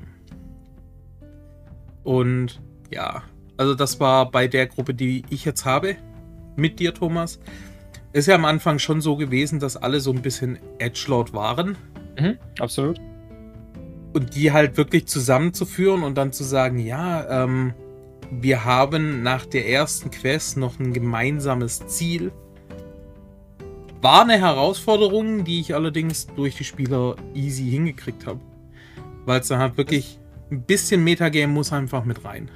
Und 2.04 2.58
ja, 2.90 3.22
also 3.58 3.74
das 3.74 4.00
war 4.00 4.30
bei 4.30 4.48
der 4.48 4.66
Gruppe, 4.66 4.94
die 4.94 5.24
ich 5.28 5.44
jetzt 5.44 5.66
habe, 5.66 5.96
mit 6.56 6.80
dir, 6.80 6.94
Thomas. 6.94 7.38
Ist 8.14 8.28
ja 8.28 8.34
am 8.34 8.46
Anfang 8.46 8.78
schon 8.78 9.02
so 9.02 9.14
gewesen, 9.16 9.60
dass 9.60 9.76
alle 9.76 10.00
so 10.00 10.10
ein 10.10 10.22
bisschen 10.22 10.58
Edgelord 10.78 11.34
waren. 11.34 11.76
Mhm, 12.18 12.38
absolut. 12.60 12.98
Und 14.14 14.34
die 14.34 14.52
halt 14.52 14.78
wirklich 14.78 15.04
zusammenzuführen 15.06 16.02
und 16.02 16.16
dann 16.16 16.32
zu 16.32 16.44
sagen, 16.44 16.78
ja, 16.78 17.44
ähm, 17.44 17.74
wir 18.30 18.64
haben 18.64 19.22
nach 19.22 19.44
der 19.44 19.68
ersten 19.68 20.10
Quest 20.10 20.56
noch 20.56 20.80
ein 20.80 20.94
gemeinsames 20.94 21.86
Ziel. 21.88 22.32
War 24.00 24.22
eine 24.22 24.38
Herausforderung, 24.38 25.44
die 25.44 25.60
ich 25.60 25.74
allerdings 25.74 26.28
durch 26.28 26.56
die 26.56 26.64
Spieler 26.64 27.16
easy 27.34 27.68
hingekriegt 27.68 28.26
habe. 28.26 28.38
Weil 29.26 29.40
es 29.40 29.48
dann 29.48 29.58
halt 29.58 29.76
wirklich 29.76 30.20
ein 30.52 30.62
bisschen 30.62 31.02
Metagame 31.02 31.52
muss 31.52 31.72
einfach 31.72 32.04
mit 32.04 32.24
rein. 32.24 32.48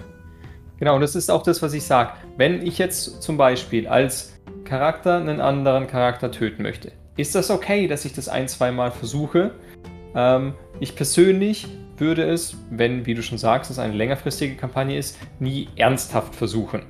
Genau, 0.78 0.94
und 0.94 1.00
das 1.00 1.16
ist 1.16 1.30
auch 1.30 1.42
das, 1.42 1.60
was 1.60 1.72
ich 1.74 1.82
sage. 1.82 2.12
Wenn 2.36 2.64
ich 2.64 2.78
jetzt 2.78 3.22
zum 3.22 3.36
Beispiel 3.36 3.88
als 3.88 4.38
Charakter 4.64 5.16
einen 5.16 5.40
anderen 5.40 5.88
Charakter 5.88 6.30
töten 6.30 6.62
möchte, 6.62 6.92
ist 7.16 7.34
das 7.34 7.50
okay, 7.50 7.88
dass 7.88 8.04
ich 8.04 8.12
das 8.12 8.28
ein, 8.28 8.46
zwei 8.46 8.70
Mal 8.70 8.92
versuche? 8.92 9.50
Ähm, 10.14 10.54
ich 10.78 10.94
persönlich 10.94 11.66
würde 11.98 12.22
es, 12.22 12.56
wenn, 12.70 13.04
wie 13.04 13.14
du 13.14 13.22
schon 13.22 13.38
sagst, 13.38 13.70
es 13.70 13.78
eine 13.78 13.94
längerfristige 13.94 14.54
Kampagne 14.54 14.96
ist, 14.96 15.18
nie 15.40 15.68
ernsthaft 15.76 16.34
versuchen. 16.34 16.82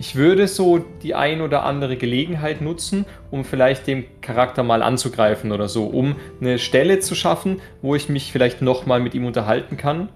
Ich 0.00 0.14
würde 0.14 0.46
so 0.46 0.78
die 1.02 1.14
ein 1.14 1.40
oder 1.40 1.64
andere 1.64 1.96
Gelegenheit 1.96 2.60
nutzen, 2.60 3.04
um 3.32 3.44
vielleicht 3.44 3.88
den 3.88 4.04
Charakter 4.20 4.62
mal 4.62 4.82
anzugreifen 4.82 5.50
oder 5.50 5.68
so, 5.68 5.86
um 5.86 6.14
eine 6.40 6.60
Stelle 6.60 7.00
zu 7.00 7.16
schaffen, 7.16 7.60
wo 7.82 7.96
ich 7.96 8.08
mich 8.08 8.30
vielleicht 8.30 8.62
nochmal 8.62 9.00
mit 9.00 9.14
ihm 9.14 9.26
unterhalten 9.26 9.76
kann, 9.76 10.08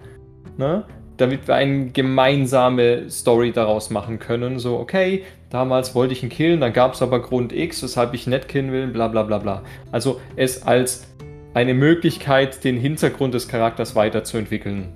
ne? 0.56 0.84
damit 1.16 1.48
wir 1.48 1.56
eine 1.56 1.90
gemeinsame 1.90 3.10
Story 3.10 3.52
daraus 3.52 3.90
machen 3.90 4.20
können. 4.20 4.60
So, 4.60 4.78
okay, 4.78 5.24
damals 5.50 5.94
wollte 5.96 6.12
ich 6.12 6.22
ihn 6.22 6.28
killen, 6.28 6.60
dann 6.60 6.72
gab 6.72 6.94
es 6.94 7.02
aber 7.02 7.20
Grund 7.20 7.52
X, 7.52 7.82
weshalb 7.82 8.14
ich 8.14 8.26
ihn 8.26 8.30
nicht 8.30 8.48
killen 8.48 8.70
will, 8.70 8.86
bla 8.86 9.08
bla 9.08 9.24
bla 9.24 9.38
bla. 9.38 9.62
Also 9.90 10.20
es 10.36 10.62
als 10.62 11.08
eine 11.54 11.74
Möglichkeit, 11.74 12.62
den 12.64 12.76
Hintergrund 12.76 13.34
des 13.34 13.48
Charakters 13.48 13.94
weiterzuentwickeln, 13.96 14.92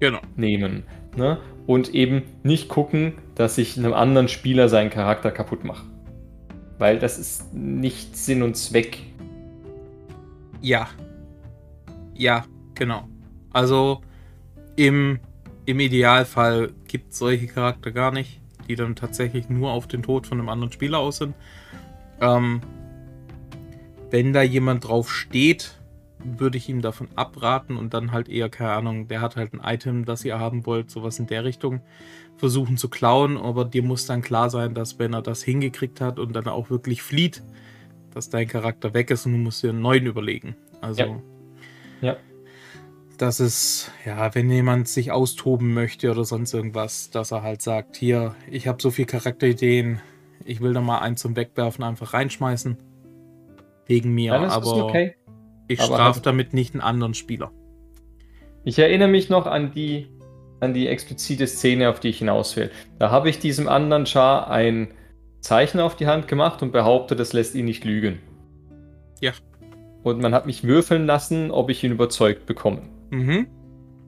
genau. 0.00 0.20
nehmen. 0.36 0.84
Ne? 1.16 1.38
Und 1.66 1.94
eben 1.94 2.22
nicht 2.42 2.68
gucken, 2.68 3.14
dass 3.38 3.56
ich 3.56 3.78
einem 3.78 3.94
anderen 3.94 4.26
Spieler 4.26 4.68
seinen 4.68 4.90
Charakter 4.90 5.30
kaputt 5.30 5.64
mache. 5.64 5.86
Weil 6.76 6.98
das 6.98 7.18
ist 7.18 7.54
nicht 7.54 8.16
Sinn 8.16 8.42
und 8.42 8.56
Zweck. 8.56 8.98
Ja. 10.60 10.88
Ja, 12.14 12.44
genau. 12.74 13.08
Also 13.52 14.00
im, 14.74 15.20
im 15.66 15.78
Idealfall 15.78 16.72
gibt 16.88 17.12
es 17.12 17.20
solche 17.20 17.46
Charakter 17.46 17.92
gar 17.92 18.10
nicht, 18.10 18.40
die 18.66 18.74
dann 18.74 18.96
tatsächlich 18.96 19.48
nur 19.48 19.70
auf 19.70 19.86
den 19.86 20.02
Tod 20.02 20.26
von 20.26 20.40
einem 20.40 20.48
anderen 20.48 20.72
Spieler 20.72 20.98
aus 20.98 21.18
sind. 21.18 21.34
Ähm, 22.20 22.60
wenn 24.10 24.32
da 24.32 24.42
jemand 24.42 24.88
drauf 24.88 25.12
steht, 25.12 25.77
würde 26.24 26.58
ich 26.58 26.68
ihm 26.68 26.82
davon 26.82 27.08
abraten 27.14 27.76
und 27.76 27.94
dann 27.94 28.12
halt 28.12 28.28
eher, 28.28 28.48
keine 28.48 28.72
Ahnung, 28.72 29.08
der 29.08 29.20
hat 29.20 29.36
halt 29.36 29.54
ein 29.54 29.60
Item, 29.62 30.04
das 30.04 30.24
ihr 30.24 30.38
haben 30.38 30.66
wollt, 30.66 30.90
sowas 30.90 31.18
in 31.18 31.26
der 31.26 31.44
Richtung 31.44 31.80
versuchen 32.36 32.76
zu 32.76 32.88
klauen, 32.88 33.36
aber 33.36 33.64
dir 33.64 33.82
muss 33.82 34.06
dann 34.06 34.22
klar 34.22 34.50
sein, 34.50 34.74
dass 34.74 34.98
wenn 34.98 35.12
er 35.12 35.22
das 35.22 35.42
hingekriegt 35.42 36.00
hat 36.00 36.18
und 36.18 36.34
dann 36.34 36.46
auch 36.46 36.70
wirklich 36.70 37.02
flieht, 37.02 37.42
dass 38.14 38.30
dein 38.30 38.48
Charakter 38.48 38.94
weg 38.94 39.10
ist 39.10 39.26
und 39.26 39.32
du 39.32 39.38
musst 39.38 39.62
dir 39.62 39.70
einen 39.70 39.80
neuen 39.80 40.06
überlegen. 40.06 40.56
Also, 40.80 41.02
ja. 41.02 41.20
ja. 42.00 42.16
Das 43.16 43.40
ist, 43.40 43.90
ja, 44.04 44.32
wenn 44.34 44.48
jemand 44.48 44.86
sich 44.86 45.10
austoben 45.10 45.74
möchte 45.74 46.10
oder 46.10 46.24
sonst 46.24 46.54
irgendwas, 46.54 47.10
dass 47.10 47.32
er 47.32 47.42
halt 47.42 47.62
sagt, 47.62 47.96
hier, 47.96 48.36
ich 48.48 48.68
habe 48.68 48.80
so 48.80 48.92
viele 48.92 49.06
Charakterideen, 49.06 50.00
ich 50.44 50.60
will 50.60 50.72
da 50.72 50.80
mal 50.80 51.00
einen 51.00 51.16
zum 51.16 51.34
Wegwerfen 51.34 51.82
einfach 51.82 52.14
reinschmeißen. 52.14 52.76
Wegen 53.86 54.14
mir, 54.14 54.34
ist 54.44 54.52
aber. 54.52 54.84
Okay. 54.84 55.16
Ich 55.68 55.80
strafe 55.82 56.20
damit 56.20 56.54
nicht 56.54 56.74
einen 56.74 56.80
anderen 56.80 57.14
Spieler. 57.14 57.52
Ich 58.64 58.78
erinnere 58.78 59.08
mich 59.08 59.28
noch 59.28 59.46
an 59.46 59.72
die, 59.72 60.08
an 60.60 60.74
die 60.74 60.88
explizite 60.88 61.46
Szene, 61.46 61.90
auf 61.90 62.00
die 62.00 62.08
ich 62.08 62.18
hinaus 62.18 62.56
will. 62.56 62.70
Da 62.98 63.10
habe 63.10 63.30
ich 63.30 63.38
diesem 63.38 63.68
anderen 63.68 64.06
Char 64.06 64.50
ein 64.50 64.88
Zeichen 65.40 65.78
auf 65.78 65.94
die 65.94 66.06
Hand 66.06 66.26
gemacht 66.26 66.62
und 66.62 66.72
behauptet, 66.72 67.20
das 67.20 67.32
lässt 67.32 67.54
ihn 67.54 67.66
nicht 67.66 67.84
lügen. 67.84 68.18
Ja. 69.20 69.32
Und 70.02 70.20
man 70.20 70.34
hat 70.34 70.46
mich 70.46 70.64
würfeln 70.64 71.06
lassen, 71.06 71.50
ob 71.50 71.70
ich 71.70 71.84
ihn 71.84 71.92
überzeugt 71.92 72.46
bekomme. 72.46 72.82
Mhm. 73.10 73.46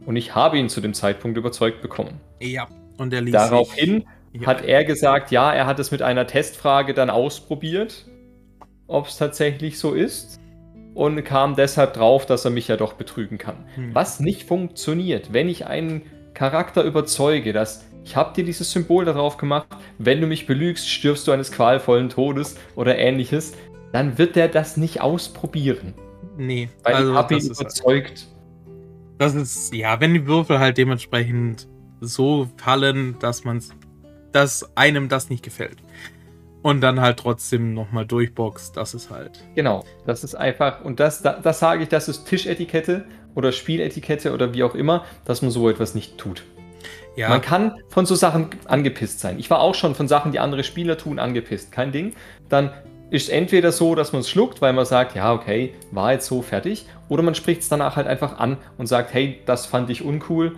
Und 0.07 0.16
ich 0.16 0.35
habe 0.35 0.59
ihn 0.59 0.68
zu 0.68 0.81
dem 0.81 0.94
Zeitpunkt 0.94 1.37
überzeugt 1.37 1.83
bekommen. 1.83 2.20
Ja. 2.40 2.68
Und 2.96 3.12
er 3.12 3.20
ließ 3.20 3.33
Daraufhin 3.33 4.05
ja. 4.33 4.46
hat 4.46 4.64
er 4.64 4.85
gesagt, 4.85 5.31
ja, 5.31 5.53
er 5.53 5.66
hat 5.66 5.79
es 5.79 5.90
mit 5.90 6.03
einer 6.03 6.27
Testfrage 6.27 6.94
dann 6.94 7.11
ausprobiert, 7.11 8.07
ob 8.87 9.07
es 9.07 9.18
tatsächlich 9.18 9.79
so 9.79 9.94
ist 9.94 10.39
und 10.94 11.22
kam 11.24 11.57
deshalb 11.57 11.94
drauf, 11.94 12.26
dass 12.26 12.44
er 12.44 12.50
mich 12.50 12.68
ja 12.68 12.76
doch 12.76 12.94
betrügen 12.94 13.38
kann. 13.38 13.64
Hm. 13.75 13.94
Was 13.94 14.21
nicht 14.21 14.44
funktioniert, 14.44 15.33
wenn 15.33 15.48
ich 15.48 15.67
einen 15.67 16.02
Charakter 16.35 16.83
überzeuge, 16.85 17.52
dass 17.52 17.85
ich 18.04 18.17
habe 18.17 18.35
dir 18.35 18.44
dieses 18.44 18.73
Symbol 18.73 19.04
darauf 19.04 19.37
gemacht, 19.37 19.69
wenn 19.98 20.21
du 20.21 20.27
mich 20.27 20.46
belügst, 20.46 20.88
stirbst 20.88 21.27
du 21.29 21.33
eines 21.33 21.52
qualvollen 21.52 22.08
Todes 22.08 22.56
oder 22.75 22.98
ähnliches, 22.98 23.52
dann 23.92 24.19
wird 24.19 24.37
der 24.37 24.48
das 24.48 24.77
nicht 24.77 25.00
ausprobieren. 25.00 25.94
Nee, 26.37 26.69
weil 26.83 26.94
also 26.94 27.12
ich 27.12 27.17
habe 27.17 27.35
ihn 27.35 27.46
überzeugt. 27.46 28.08
Halt, 28.10 28.27
das 29.19 29.35
ist, 29.35 29.75
ja, 29.75 30.00
wenn 30.00 30.14
die 30.14 30.27
Würfel 30.27 30.58
halt 30.58 30.79
dementsprechend 30.79 31.69
so 32.00 32.48
fallen, 32.56 33.17
dass 33.21 33.44
man 33.44 33.62
dass 34.33 34.77
einem 34.77 35.08
das 35.08 35.29
nicht 35.29 35.42
gefällt 35.42 35.79
und 36.63 36.81
dann 36.81 37.00
halt 37.00 37.19
trotzdem 37.19 37.75
nochmal 37.75 38.06
durchboxt, 38.06 38.77
das 38.77 38.94
ist 38.94 39.11
halt. 39.11 39.42
Genau, 39.54 39.85
das 40.06 40.25
ist 40.25 40.35
einfach, 40.35 40.85
und 40.85 41.00
das, 41.00 41.23
das, 41.23 41.42
das 41.42 41.58
sage 41.58 41.83
ich, 41.83 41.88
das 41.88 42.08
ist 42.08 42.25
Tischetikette 42.25 43.04
oder 43.35 43.52
Spieletikette 43.52 44.33
oder 44.33 44.54
wie 44.54 44.63
auch 44.63 44.75
immer, 44.75 45.04
dass 45.25 45.42
man 45.42 45.50
so 45.50 45.69
etwas 45.69 45.94
nicht 45.94 46.19
tut. 46.19 46.44
Ja. 47.17 47.29
Man 47.29 47.40
kann 47.40 47.81
von 47.88 48.06
so 48.06 48.15
Sachen 48.15 48.50
angepisst 48.67 49.21
sein. 49.21 49.38
Ich 49.38 49.50
war 49.50 49.61
auch 49.61 49.75
schon 49.75 49.94
von 49.94 50.08
Sachen, 50.08 50.33
die 50.33 50.38
andere 50.38 50.65
Spieler 50.65 50.96
tun, 50.96 51.19
angepisst. 51.19 51.73
Kein 51.73 51.92
Ding. 51.92 52.15
Dann 52.48 52.73
ist 53.11 53.29
entweder 53.29 53.73
so, 53.73 53.94
dass 53.94 54.13
man 54.13 54.21
es 54.21 54.31
schluckt, 54.31 54.63
weil 54.63 54.73
man 54.73 54.87
sagt, 54.87 55.17
ja, 55.17 55.33
okay, 55.33 55.75
war 55.90 56.13
jetzt 56.13 56.27
so 56.27 56.42
fertig, 56.42 56.87
oder 57.08 57.23
man 57.23 57.35
spricht 57.35 57.63
es 57.63 57.69
danach 57.69 57.96
halt 57.96 58.06
einfach 58.06 58.38
an 58.38 58.56
und 58.79 58.87
sagt, 58.87 59.13
hey, 59.13 59.40
das 59.46 59.67
fand 59.67 59.90
ich 59.90 60.04
uncool, 60.04 60.56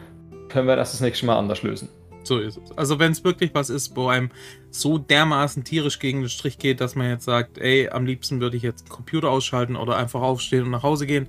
können 0.48 0.68
wir 0.68 0.76
das 0.76 0.92
das 0.92 1.00
nächste 1.00 1.24
Mal 1.24 1.38
anders 1.38 1.62
lösen. 1.62 1.88
So 2.24 2.38
ist 2.38 2.58
es. 2.58 2.76
Also 2.76 2.98
wenn 2.98 3.12
es 3.12 3.24
wirklich 3.24 3.54
was 3.54 3.70
ist, 3.70 3.96
wo 3.96 4.08
einem 4.08 4.30
so 4.70 4.98
dermaßen 4.98 5.64
tierisch 5.64 5.98
gegen 5.98 6.20
den 6.20 6.28
Strich 6.28 6.58
geht, 6.58 6.80
dass 6.80 6.94
man 6.94 7.08
jetzt 7.08 7.24
sagt, 7.24 7.58
ey, 7.58 7.88
am 7.88 8.06
liebsten 8.06 8.40
würde 8.40 8.56
ich 8.56 8.62
jetzt 8.62 8.84
den 8.84 8.90
Computer 8.90 9.30
ausschalten 9.30 9.76
oder 9.76 9.96
einfach 9.96 10.20
aufstehen 10.20 10.64
und 10.64 10.70
nach 10.70 10.82
Hause 10.82 11.06
gehen, 11.06 11.28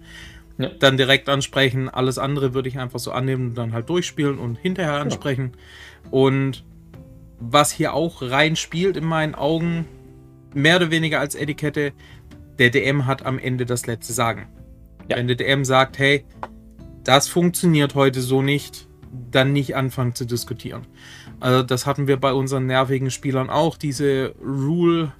ja. 0.57 0.69
dann 0.79 0.97
direkt 0.97 1.29
ansprechen. 1.29 1.89
Alles 1.89 2.17
andere 2.17 2.53
würde 2.53 2.69
ich 2.69 2.79
einfach 2.79 2.99
so 2.99 3.11
annehmen 3.11 3.49
und 3.49 3.55
dann 3.55 3.73
halt 3.73 3.89
durchspielen 3.89 4.37
und 4.37 4.57
hinterher 4.57 4.99
ansprechen. 4.99 5.53
Ja. 6.05 6.11
Und 6.11 6.63
was 7.39 7.71
hier 7.71 7.93
auch 7.93 8.21
reinspielt 8.21 8.95
in 8.95 9.05
meinen 9.05 9.35
Augen, 9.35 9.85
mehr 10.53 10.77
oder 10.77 10.91
weniger 10.91 11.19
als 11.19 11.35
Etikette, 11.35 11.93
der 12.59 12.69
DM 12.69 13.05
hat 13.05 13.25
am 13.25 13.39
Ende 13.39 13.65
das 13.65 13.87
letzte 13.87 14.13
Sagen. 14.13 14.47
Ja. 15.09 15.17
Wenn 15.17 15.27
der 15.27 15.35
DM 15.35 15.65
sagt, 15.65 15.97
hey, 15.97 16.23
das 17.03 17.27
funktioniert 17.27 17.95
heute 17.95 18.21
so 18.21 18.41
nicht, 18.41 18.87
dann 19.31 19.53
nicht 19.53 19.75
anfangen 19.75 20.15
zu 20.15 20.25
diskutieren. 20.25 20.87
Also 21.39 21.63
das 21.63 21.85
hatten 21.85 22.07
wir 22.07 22.17
bei 22.17 22.33
unseren 22.33 22.65
nervigen 22.65 23.11
Spielern 23.11 23.49
auch, 23.49 23.77
diese 23.77 24.33
Rule 24.41 25.11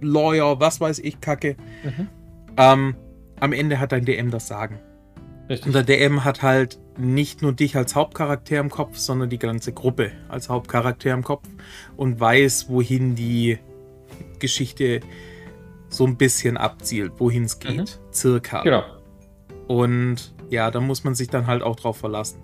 Lawyer, 0.00 0.60
was 0.60 0.80
weiß 0.80 1.00
ich, 1.00 1.20
Kacke. 1.20 1.56
Mhm. 1.82 2.08
Ähm, 2.56 2.94
am 3.40 3.52
Ende 3.52 3.80
hat 3.80 3.92
dein 3.92 4.04
DM 4.04 4.30
das 4.30 4.48
Sagen. 4.48 4.80
Richtig. 5.48 5.66
Und 5.66 5.74
der 5.74 5.82
DM 5.82 6.24
hat 6.24 6.42
halt 6.42 6.78
nicht 6.98 7.42
nur 7.42 7.52
dich 7.52 7.76
als 7.76 7.94
Hauptcharakter 7.94 8.58
im 8.58 8.70
Kopf, 8.70 8.96
sondern 8.98 9.30
die 9.30 9.38
ganze 9.38 9.72
Gruppe 9.72 10.12
als 10.28 10.48
Hauptcharakter 10.48 11.12
im 11.12 11.22
Kopf 11.22 11.48
und 11.96 12.20
weiß, 12.20 12.68
wohin 12.68 13.14
die 13.14 13.58
Geschichte 14.38 15.00
so 15.88 16.06
ein 16.06 16.16
bisschen 16.16 16.56
abzielt, 16.56 17.12
wohin 17.18 17.44
es 17.44 17.58
geht. 17.58 17.78
Mhm. 17.78 18.12
Circa. 18.12 18.62
Genau. 18.62 18.84
Und 19.68 20.34
ja, 20.50 20.70
da 20.70 20.80
muss 20.80 21.04
man 21.04 21.14
sich 21.14 21.28
dann 21.28 21.46
halt 21.46 21.62
auch 21.62 21.76
drauf 21.76 21.96
verlassen. 21.96 22.42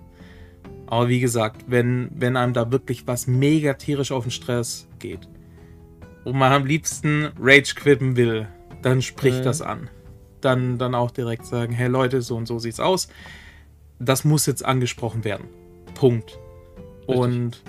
Aber 0.87 1.09
wie 1.09 1.19
gesagt, 1.19 1.65
wenn, 1.67 2.09
wenn 2.13 2.37
einem 2.37 2.53
da 2.53 2.71
wirklich 2.71 3.07
was 3.07 3.27
mega 3.27 3.73
tierisch 3.73 4.11
auf 4.11 4.25
den 4.25 4.31
Stress 4.31 4.87
geht 4.99 5.27
und 6.23 6.37
man 6.37 6.51
am 6.51 6.65
liebsten 6.65 7.31
Rage 7.39 7.73
quitten 7.75 8.15
will, 8.15 8.47
dann 8.81 9.01
sprich 9.01 9.39
mhm. 9.39 9.43
das 9.43 9.61
an. 9.61 9.89
Dann, 10.41 10.77
dann 10.77 10.93
auch 10.93 11.11
direkt 11.11 11.45
sagen, 11.45 11.73
hey 11.73 11.87
Leute, 11.87 12.21
so 12.21 12.35
und 12.35 12.47
so 12.47 12.59
sieht's 12.59 12.79
aus. 12.79 13.07
Das 13.99 14.25
muss 14.25 14.45
jetzt 14.45 14.63
angesprochen 14.63 15.23
werden. 15.23 15.47
Punkt. 15.95 16.37
Richtig. 17.07 17.15
Und 17.15 17.63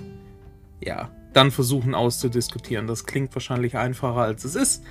ja, 0.85 1.11
dann 1.33 1.51
versuchen 1.51 1.95
auszudiskutieren. 1.95 2.87
Das 2.87 3.07
klingt 3.07 3.35
wahrscheinlich 3.35 3.77
einfacher, 3.77 4.21
als 4.21 4.45
es 4.45 4.57
ist. 4.57 4.83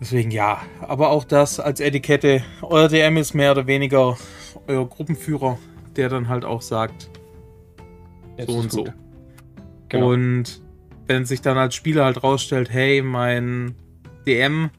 Deswegen 0.00 0.30
ja, 0.30 0.62
aber 0.80 1.10
auch 1.10 1.24
das 1.24 1.60
als 1.60 1.80
Etikette. 1.80 2.42
Euer 2.62 2.88
DM 2.88 3.16
ist 3.16 3.34
mehr 3.34 3.52
oder 3.52 3.66
weniger 3.66 4.18
euer 4.66 4.88
Gruppenführer, 4.88 5.58
der 5.96 6.08
dann 6.08 6.28
halt 6.28 6.44
auch 6.44 6.62
sagt, 6.62 7.10
Jetzt 8.36 8.50
so 8.50 8.56
und 8.56 8.72
so. 8.72 8.84
Genau. 9.88 10.12
Und 10.12 10.62
wenn 11.06 11.24
sich 11.24 11.40
dann 11.40 11.56
als 11.56 11.74
Spieler 11.74 12.04
halt 12.04 12.22
rausstellt, 12.22 12.72
hey, 12.72 13.02
mein 13.02 13.74
DM 14.26 14.70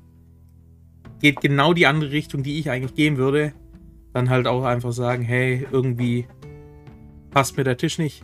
geht 1.22 1.42
genau 1.42 1.74
die 1.74 1.88
andere 1.88 2.12
Richtung, 2.12 2.44
die 2.44 2.60
ich 2.60 2.70
eigentlich 2.70 2.96
gehen 2.96 3.18
würde, 3.18 3.54
dann 4.14 4.30
halt 4.30 4.48
auch 4.48 4.64
einfach 4.64 4.92
sagen, 4.92 5.24
hey, 5.24 5.66
irgendwie 5.72 6.28
passt 7.32 7.58
mir 7.58 7.64
der 7.64 7.78
Tisch 7.78 7.98
nicht 7.98 8.24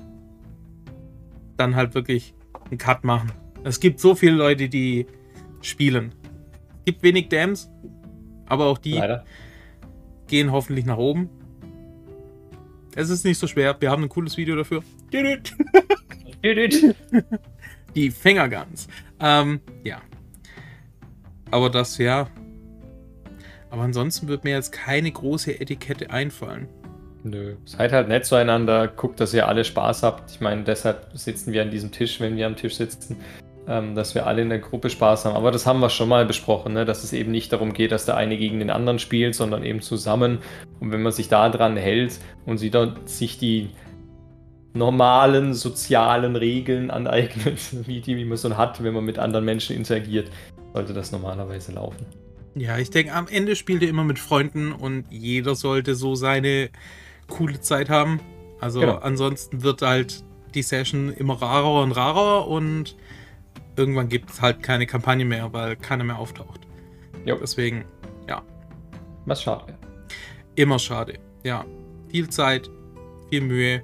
dann 1.61 1.75
halt 1.75 1.93
wirklich 1.93 2.33
einen 2.69 2.77
Cut 2.77 3.03
machen. 3.03 3.31
Es 3.63 3.79
gibt 3.79 3.99
so 3.99 4.15
viele 4.15 4.33
Leute, 4.33 4.67
die 4.67 5.05
spielen. 5.61 6.13
Es 6.79 6.85
gibt 6.85 7.03
wenig 7.03 7.29
Dams, 7.29 7.69
aber 8.47 8.65
auch 8.65 8.79
die 8.79 8.93
Leider. 8.93 9.23
gehen 10.27 10.51
hoffentlich 10.51 10.85
nach 10.85 10.97
oben. 10.97 11.29
Es 12.95 13.09
ist 13.09 13.23
nicht 13.23 13.37
so 13.37 13.47
schwer. 13.47 13.75
Wir 13.79 13.89
haben 13.89 14.03
ein 14.03 14.09
cooles 14.09 14.37
Video 14.37 14.55
dafür. 14.55 14.83
die 17.95 18.11
Fingerguns. 18.11 18.87
Ähm, 19.19 19.61
ja. 19.83 20.01
Aber 21.51 21.69
das, 21.69 21.97
ja. 21.97 22.27
Aber 23.69 23.83
ansonsten 23.83 24.27
wird 24.27 24.43
mir 24.43 24.51
jetzt 24.51 24.71
keine 24.71 25.11
große 25.11 25.59
Etikette 25.61 26.09
einfallen. 26.11 26.67
Nö. 27.23 27.55
Seid 27.65 27.91
halt 27.91 28.07
nett 28.07 28.25
zueinander, 28.25 28.87
guckt, 28.87 29.19
dass 29.19 29.33
ihr 29.33 29.47
alle 29.47 29.63
Spaß 29.63 30.03
habt. 30.03 30.31
Ich 30.31 30.41
meine, 30.41 30.63
deshalb 30.63 31.11
sitzen 31.13 31.53
wir 31.53 31.61
an 31.61 31.71
diesem 31.71 31.91
Tisch, 31.91 32.19
wenn 32.19 32.35
wir 32.35 32.47
am 32.47 32.55
Tisch 32.55 32.75
sitzen, 32.75 33.17
ähm, 33.71 33.95
dass 33.95 34.15
wir 34.15 34.27
alle 34.27 34.41
in 34.41 34.49
der 34.49 34.59
Gruppe 34.59 34.89
Spaß 34.89 35.23
haben. 35.23 35.35
Aber 35.35 35.51
das 35.51 35.65
haben 35.65 35.79
wir 35.79 35.89
schon 35.89 36.09
mal 36.09 36.25
besprochen, 36.25 36.73
ne? 36.73 36.83
dass 36.83 37.05
es 37.05 37.13
eben 37.13 37.31
nicht 37.31 37.53
darum 37.53 37.71
geht, 37.71 37.93
dass 37.93 38.05
der 38.05 38.17
eine 38.17 38.37
gegen 38.37 38.59
den 38.59 38.69
anderen 38.69 38.99
spielt, 38.99 39.33
sondern 39.33 39.63
eben 39.63 39.81
zusammen. 39.81 40.39
Und 40.81 40.91
wenn 40.91 41.01
man 41.01 41.13
sich 41.13 41.29
da 41.29 41.47
dran 41.49 41.77
hält 41.77 42.19
und 42.45 42.57
sie 42.57 42.69
dort 42.69 43.07
sich 43.07 43.37
die 43.39 43.69
normalen 44.73 45.53
sozialen 45.53 46.35
Regeln 46.35 46.91
aneignet, 46.91 47.59
wie 47.87 48.01
die, 48.01 48.17
wie 48.17 48.25
man 48.25 48.37
so 48.37 48.57
hat, 48.57 48.83
wenn 48.83 48.93
man 48.93 49.05
mit 49.05 49.17
anderen 49.17 49.45
Menschen 49.45 49.75
interagiert, 49.75 50.29
sollte 50.73 50.93
das 50.93 51.13
normalerweise 51.13 51.71
laufen. 51.71 52.05
Ja, 52.55 52.77
ich 52.77 52.89
denke, 52.89 53.13
am 53.13 53.29
Ende 53.29 53.55
spielt 53.55 53.81
ihr 53.81 53.89
immer 53.89 54.03
mit 54.03 54.19
Freunden 54.19 54.73
und 54.73 55.05
jeder 55.09 55.55
sollte 55.55 55.95
so 55.95 56.15
seine 56.15 56.69
coole 57.29 57.61
Zeit 57.61 57.89
haben. 57.89 58.19
Also 58.59 58.81
genau. 58.81 58.97
ansonsten 58.97 59.63
wird 59.63 59.81
halt 59.81 60.25
die 60.53 60.61
Session 60.61 61.13
immer 61.13 61.41
rarer 61.41 61.81
und 61.81 61.93
rarer 61.93 62.49
und 62.49 62.97
irgendwann 63.75 64.09
gibt 64.09 64.29
es 64.29 64.41
halt 64.41 64.63
keine 64.63 64.85
Kampagne 64.85 65.25
mehr, 65.25 65.51
weil 65.53 65.75
keiner 65.75 66.03
mehr 66.03 66.17
auftaucht. 66.17 66.61
Jo. 67.25 67.37
Deswegen, 67.39 67.85
ja. 68.27 68.41
Was 69.25 69.43
schade. 69.43 69.77
Immer 70.55 70.79
schade, 70.79 71.19
ja. 71.43 71.65
Viel 72.09 72.29
Zeit, 72.29 72.69
viel 73.29 73.41
Mühe 73.41 73.83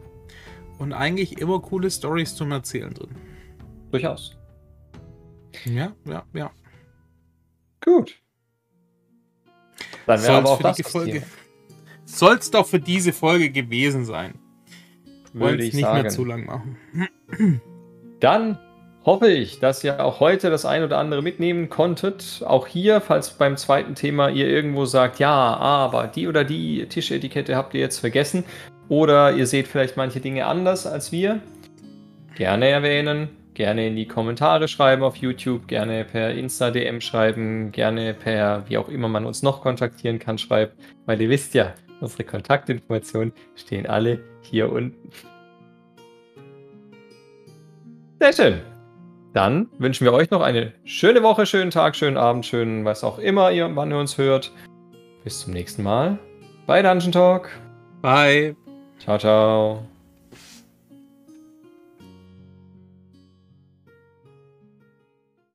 und 0.79 0.93
eigentlich 0.93 1.39
immer 1.39 1.59
coole 1.61 1.89
Stories 1.89 2.35
zum 2.35 2.51
Erzählen 2.51 2.93
drin. 2.93 3.15
Durchaus. 3.91 4.37
Ja, 5.65 5.93
ja, 6.05 6.23
ja. 6.33 6.51
Gut. 7.83 8.21
Dann 10.05 10.21
wäre 10.21 10.33
aber 10.33 10.49
auch 10.51 10.61
das 10.61 10.81
Folge. 10.81 11.23
Soll 12.05 12.35
es 12.37 12.51
doch 12.51 12.65
für 12.65 12.79
diese 12.79 13.13
Folge 13.13 13.49
gewesen 13.49 14.05
sein. 14.05 14.35
Wollen 15.33 15.59
es 15.59 15.73
nicht 15.73 15.83
sagen. 15.83 16.01
mehr 16.01 16.09
zu 16.11 16.25
lang 16.25 16.45
machen. 16.45 16.77
Dann 18.19 18.57
hoffe 19.07 19.31
ich, 19.31 19.59
dass 19.59 19.83
ihr 19.83 20.03
auch 20.03 20.19
heute 20.19 20.51
das 20.51 20.65
ein 20.65 20.83
oder 20.83 20.99
andere 20.99 21.23
mitnehmen 21.23 21.69
konntet. 21.69 22.43
Auch 22.45 22.67
hier, 22.67 23.01
falls 23.01 23.31
beim 23.31 23.57
zweiten 23.57 23.95
Thema 23.95 24.29
ihr 24.29 24.47
irgendwo 24.47 24.85
sagt, 24.85 25.17
ja, 25.17 25.33
aber 25.33 26.05
die 26.05 26.27
oder 26.27 26.43
die 26.43 26.85
Tischetikette 26.87 27.55
habt 27.55 27.73
ihr 27.73 27.79
jetzt 27.79 27.97
vergessen. 27.97 28.43
Oder 28.89 29.33
ihr 29.33 29.47
seht 29.47 29.67
vielleicht 29.67 29.97
manche 29.97 30.19
Dinge 30.19 30.45
anders 30.45 30.85
als 30.85 31.11
wir. 31.11 31.39
Gerne 32.35 32.67
erwähnen, 32.67 33.29
gerne 33.55 33.87
in 33.87 33.95
die 33.95 34.07
Kommentare 34.07 34.67
schreiben 34.67 35.01
auf 35.01 35.15
YouTube, 35.15 35.67
gerne 35.67 36.05
per 36.05 36.31
Insta-DM 36.31 37.01
schreiben, 37.01 37.71
gerne 37.71 38.13
per, 38.13 38.63
wie 38.67 38.77
auch 38.77 38.89
immer 38.89 39.07
man 39.07 39.25
uns 39.25 39.41
noch 39.41 39.61
kontaktieren 39.61 40.19
kann, 40.19 40.37
schreiben. 40.37 40.73
Weil 41.07 41.19
ihr 41.19 41.29
wisst 41.29 41.55
ja, 41.55 41.73
Unsere 41.99 42.23
Kontaktinformationen 42.23 43.33
stehen 43.55 43.87
alle 43.87 44.19
hier 44.41 44.71
unten. 44.71 45.09
Sehr 48.19 48.33
schön. 48.33 48.76
Dann 49.37 49.69
wünschen 49.77 50.03
wir 50.03 50.13
euch 50.13 50.31
noch 50.31 50.41
eine 50.41 50.73
schöne 50.83 51.21
Woche, 51.21 51.45
schönen 51.45 51.69
Tag, 51.69 51.95
schönen 51.95 52.17
Abend, 52.17 52.43
schönen 52.43 52.85
was 52.85 53.03
auch 53.03 53.19
immer 53.19 53.51
ihr, 53.51 53.69
wann 53.75 53.91
ihr 53.91 53.99
uns 53.99 54.17
hört. 54.17 54.51
Bis 55.23 55.41
zum 55.41 55.53
nächsten 55.53 55.83
Mal 55.83 56.17
bei 56.65 56.81
Dungeon 56.81 57.11
Talk. 57.11 57.47
Bye. 58.01 58.55
Ciao, 58.97 59.19
ciao. 59.19 59.96